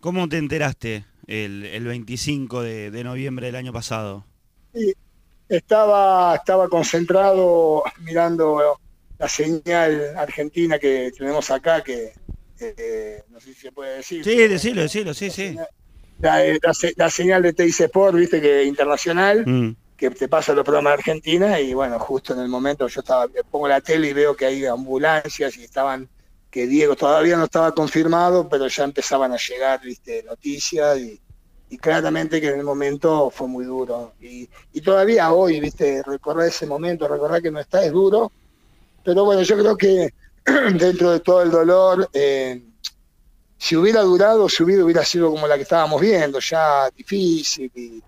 ¿Cómo 0.00 0.28
te 0.28 0.38
enteraste 0.38 1.04
el, 1.26 1.64
el 1.64 1.84
25 1.84 2.62
de, 2.62 2.90
de 2.90 3.04
noviembre 3.04 3.46
del 3.46 3.56
año 3.56 3.72
pasado? 3.72 4.24
Y 4.74 4.92
estaba, 5.48 6.34
estaba 6.36 6.68
concentrado 6.68 7.82
mirando 8.00 8.78
la 9.18 9.28
señal 9.28 10.16
argentina 10.16 10.78
que 10.78 11.10
tenemos 11.16 11.50
acá, 11.50 11.82
que 11.82 12.12
eh, 12.60 13.22
no 13.28 13.40
sé 13.40 13.54
si 13.54 13.60
se 13.60 13.72
puede 13.72 13.96
decir. 13.98 14.24
Sí, 14.24 14.36
decilo, 14.48 14.82
decilo, 14.82 15.14
sí, 15.14 15.26
La 15.26 15.30
sí. 15.32 15.42
señal- 15.42 15.68
La, 16.18 16.42
la 16.62 16.72
se- 16.74 16.94
la 16.96 17.10
señal 17.10 17.42
de 17.42 17.52
TIC 17.52 17.80
Sport, 17.80 18.16
viste 18.16 18.40
que 18.40 18.64
internacional, 18.64 19.44
Mm, 19.46 19.76
que 19.98 20.10
te 20.10 20.28
pasa 20.28 20.54
los 20.54 20.64
programas 20.64 20.92
de 20.92 20.98
Argentina 21.00 21.60
y 21.60 21.74
bueno, 21.74 21.98
justo 21.98 22.32
en 22.32 22.40
el 22.40 22.48
momento 22.48 22.86
yo 22.88 23.00
estaba, 23.00 23.26
pongo 23.50 23.68
la 23.68 23.80
tele 23.82 24.08
y 24.08 24.12
veo 24.14 24.34
que 24.34 24.46
hay 24.46 24.64
ambulancias 24.64 25.56
y 25.58 25.64
estaban, 25.64 26.08
que 26.50 26.66
Diego 26.66 26.96
todavía 26.96 27.36
no 27.36 27.44
estaba 27.44 27.72
confirmado, 27.74 28.48
pero 28.48 28.66
ya 28.68 28.84
empezaban 28.84 29.32
a 29.32 29.36
llegar, 29.36 29.80
viste, 29.82 30.22
noticias 30.22 30.98
y, 30.98 31.20
y 31.76 31.78
claramente 31.78 32.40
que 32.40 32.48
en 32.48 32.58
el 32.58 32.64
momento 32.64 33.30
fue 33.30 33.46
muy 33.46 33.66
duro. 33.66 34.14
Y, 34.18 34.48
y 34.72 34.80
todavía 34.80 35.30
hoy, 35.30 35.60
viste, 35.60 36.02
recordar 36.02 36.48
ese 36.48 36.66
momento, 36.66 37.06
recordar 37.06 37.42
que 37.42 37.50
no 37.50 37.60
está 37.60 37.84
es 37.84 37.92
duro, 37.92 38.32
pero 39.04 39.26
bueno, 39.26 39.42
yo 39.42 39.58
creo 39.58 39.76
que 39.76 40.08
dentro 40.78 41.10
de 41.10 41.20
todo 41.20 41.42
el 41.42 41.50
dolor, 41.50 42.08
eh, 42.14 42.62
si 43.58 43.76
hubiera 43.76 44.00
durado, 44.00 44.48
su 44.48 44.64
vida 44.64 44.82
hubiera 44.84 45.04
sido 45.04 45.30
como 45.30 45.46
la 45.46 45.56
que 45.56 45.62
estábamos 45.62 46.00
viendo, 46.00 46.38
ya 46.40 46.88
difícil 46.96 47.70
y, 47.74 48.02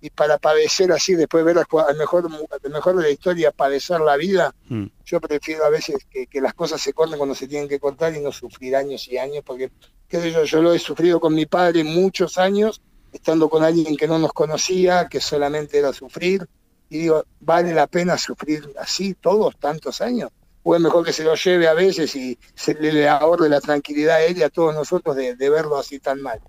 y 0.00 0.10
para 0.10 0.38
padecer 0.38 0.92
así, 0.92 1.14
después 1.16 1.44
ver 1.44 1.58
al 1.58 1.96
mejor, 1.96 2.28
al 2.64 2.70
mejor 2.70 2.96
de 2.96 3.02
la 3.02 3.10
historia, 3.10 3.50
padecer 3.50 4.00
la 4.00 4.16
vida, 4.16 4.54
Mm. 4.68 4.86
yo 5.04 5.20
prefiero 5.20 5.64
a 5.64 5.70
veces 5.70 5.96
que, 6.08 6.28
que 6.28 6.40
las 6.40 6.54
cosas 6.54 6.80
se 6.80 6.92
corten 6.92 7.18
cuando 7.18 7.34
se 7.34 7.48
tienen 7.48 7.68
que 7.68 7.80
cortar 7.80 8.14
y 8.14 8.20
no 8.20 8.30
sufrir 8.30 8.76
años 8.76 9.08
y 9.08 9.18
años, 9.18 9.42
porque 9.44 9.70
qué 10.08 10.20
sé 10.20 10.30
yo, 10.30 10.44
yo 10.44 10.62
lo 10.62 10.72
he 10.72 10.78
sufrido 10.78 11.20
con 11.20 11.34
mi 11.34 11.46
padre 11.46 11.84
muchos 11.84 12.38
años, 12.38 12.80
estando 13.12 13.48
con 13.48 13.62
alguien 13.62 13.96
que 13.96 14.08
no 14.08 14.18
nos 14.18 14.32
conocía, 14.32 15.08
que 15.08 15.20
solamente 15.20 15.78
era 15.78 15.92
sufrir, 15.92 16.48
y 16.88 16.98
digo, 16.98 17.24
¿vale 17.40 17.72
la 17.72 17.86
pena 17.86 18.18
sufrir 18.18 18.72
así 18.78 19.14
todos 19.14 19.56
tantos 19.58 20.00
años? 20.00 20.30
O 20.62 20.74
es 20.74 20.80
mejor 20.80 21.04
que 21.04 21.12
se 21.12 21.24
lo 21.24 21.34
lleve 21.34 21.66
a 21.66 21.74
veces 21.74 22.14
y 22.14 22.38
se 22.54 22.74
le, 22.74 23.08
ahorre 23.08 23.48
la 23.48 23.60
tranquilidad 23.60 24.16
a 24.16 24.24
él 24.24 24.38
y 24.38 24.42
a 24.42 24.50
todos 24.50 24.74
nosotros 24.74 25.16
de, 25.16 25.34
de 25.34 25.50
verlo 25.50 25.76
así 25.76 25.98
tan 25.98 26.20
mal. 26.20 26.40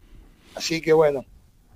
Así 0.56 0.82
que 0.82 0.94
bueno, 0.94 1.26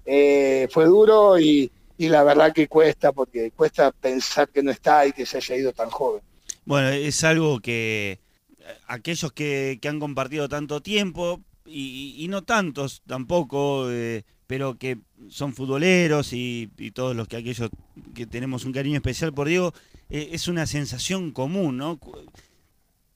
eh, 0.06 0.68
fue 0.72 0.86
duro 0.86 1.40
y, 1.40 1.72
y 1.98 2.10
la 2.10 2.24
verdad 2.24 2.54
que 2.54 2.68
cuesta, 2.68 3.12
porque 3.12 3.52
cuesta 3.52 3.92
pensar 3.92 4.50
que 4.50 4.62
no 4.62 4.72
está 4.72 5.08
y 5.08 5.14
que 5.14 5.26
se 5.26 5.38
haya 5.38 5.56
ido 5.56 5.74
tan 5.74 5.90
joven. 5.90 6.22
Bueno, 6.66 6.90
es 6.90 7.24
algo 7.24 7.60
que 7.60 8.20
eh, 8.60 8.78
aquellos 8.88 9.32
que, 9.32 9.80
que 9.82 9.88
han 9.88 10.00
compartido 10.00 10.48
tanto 10.48 10.82
tiempo, 10.82 11.42
y, 11.66 12.16
y 12.20 12.28
no 12.28 12.44
tantos 12.44 13.02
tampoco, 13.08 13.90
eh, 13.90 14.24
pero 14.48 14.78
que 14.78 14.98
son 15.30 15.54
futboleros 15.54 16.32
y, 16.34 16.70
y 16.78 16.92
todos 16.92 17.16
los 17.16 17.28
que 17.28 17.38
aquellos 17.38 17.70
que 18.16 18.26
tenemos 18.26 18.66
un 18.66 18.72
cariño 18.72 18.96
especial 18.96 19.34
por 19.34 19.48
Diego, 19.48 19.74
eh, 20.10 20.30
es 20.32 20.48
una 20.48 20.66
sensación 20.66 21.32
común, 21.32 21.78
¿no? 21.78 22.00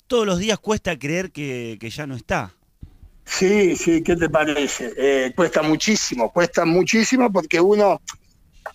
Todos 0.08 0.26
los 0.26 0.40
días 0.40 0.60
cuesta 0.60 1.00
creer 1.00 1.32
que, 1.32 1.78
que 1.80 1.90
ya 1.90 2.06
no 2.06 2.16
está. 2.16 2.54
Sí, 3.24 3.76
sí, 3.78 4.02
¿qué 4.04 4.16
te 4.18 4.30
parece? 4.30 4.92
Eh, 4.98 5.32
cuesta 5.36 5.62
muchísimo, 5.62 6.32
cuesta 6.32 6.66
muchísimo 6.66 7.32
porque 7.32 7.62
uno, 7.62 8.02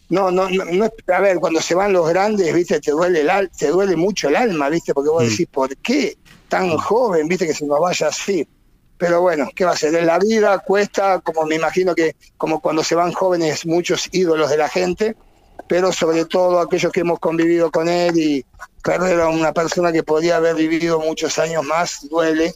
no, 0.09 0.31
no, 0.31 0.49
no, 0.49 0.65
no 0.65 0.85
es- 0.87 0.93
a 1.15 1.21
ver, 1.21 1.37
cuando 1.39 1.61
se 1.61 1.75
van 1.75 1.93
los 1.93 2.09
grandes, 2.09 2.55
viste, 2.55 2.81
te 2.81 2.93
duele 2.93 3.21
el 3.21 3.29
al- 3.31 3.51
te 3.51 3.69
duele 3.69 3.97
mucho 3.97 4.29
el 4.29 4.37
alma, 4.37 4.71
viste, 4.71 4.95
porque 4.95 5.11
vos 5.11 5.25
Mm. 5.25 5.29
decís, 5.29 5.47
¿por 5.53 5.77
qué 5.79 6.17
tan 6.49 6.71
joven, 6.79 7.29
viste, 7.29 7.47
que 7.47 7.53
se 7.55 7.67
nos 7.67 7.81
vaya 7.81 8.09
así? 8.09 8.47
Pero 8.99 9.21
bueno, 9.21 9.49
¿qué 9.55 9.65
va 9.65 9.73
a 9.73 9.77
ser? 9.77 9.95
En 9.95 10.07
la 10.07 10.19
vida 10.19 10.59
cuesta, 10.61 11.21
como 11.21 11.45
me 11.45 11.57
imagino 11.57 11.95
que, 11.95 12.17
como 12.37 12.61
cuando 12.61 12.83
se 12.83 12.95
van 12.95 13.13
jóvenes, 13.13 13.67
muchos 13.67 14.09
ídolos 14.13 14.51
de 14.51 14.57
la 14.57 14.69
gente, 14.69 15.17
pero 15.69 15.93
sobre 15.93 16.25
todo 16.25 16.61
aquellos 16.61 16.93
que 16.93 17.01
hemos 17.01 17.19
convivido 17.19 17.71
con 17.71 17.89
él 17.89 18.17
y 18.17 18.45
perder 18.83 19.21
a 19.21 19.29
una 19.29 19.53
persona 19.53 19.93
que 19.93 20.03
podría 20.03 20.37
haber 20.37 20.55
vivido 20.55 21.01
muchos 21.01 21.39
años 21.39 21.65
más, 21.65 22.09
duele. 22.09 22.55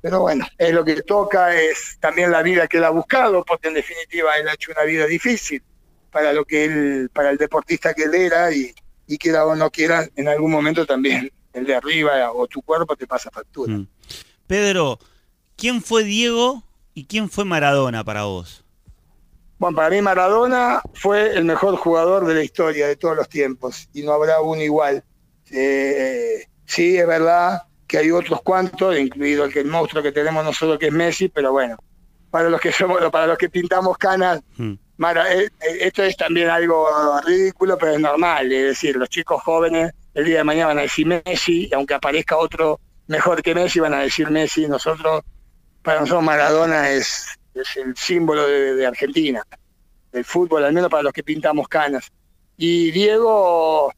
Pero 0.00 0.20
bueno, 0.20 0.46
es 0.56 0.72
lo 0.72 0.84
que 0.84 1.02
toca, 1.02 1.54
es 1.60 1.98
también 2.00 2.30
la 2.30 2.42
vida 2.42 2.68
que 2.68 2.78
él 2.78 2.84
ha 2.84 2.90
buscado, 2.90 3.44
porque 3.44 3.68
en 3.68 3.74
definitiva 3.74 4.36
él 4.36 4.48
ha 4.48 4.54
hecho 4.54 4.72
una 4.72 4.84
vida 4.84 5.06
difícil 5.06 5.62
para 6.10 6.32
lo 6.32 6.44
que 6.44 6.64
él, 6.64 7.10
para 7.12 7.30
el 7.30 7.36
deportista 7.36 7.92
que 7.92 8.04
él 8.04 8.14
era 8.14 8.52
y, 8.52 8.72
y 9.06 9.18
quiera 9.18 9.44
o 9.44 9.56
no 9.56 9.70
quiera, 9.70 10.08
en 10.14 10.28
algún 10.28 10.52
momento 10.52 10.86
también 10.86 11.30
el 11.52 11.66
de 11.66 11.74
arriba 11.74 12.32
o 12.32 12.46
tu 12.46 12.62
cuerpo 12.62 12.94
te 12.96 13.06
pasa 13.06 13.30
factura. 13.30 13.74
Mm. 13.74 13.88
Pedro, 14.46 14.98
¿quién 15.56 15.82
fue 15.82 16.04
Diego 16.04 16.62
y 16.94 17.06
quién 17.06 17.28
fue 17.28 17.44
Maradona 17.44 18.04
para 18.04 18.24
vos? 18.24 18.64
Bueno, 19.58 19.76
para 19.76 19.90
mí 19.90 20.02
Maradona 20.02 20.82
fue 20.94 21.36
el 21.36 21.44
mejor 21.44 21.76
jugador 21.76 22.26
de 22.26 22.34
la 22.34 22.42
historia 22.42 22.86
de 22.86 22.96
todos 22.96 23.16
los 23.16 23.28
tiempos 23.28 23.88
y 23.94 24.02
no 24.02 24.12
habrá 24.12 24.40
uno 24.40 24.62
igual. 24.62 25.02
Eh, 25.50 26.46
sí, 26.66 26.98
es 26.98 27.06
verdad 27.06 27.62
que 27.86 27.98
hay 27.98 28.10
otros 28.10 28.42
cuantos, 28.42 28.98
incluido 28.98 29.44
el 29.44 29.52
que 29.52 29.60
el 29.60 29.66
monstruo 29.66 30.02
que 30.02 30.12
tenemos 30.12 30.44
nosotros 30.44 30.78
que 30.78 30.88
es 30.88 30.92
Messi, 30.92 31.28
pero 31.28 31.52
bueno, 31.52 31.76
para 32.30 32.50
los 32.50 32.60
que 32.60 32.72
somos, 32.72 32.98
para 33.10 33.26
los 33.26 33.38
que 33.38 33.48
pintamos 33.48 33.96
canas, 33.96 34.42
Mm. 34.56 34.74
Mara, 34.98 35.30
eh, 35.32 35.44
eh, 35.60 35.78
esto 35.80 36.02
es 36.02 36.16
también 36.16 36.48
algo 36.48 36.86
ridículo, 37.24 37.76
pero 37.76 37.92
es 37.92 38.00
normal. 38.00 38.50
Es 38.50 38.64
decir, 38.64 38.96
los 38.96 39.08
chicos 39.08 39.42
jóvenes 39.42 39.92
el 40.14 40.24
día 40.24 40.38
de 40.38 40.44
mañana 40.44 40.68
van 40.68 40.78
a 40.78 40.82
decir 40.82 41.06
Messi, 41.06 41.68
y 41.70 41.74
aunque 41.74 41.94
aparezca 41.94 42.38
otro 42.38 42.80
mejor 43.06 43.42
que 43.42 43.54
Messi, 43.54 43.80
van 43.80 43.92
a 43.92 44.00
decir 44.00 44.30
Messi. 44.30 44.66
Nosotros, 44.66 45.22
para 45.86 46.00
nosotros 46.00 46.24
Maradona 46.24 46.90
es, 46.90 47.26
es 47.54 47.76
el 47.76 47.96
símbolo 47.96 48.46
de, 48.46 48.74
de 48.74 48.86
Argentina, 48.86 49.42
del 50.10 50.24
fútbol, 50.24 50.64
al 50.64 50.72
menos 50.72 50.90
para 50.90 51.04
los 51.04 51.12
que 51.12 51.22
pintamos 51.22 51.68
canas. 51.68 52.08
Y 52.56 52.90
Diego 52.90 53.92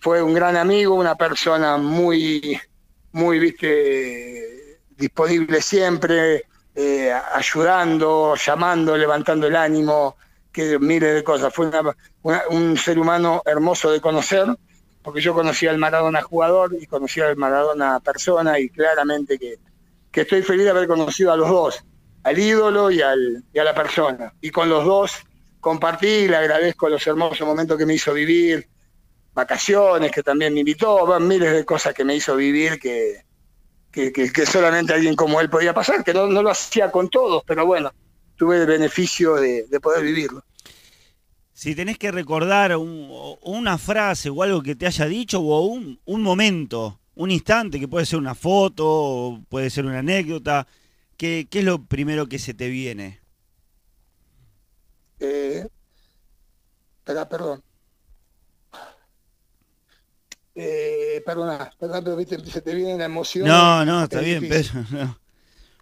fue 0.00 0.22
un 0.22 0.32
gran 0.32 0.56
amigo, 0.56 0.94
una 0.94 1.14
persona 1.14 1.76
muy, 1.76 2.58
muy, 3.12 3.38
viste, 3.38 4.78
disponible 4.96 5.60
siempre, 5.60 6.44
eh, 6.74 7.12
ayudando, 7.34 8.34
llamando, 8.36 8.96
levantando 8.96 9.46
el 9.46 9.56
ánimo, 9.56 10.16
que 10.50 10.78
miles 10.78 11.14
de 11.14 11.24
cosas. 11.24 11.52
Fue 11.52 11.66
una- 11.66 11.82
una- 12.22 12.42
un 12.48 12.76
ser 12.78 12.98
humano 12.98 13.42
hermoso 13.44 13.90
de 13.90 14.00
conocer, 14.00 14.46
porque 15.02 15.20
yo 15.20 15.34
conocía 15.34 15.70
al 15.70 15.78
Maradona 15.78 16.22
jugador 16.22 16.74
y 16.80 16.86
conocía 16.86 17.26
al 17.26 17.36
Maradona 17.36 18.00
persona 18.00 18.58
y 18.58 18.70
claramente 18.70 19.38
que, 19.38 19.56
que 20.14 20.20
estoy 20.20 20.42
feliz 20.42 20.62
de 20.62 20.70
haber 20.70 20.86
conocido 20.86 21.32
a 21.32 21.36
los 21.36 21.48
dos, 21.48 21.84
al 22.22 22.38
ídolo 22.38 22.88
y, 22.88 23.02
a 23.02 23.16
la 23.52 23.74
persona. 23.74 24.32
Y 24.40 24.50
con 24.50 24.68
los 24.68 24.84
dos 24.84 25.12
compartí 25.58 26.28
le 26.28 26.36
agradezco 26.36 26.88
los 26.88 27.04
hermosos 27.04 27.44
momentos 27.44 27.76
que 27.76 27.84
me 27.84 27.94
hizo 27.94 28.14
vivir, 28.14 28.68
vacaciones 29.34 30.12
que 30.12 30.22
también 30.22 30.54
me 30.54 30.60
invitó, 30.60 31.04
bueno, 31.04 31.26
miles 31.26 31.52
de 31.52 31.64
cosas 31.64 31.94
que 31.94 32.04
me 32.04 32.14
hizo 32.14 32.36
vivir 32.36 32.78
que, 32.78 33.24
que, 33.90 34.46
solamente 34.46 34.94
alguien 34.94 35.16
como 35.16 35.40
él 35.40 35.50
podía 35.50 35.74
pasar, 35.74 36.04
que 36.04 36.14
no, 36.14 36.28
lo 36.28 36.48
hacía 36.48 36.92
con 36.92 37.08
todos, 37.08 37.42
pero 37.44 37.66
bueno, 37.66 37.90
tuve 38.36 38.58
el 38.58 38.66
beneficio 38.66 39.34
de, 39.34 39.64
de 39.64 39.80
poder 39.80 40.04
vivirlo. 40.04 40.44
Si 41.52 41.74
tenés 41.74 41.98
que 41.98 42.12
recordar 42.12 42.76
una 42.76 43.78
frase 43.78 44.30
o 44.30 44.44
algo 44.44 44.62
que 44.62 44.76
te 44.76 44.86
haya 44.86 45.06
dicho 45.06 45.40
o 45.40 45.66
un 45.66 46.22
momento, 46.22 47.00
un 47.16 47.30
instante, 47.30 47.80
que 47.80 47.88
puede 47.88 48.06
ser 48.06 48.18
una 48.18 48.34
foto, 48.34 49.42
puede 49.48 49.70
ser 49.70 49.86
una 49.86 50.00
anécdota, 50.00 50.66
¿qué, 51.16 51.46
qué 51.50 51.60
es 51.60 51.64
lo 51.64 51.84
primero 51.86 52.28
que 52.28 52.38
se 52.38 52.54
te 52.54 52.68
viene? 52.68 53.20
Eh, 55.18 55.66
espera, 56.98 57.28
perdón. 57.28 57.62
Eh, 60.56 61.22
perdona, 61.26 61.70
perdón, 61.78 62.04
pero 62.04 62.16
viste, 62.16 62.38
se 62.46 62.60
te 62.62 62.74
viene 62.74 62.96
la 62.98 63.06
emoción. 63.06 63.44
No, 63.48 63.84
no, 63.84 64.04
está 64.04 64.20
es 64.20 64.24
bien, 64.26 64.40
difícil. 64.40 64.72
Pedro. 64.72 64.84
no. 64.90 65.18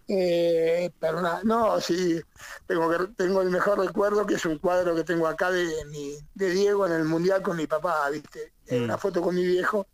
Eh, 0.09 0.91
perdona, 0.99 1.41
no, 1.45 1.81
sí, 1.81 2.21
tengo, 2.67 2.91
que- 2.91 3.13
tengo 3.17 3.41
el 3.41 3.51
mejor 3.51 3.79
recuerdo 3.79 4.27
que 4.27 4.35
es 4.35 4.45
un 4.45 4.59
cuadro 4.59 4.95
que 4.95 5.05
tengo 5.05 5.27
acá 5.27 5.51
de, 5.51 5.85
mi, 5.87 6.17
de 6.35 6.51
Diego 6.51 6.87
en 6.87 6.93
el 6.93 7.05
Mundial 7.05 7.43
con 7.43 7.57
mi 7.57 7.67
papá, 7.67 8.09
¿viste? 8.11 8.53
Mm. 8.71 8.83
Una 8.85 8.99
foto 8.99 9.23
con 9.23 9.35
mi 9.35 9.47
viejo. 9.47 9.87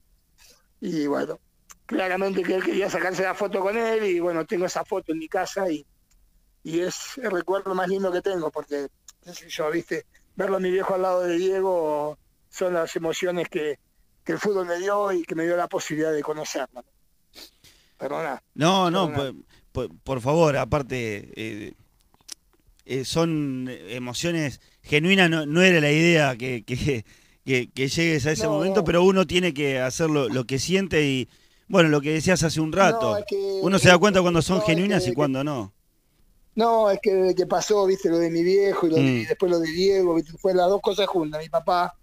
Y 0.80 1.06
bueno, 1.06 1.38
claramente 1.86 2.42
que 2.42 2.54
él 2.54 2.64
quería 2.64 2.88
sacarse 2.90 3.22
la 3.22 3.34
foto 3.34 3.60
con 3.60 3.76
él 3.76 4.04
y 4.04 4.20
bueno, 4.20 4.44
tengo 4.46 4.66
esa 4.66 4.84
foto 4.84 5.12
en 5.12 5.18
mi 5.18 5.28
casa 5.28 5.70
y, 5.70 5.84
y 6.62 6.80
es 6.80 7.18
el 7.22 7.30
recuerdo 7.30 7.74
más 7.74 7.88
lindo 7.88 8.12
que 8.12 8.22
tengo 8.22 8.50
porque, 8.50 8.88
qué 9.24 9.34
sé 9.34 9.48
yo, 9.48 9.70
¿viste? 9.70 10.06
Verlo 10.36 10.56
a 10.56 10.60
mi 10.60 10.70
viejo 10.70 10.94
al 10.94 11.02
lado 11.02 11.22
de 11.22 11.36
Diego 11.36 12.18
son 12.48 12.74
las 12.74 12.94
emociones 12.96 13.48
que, 13.48 13.78
que 14.24 14.32
el 14.32 14.38
fútbol 14.38 14.66
me 14.66 14.78
dio 14.78 15.10
y 15.12 15.22
que 15.24 15.34
me 15.34 15.44
dio 15.44 15.56
la 15.56 15.68
posibilidad 15.68 16.12
de 16.12 16.22
conocerlo. 16.22 16.84
Perdona. 17.96 18.42
No, 18.54 18.90
no, 18.90 19.08
Perdona. 19.08 19.32
por, 19.72 19.88
por- 19.88 19.98
por 20.02 20.20
favor, 20.20 20.56
aparte, 20.56 21.32
eh, 21.34 21.72
eh, 22.84 23.04
son 23.04 23.68
emociones 23.68 24.60
genuinas, 24.82 25.28
no, 25.28 25.44
no 25.46 25.62
era 25.62 25.80
la 25.80 25.90
idea 25.90 26.36
que, 26.36 26.64
que, 26.64 27.04
que- 27.48 27.70
que 27.72 27.88
llegues 27.88 28.26
a 28.26 28.32
ese 28.32 28.44
No, 28.44 28.50
momento, 28.50 28.80
no. 28.80 28.84
pero 28.84 29.02
uno 29.02 29.26
tiene 29.26 29.54
que 29.54 29.78
hacer 29.80 30.10
lo, 30.10 30.28
lo 30.28 30.44
que 30.44 30.58
siente 30.58 31.02
y, 31.04 31.28
bueno, 31.66 31.88
lo 31.88 32.00
que 32.00 32.12
decías 32.12 32.42
hace 32.42 32.60
un 32.60 32.72
rato, 32.72 33.12
No, 33.12 33.16
es 33.16 33.24
que- 33.26 33.58
uno 33.62 33.78
se 33.78 33.88
da 33.88 33.96
cuenta 33.98 34.20
cuando 34.20 34.42
son 34.42 34.60
genuinas 34.62 35.04
que- 35.04 35.10
y 35.10 35.14
cuando 35.14 35.42
no. 35.42 35.72
No, 36.54 36.90
es 36.90 36.98
que 37.00 37.14
desde 37.14 37.34
que 37.34 37.46
pasó, 37.46 37.86
viste, 37.86 38.08
lo 38.10 38.18
de 38.18 38.30
mi 38.30 38.42
viejo 38.42 38.86
y, 38.86 38.90
lo 38.90 38.96
de- 38.96 39.02
Mm. 39.02 39.16
y 39.20 39.24
después 39.26 39.50
lo 39.50 39.60
de 39.60 39.70
Diego, 39.70 40.14
¿viste? 40.14 40.32
fue 40.38 40.54
las 40.54 40.68
dos 40.68 40.80
cosas 40.82 41.06
juntas. 41.06 41.40
Mi 41.42 41.48
papá 41.48 41.94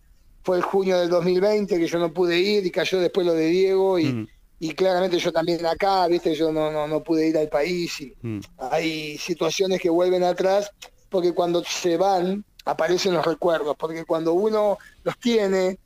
fue 0.44 0.58
el 0.58 0.64
junio 0.64 0.98
del 1.00 1.10
2020 1.10 1.78
que 1.78 1.88
yo 1.88 2.00
no 2.00 2.14
pude 2.14 2.40
ir 2.40 2.66
y 2.66 2.72
cayó 2.72 3.00
después 3.00 3.26
lo 3.28 3.34
de 3.34 3.48
Diego 3.48 4.00
y, 4.00 4.06
Mm, 4.06 4.28
y 4.60 4.70
claramente 4.74 5.20
yo 5.20 5.32
también 5.34 5.66
acá, 5.66 6.08
viste, 6.08 6.34
yo 6.36 6.52
no, 6.54 6.72
no, 6.72 6.88
no 6.88 7.04
pude 7.04 7.28
ir 7.28 7.38
al 7.38 7.50
país 7.50 8.00
y 8.02 8.14
mm, 8.22 8.40
hay 8.72 9.18
situaciones 9.18 9.82
que 9.82 9.90
vuelven 9.90 10.24
atrás 10.24 10.72
porque 11.10 11.34
cuando 11.34 11.64
se 11.64 11.98
van 11.98 12.46
aparecen 12.66 13.14
los 13.14 13.26
recuerdos, 13.26 13.76
porque 13.78 14.06
cuando 14.06 14.34
uno 14.34 14.78
los 15.04 15.18
tiene, 15.20 15.80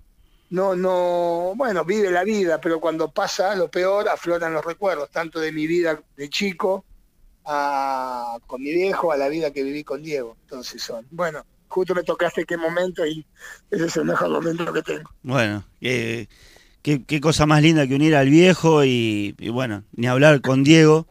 no, 0.49 0.75
no, 0.75 1.53
bueno, 1.55 1.85
vive 1.85 2.11
la 2.11 2.23
vida, 2.23 2.59
pero 2.61 2.79
cuando 2.79 3.11
pasa 3.11 3.55
lo 3.55 3.69
peor, 3.69 4.09
afloran 4.09 4.53
los 4.53 4.65
recuerdos, 4.65 5.09
tanto 5.11 5.39
de 5.39 5.51
mi 5.51 5.67
vida 5.67 6.01
de 6.17 6.29
chico, 6.29 6.85
a, 7.45 8.37
con 8.47 8.61
mi 8.61 8.71
viejo, 8.71 9.11
a 9.11 9.17
la 9.17 9.27
vida 9.29 9.51
que 9.51 9.63
viví 9.63 9.83
con 9.83 10.03
Diego. 10.03 10.37
Entonces 10.41 10.81
son, 10.83 11.05
bueno, 11.11 11.43
justo 11.67 11.95
me 11.95 12.03
tocaste 12.03 12.45
qué 12.45 12.57
momento 12.57 13.05
y 13.05 13.25
ese 13.71 13.85
es 13.85 13.97
el 13.97 14.05
mejor 14.05 14.29
momento 14.29 14.71
que 14.71 14.81
tengo. 14.81 15.09
Bueno, 15.23 15.65
qué, 15.79 16.27
cosa 17.21 17.45
más 17.45 17.61
linda 17.61 17.87
que 17.87 17.95
unir 17.95 18.15
al 18.15 18.29
viejo 18.29 18.83
y, 18.85 19.35
bueno, 19.51 19.83
ni 19.93 20.07
hablar 20.07 20.41
con 20.41 20.63
Diego, 20.63 21.07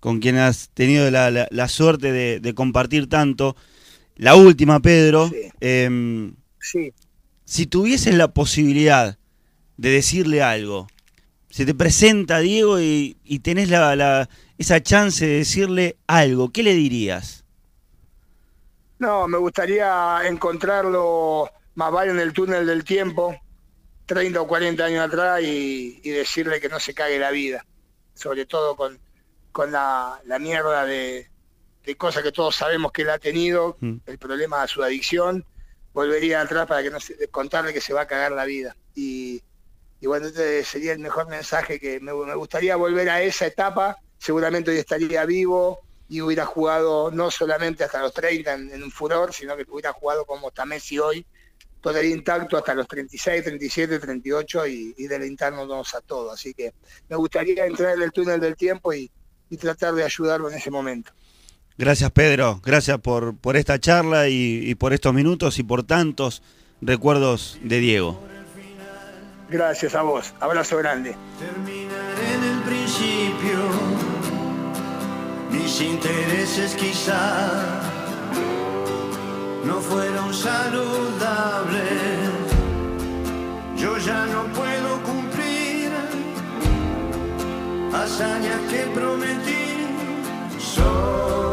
con 0.00 0.20
quien 0.20 0.36
has 0.36 0.70
tenido 0.70 1.10
la, 1.10 1.30
la- 1.30 1.48
la 1.50 1.68
suerte 1.68 2.12
de 2.12 2.54
compartir 2.54 3.08
tanto. 3.08 3.56
La 4.22 4.36
última, 4.36 4.78
Pedro, 4.80 5.28
Sí. 5.28 5.50
em, 5.60 6.36
Sí, 6.60 6.92
si 7.44 7.66
tuvieses 7.66 8.14
la 8.14 8.28
posibilidad 8.32 9.18
de 9.76 9.90
decirle 9.90 10.42
algo, 10.42 10.86
se 11.50 11.66
te 11.66 11.74
presenta 11.74 12.38
Diego 12.38 12.80
y, 12.80 13.16
y 13.24 13.40
tenés 13.40 13.68
la, 13.68 13.96
la- 13.96 14.28
esa 14.58 14.80
chance 14.82 15.26
de 15.26 15.38
decirle 15.38 15.96
algo, 16.06 16.52
¿qué 16.52 16.62
le 16.62 16.74
dirías? 16.74 17.44
No, 18.98 19.26
me 19.26 19.38
gustaría 19.38 20.20
encontrarlo 20.28 21.50
más 21.74 21.90
vale 21.92 22.12
en 22.12 22.20
el 22.20 22.32
túnel 22.32 22.66
del 22.66 22.84
tiempo, 22.84 23.36
30 24.06 24.40
o 24.40 24.46
40 24.46 24.84
años 24.84 25.04
atrás, 25.06 25.42
y, 25.42 26.00
y 26.04 26.10
decirle 26.10 26.60
que 26.60 26.68
no 26.68 26.78
se 26.78 26.94
cague 26.94 27.18
la 27.18 27.32
vida, 27.32 27.66
sobre 28.14 28.46
todo 28.46 28.76
con, 28.76 29.00
con 29.50 29.72
la, 29.72 30.20
la 30.26 30.38
mierda 30.38 30.84
de, 30.84 31.28
de 31.84 31.96
cosas 31.96 32.22
que 32.22 32.32
todos 32.32 32.54
sabemos 32.56 32.92
que 32.92 33.02
él 33.02 33.10
ha 33.10 33.18
tenido, 33.18 33.76
Mm. 33.80 33.96
el 34.06 34.18
problema 34.18 34.62
de 34.62 34.68
su 34.68 34.82
adicción, 34.82 35.44
volvería 35.92 36.40
atrás 36.40 36.66
para 36.66 36.82
que 36.82 36.90
no 36.90 37.00
se, 37.00 37.28
contarle 37.28 37.72
que 37.72 37.80
se 37.80 37.92
va 37.92 38.02
a 38.02 38.06
cagar 38.06 38.32
la 38.32 38.44
vida. 38.44 38.76
Y, 38.94 39.42
y 40.00 40.06
bueno, 40.06 40.26
este 40.26 40.64
sería 40.64 40.92
el 40.92 40.98
mejor 41.00 41.28
mensaje 41.28 41.78
que 41.78 42.00
me, 42.00 42.12
me 42.14 42.34
gustaría 42.34 42.76
volver 42.76 43.08
a 43.10 43.22
esa 43.22 43.46
etapa, 43.46 43.98
seguramente 44.18 44.70
hoy 44.70 44.78
estaría 44.78 45.24
vivo 45.24 45.80
y 46.08 46.20
hubiera 46.20 46.44
jugado 46.46 47.10
no 47.10 47.30
solamente 47.30 47.84
hasta 47.84 48.00
los 48.00 48.12
30 48.12 48.54
en, 48.54 48.70
en 48.72 48.82
un 48.82 48.90
furor, 48.90 49.32
sino 49.32 49.56
que 49.56 49.64
hubiera 49.68 49.92
jugado 49.92 50.24
como 50.24 50.48
está 50.48 50.64
Messi 50.64 50.98
hoy, 50.98 51.26
todavía 51.80 52.10
intacto 52.10 52.56
hasta 52.56 52.74
los 52.74 52.86
36, 52.86 53.42
37, 53.42 53.98
38 53.98 54.66
y, 54.68 54.94
y 54.96 55.06
deleitarnos 55.08 55.94
a 55.94 56.00
todos. 56.00 56.32
Así 56.34 56.54
que 56.54 56.72
me 57.08 57.16
gustaría 57.16 57.66
entrar 57.66 57.94
en 57.96 58.02
el 58.02 58.12
túnel 58.12 58.40
del 58.40 58.56
tiempo 58.56 58.92
y, 58.92 59.10
y 59.50 59.56
tratar 59.56 59.94
de 59.94 60.04
ayudarlo 60.04 60.48
en 60.48 60.56
ese 60.56 60.70
momento. 60.70 61.12
Gracias 61.78 62.10
Pedro, 62.10 62.60
gracias 62.64 62.98
por, 62.98 63.36
por 63.36 63.56
esta 63.56 63.78
charla 63.78 64.28
y, 64.28 64.60
y 64.68 64.74
por 64.74 64.92
estos 64.92 65.14
minutos 65.14 65.58
y 65.58 65.62
por 65.62 65.82
tantos 65.82 66.42
recuerdos 66.80 67.58
de 67.62 67.80
Diego. 67.80 68.32
Gracias 69.52 69.94
a 69.94 70.02
vos. 70.02 70.32
Abrazo 70.40 70.78
grande. 70.78 71.14
Terminar 71.38 72.14
en 72.34 72.42
el 72.42 72.62
principio, 72.62 73.58
mis 75.50 75.80
intereses 75.82 76.74
quizá 76.74 77.80
no 79.66 79.78
fueron 79.80 80.32
saludables. 80.32 81.82
Yo 83.76 83.98
ya 83.98 84.24
no 84.26 84.44
puedo 84.54 85.02
cumplir 85.02 85.92
hazañas 87.92 88.60
que 88.70 88.86
prometí. 88.94 89.86
Soy 90.58 91.51